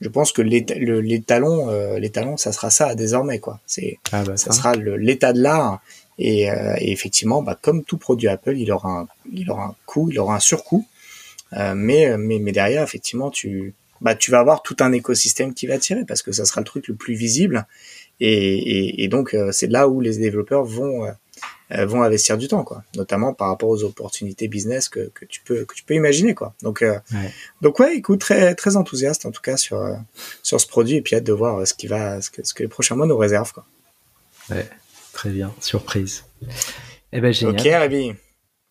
je 0.00 0.08
pense 0.08 0.32
que 0.32 0.42
les, 0.42 0.60
les 0.60 1.22
talons, 1.22 1.70
euh, 1.70 1.98
les 1.98 2.10
talons, 2.10 2.36
ça 2.36 2.52
sera 2.52 2.70
ça 2.70 2.94
désormais 2.94 3.38
quoi. 3.38 3.60
C'est, 3.66 3.98
ah 4.12 4.22
bah 4.24 4.36
ça, 4.36 4.52
sera 4.52 4.74
l'état 4.74 5.32
de 5.32 5.40
l'art. 5.40 5.80
Et, 6.18 6.50
euh, 6.50 6.74
et, 6.78 6.92
effectivement, 6.92 7.42
bah, 7.42 7.58
comme 7.60 7.84
tout 7.84 7.98
produit 7.98 8.28
Apple, 8.28 8.56
il 8.56 8.72
aura 8.72 9.00
un, 9.00 9.08
il 9.32 9.50
aura 9.50 9.64
un 9.64 9.74
coût, 9.84 10.10
il 10.10 10.18
aura 10.18 10.36
un 10.36 10.40
surcoût. 10.40 10.86
Euh, 11.52 11.74
mais, 11.74 12.16
mais, 12.18 12.38
mais 12.38 12.52
derrière, 12.52 12.82
effectivement, 12.82 13.30
tu, 13.30 13.74
bah, 14.00 14.14
tu 14.14 14.30
vas 14.30 14.38
avoir 14.38 14.62
tout 14.62 14.76
un 14.80 14.92
écosystème 14.92 15.54
qui 15.54 15.66
va 15.66 15.78
tirer 15.78 16.04
parce 16.04 16.22
que 16.22 16.32
ça 16.32 16.44
sera 16.44 16.60
le 16.60 16.66
truc 16.66 16.88
le 16.88 16.94
plus 16.94 17.14
visible. 17.14 17.66
Et, 18.20 18.28
et, 18.28 19.04
et 19.04 19.08
donc, 19.08 19.34
euh, 19.34 19.52
c'est 19.52 19.66
là 19.66 19.88
où 19.88 20.00
les 20.00 20.16
développeurs 20.16 20.64
vont 20.64 21.04
euh, 21.04 21.12
euh, 21.72 21.84
vont 21.84 22.02
investir 22.02 22.38
du 22.38 22.48
temps, 22.48 22.62
quoi. 22.62 22.84
Notamment 22.94 23.34
par 23.34 23.48
rapport 23.48 23.68
aux 23.68 23.82
opportunités 23.82 24.46
business 24.46 24.88
que, 24.88 25.10
que 25.12 25.24
tu 25.24 25.40
peux 25.42 25.64
que 25.64 25.74
tu 25.74 25.82
peux 25.84 25.94
imaginer, 25.94 26.34
quoi. 26.34 26.54
Donc 26.62 26.80
euh, 26.82 26.98
ouais. 27.12 27.32
donc 27.60 27.78
ouais, 27.80 27.96
écoute, 27.96 28.20
très 28.20 28.54
très 28.54 28.76
enthousiaste 28.76 29.26
en 29.26 29.32
tout 29.32 29.42
cas 29.42 29.56
sur 29.56 29.84
sur 30.42 30.60
ce 30.60 30.66
produit 30.66 30.96
et 30.96 31.02
puis 31.02 31.16
hâte 31.16 31.24
de 31.24 31.32
voir 31.32 31.66
ce 31.66 31.74
qui 31.74 31.88
va 31.88 32.22
ce 32.22 32.30
que, 32.30 32.46
ce 32.46 32.54
que 32.54 32.62
les 32.62 32.68
prochains 32.68 32.94
mois 32.94 33.06
nous 33.06 33.18
réservent, 33.18 33.52
quoi. 33.52 33.66
Ouais, 34.48 34.68
très 35.12 35.30
bien, 35.30 35.52
surprise. 35.60 36.24
Eh 37.12 37.20
ben 37.20 37.32
génial. 37.32 37.54
Ok, 37.54 37.62
Rémi. 37.64 38.14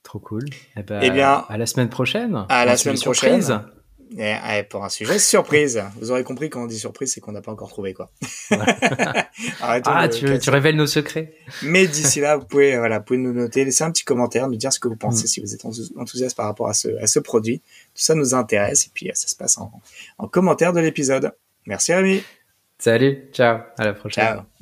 Trop 0.04 0.20
cool. 0.20 0.46
Eh, 0.78 0.84
ben, 0.84 1.02
eh 1.02 1.10
bien, 1.10 1.44
à 1.50 1.58
la 1.58 1.66
semaine 1.66 1.90
prochaine. 1.90 2.46
À 2.48 2.64
la 2.64 2.78
semaine 2.78 2.98
prochaine. 3.00 3.42
Et, 3.42 3.75
eh, 4.18 4.64
pour 4.70 4.84
un 4.84 4.90
sujet 4.90 5.20
surprise. 5.20 5.84
Vous 6.00 6.12
aurez 6.12 6.24
compris 6.24 6.50
quand 6.50 6.64
on 6.64 6.68
dit 6.68 6.78
surprise, 6.78 7.14
c'est 7.14 7.22
qu'on 7.22 7.32
n'a 7.32 7.42
pas 7.42 7.52
encore 7.52 7.70
trouvé 7.70 7.94
quoi. 7.94 8.10
ah, 9.62 10.08
tu, 10.08 10.40
tu, 10.40 10.50
révèles 10.50 10.76
nos 10.76 10.88
secrets. 10.88 11.34
Mais 11.64 11.88
d'ici 11.88 12.20
là, 12.20 12.38
vous 12.38 12.46
pouvez, 12.46 12.78
voilà, 12.78 13.00
vous 13.00 13.06
pouvez 13.06 13.20
nous 13.20 13.34
noter, 13.34 13.66
laisser 13.66 13.84
un 13.84 13.92
petit 13.92 14.04
commentaire, 14.04 14.48
nous 14.48 14.56
dire 14.56 14.72
ce 14.72 14.80
que 14.80 14.88
vous 14.88 14.96
pensez, 14.96 15.24
mm. 15.24 15.28
si 15.28 15.42
vous 15.42 15.54
êtes 15.54 15.66
enthousiaste 15.98 16.38
par 16.38 16.46
rapport 16.46 16.68
à 16.68 16.74
ce, 16.74 16.90
à 17.02 17.08
ce 17.08 17.20
produit. 17.20 17.60
Tout 17.60 18.02
ça 18.02 18.16
nous 18.16 18.34
intéresse 18.34 18.86
et 18.86 18.92
puis 18.94 19.10
ça 19.14 19.28
se 19.28 19.36
passe 19.36 19.58
en, 19.58 19.72
en 20.18 20.28
commentaire 20.28 20.74
de 20.74 20.80
l'épisode. 20.80 21.34
Merci 21.66 21.94
Rémi. 21.94 22.24
Salut, 22.78 23.30
ciao, 23.34 23.60
à 23.78 23.86
la 23.86 23.94
prochaine. 23.94 24.24
Ciao. 24.24 24.55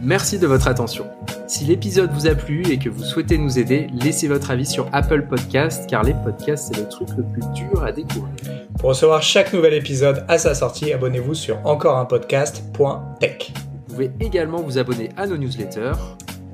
Merci 0.00 0.38
de 0.38 0.46
votre 0.46 0.68
attention. 0.68 1.06
Si 1.48 1.64
l'épisode 1.64 2.12
vous 2.12 2.26
a 2.26 2.34
plu 2.34 2.62
et 2.70 2.78
que 2.78 2.88
vous 2.88 3.02
souhaitez 3.02 3.36
nous 3.38 3.58
aider, 3.58 3.88
laissez 3.92 4.28
votre 4.28 4.50
avis 4.50 4.66
sur 4.66 4.88
Apple 4.92 5.26
Podcast 5.26 5.88
car 5.88 6.04
les 6.04 6.14
podcasts 6.14 6.72
c'est 6.72 6.80
le 6.80 6.88
truc 6.88 7.08
le 7.16 7.24
plus 7.24 7.42
dur 7.54 7.82
à 7.82 7.90
découvrir. 7.90 8.32
Pour 8.78 8.90
recevoir 8.90 9.22
chaque 9.22 9.52
nouvel 9.52 9.74
épisode 9.74 10.24
à 10.28 10.38
sa 10.38 10.54
sortie, 10.54 10.92
abonnez-vous 10.92 11.34
sur 11.34 11.58
encoreunpodcast.tech. 11.66 13.52
Vous 13.88 13.94
pouvez 13.94 14.12
également 14.20 14.60
vous 14.60 14.78
abonner 14.78 15.08
à 15.16 15.26
nos 15.26 15.36
newsletters 15.36 15.94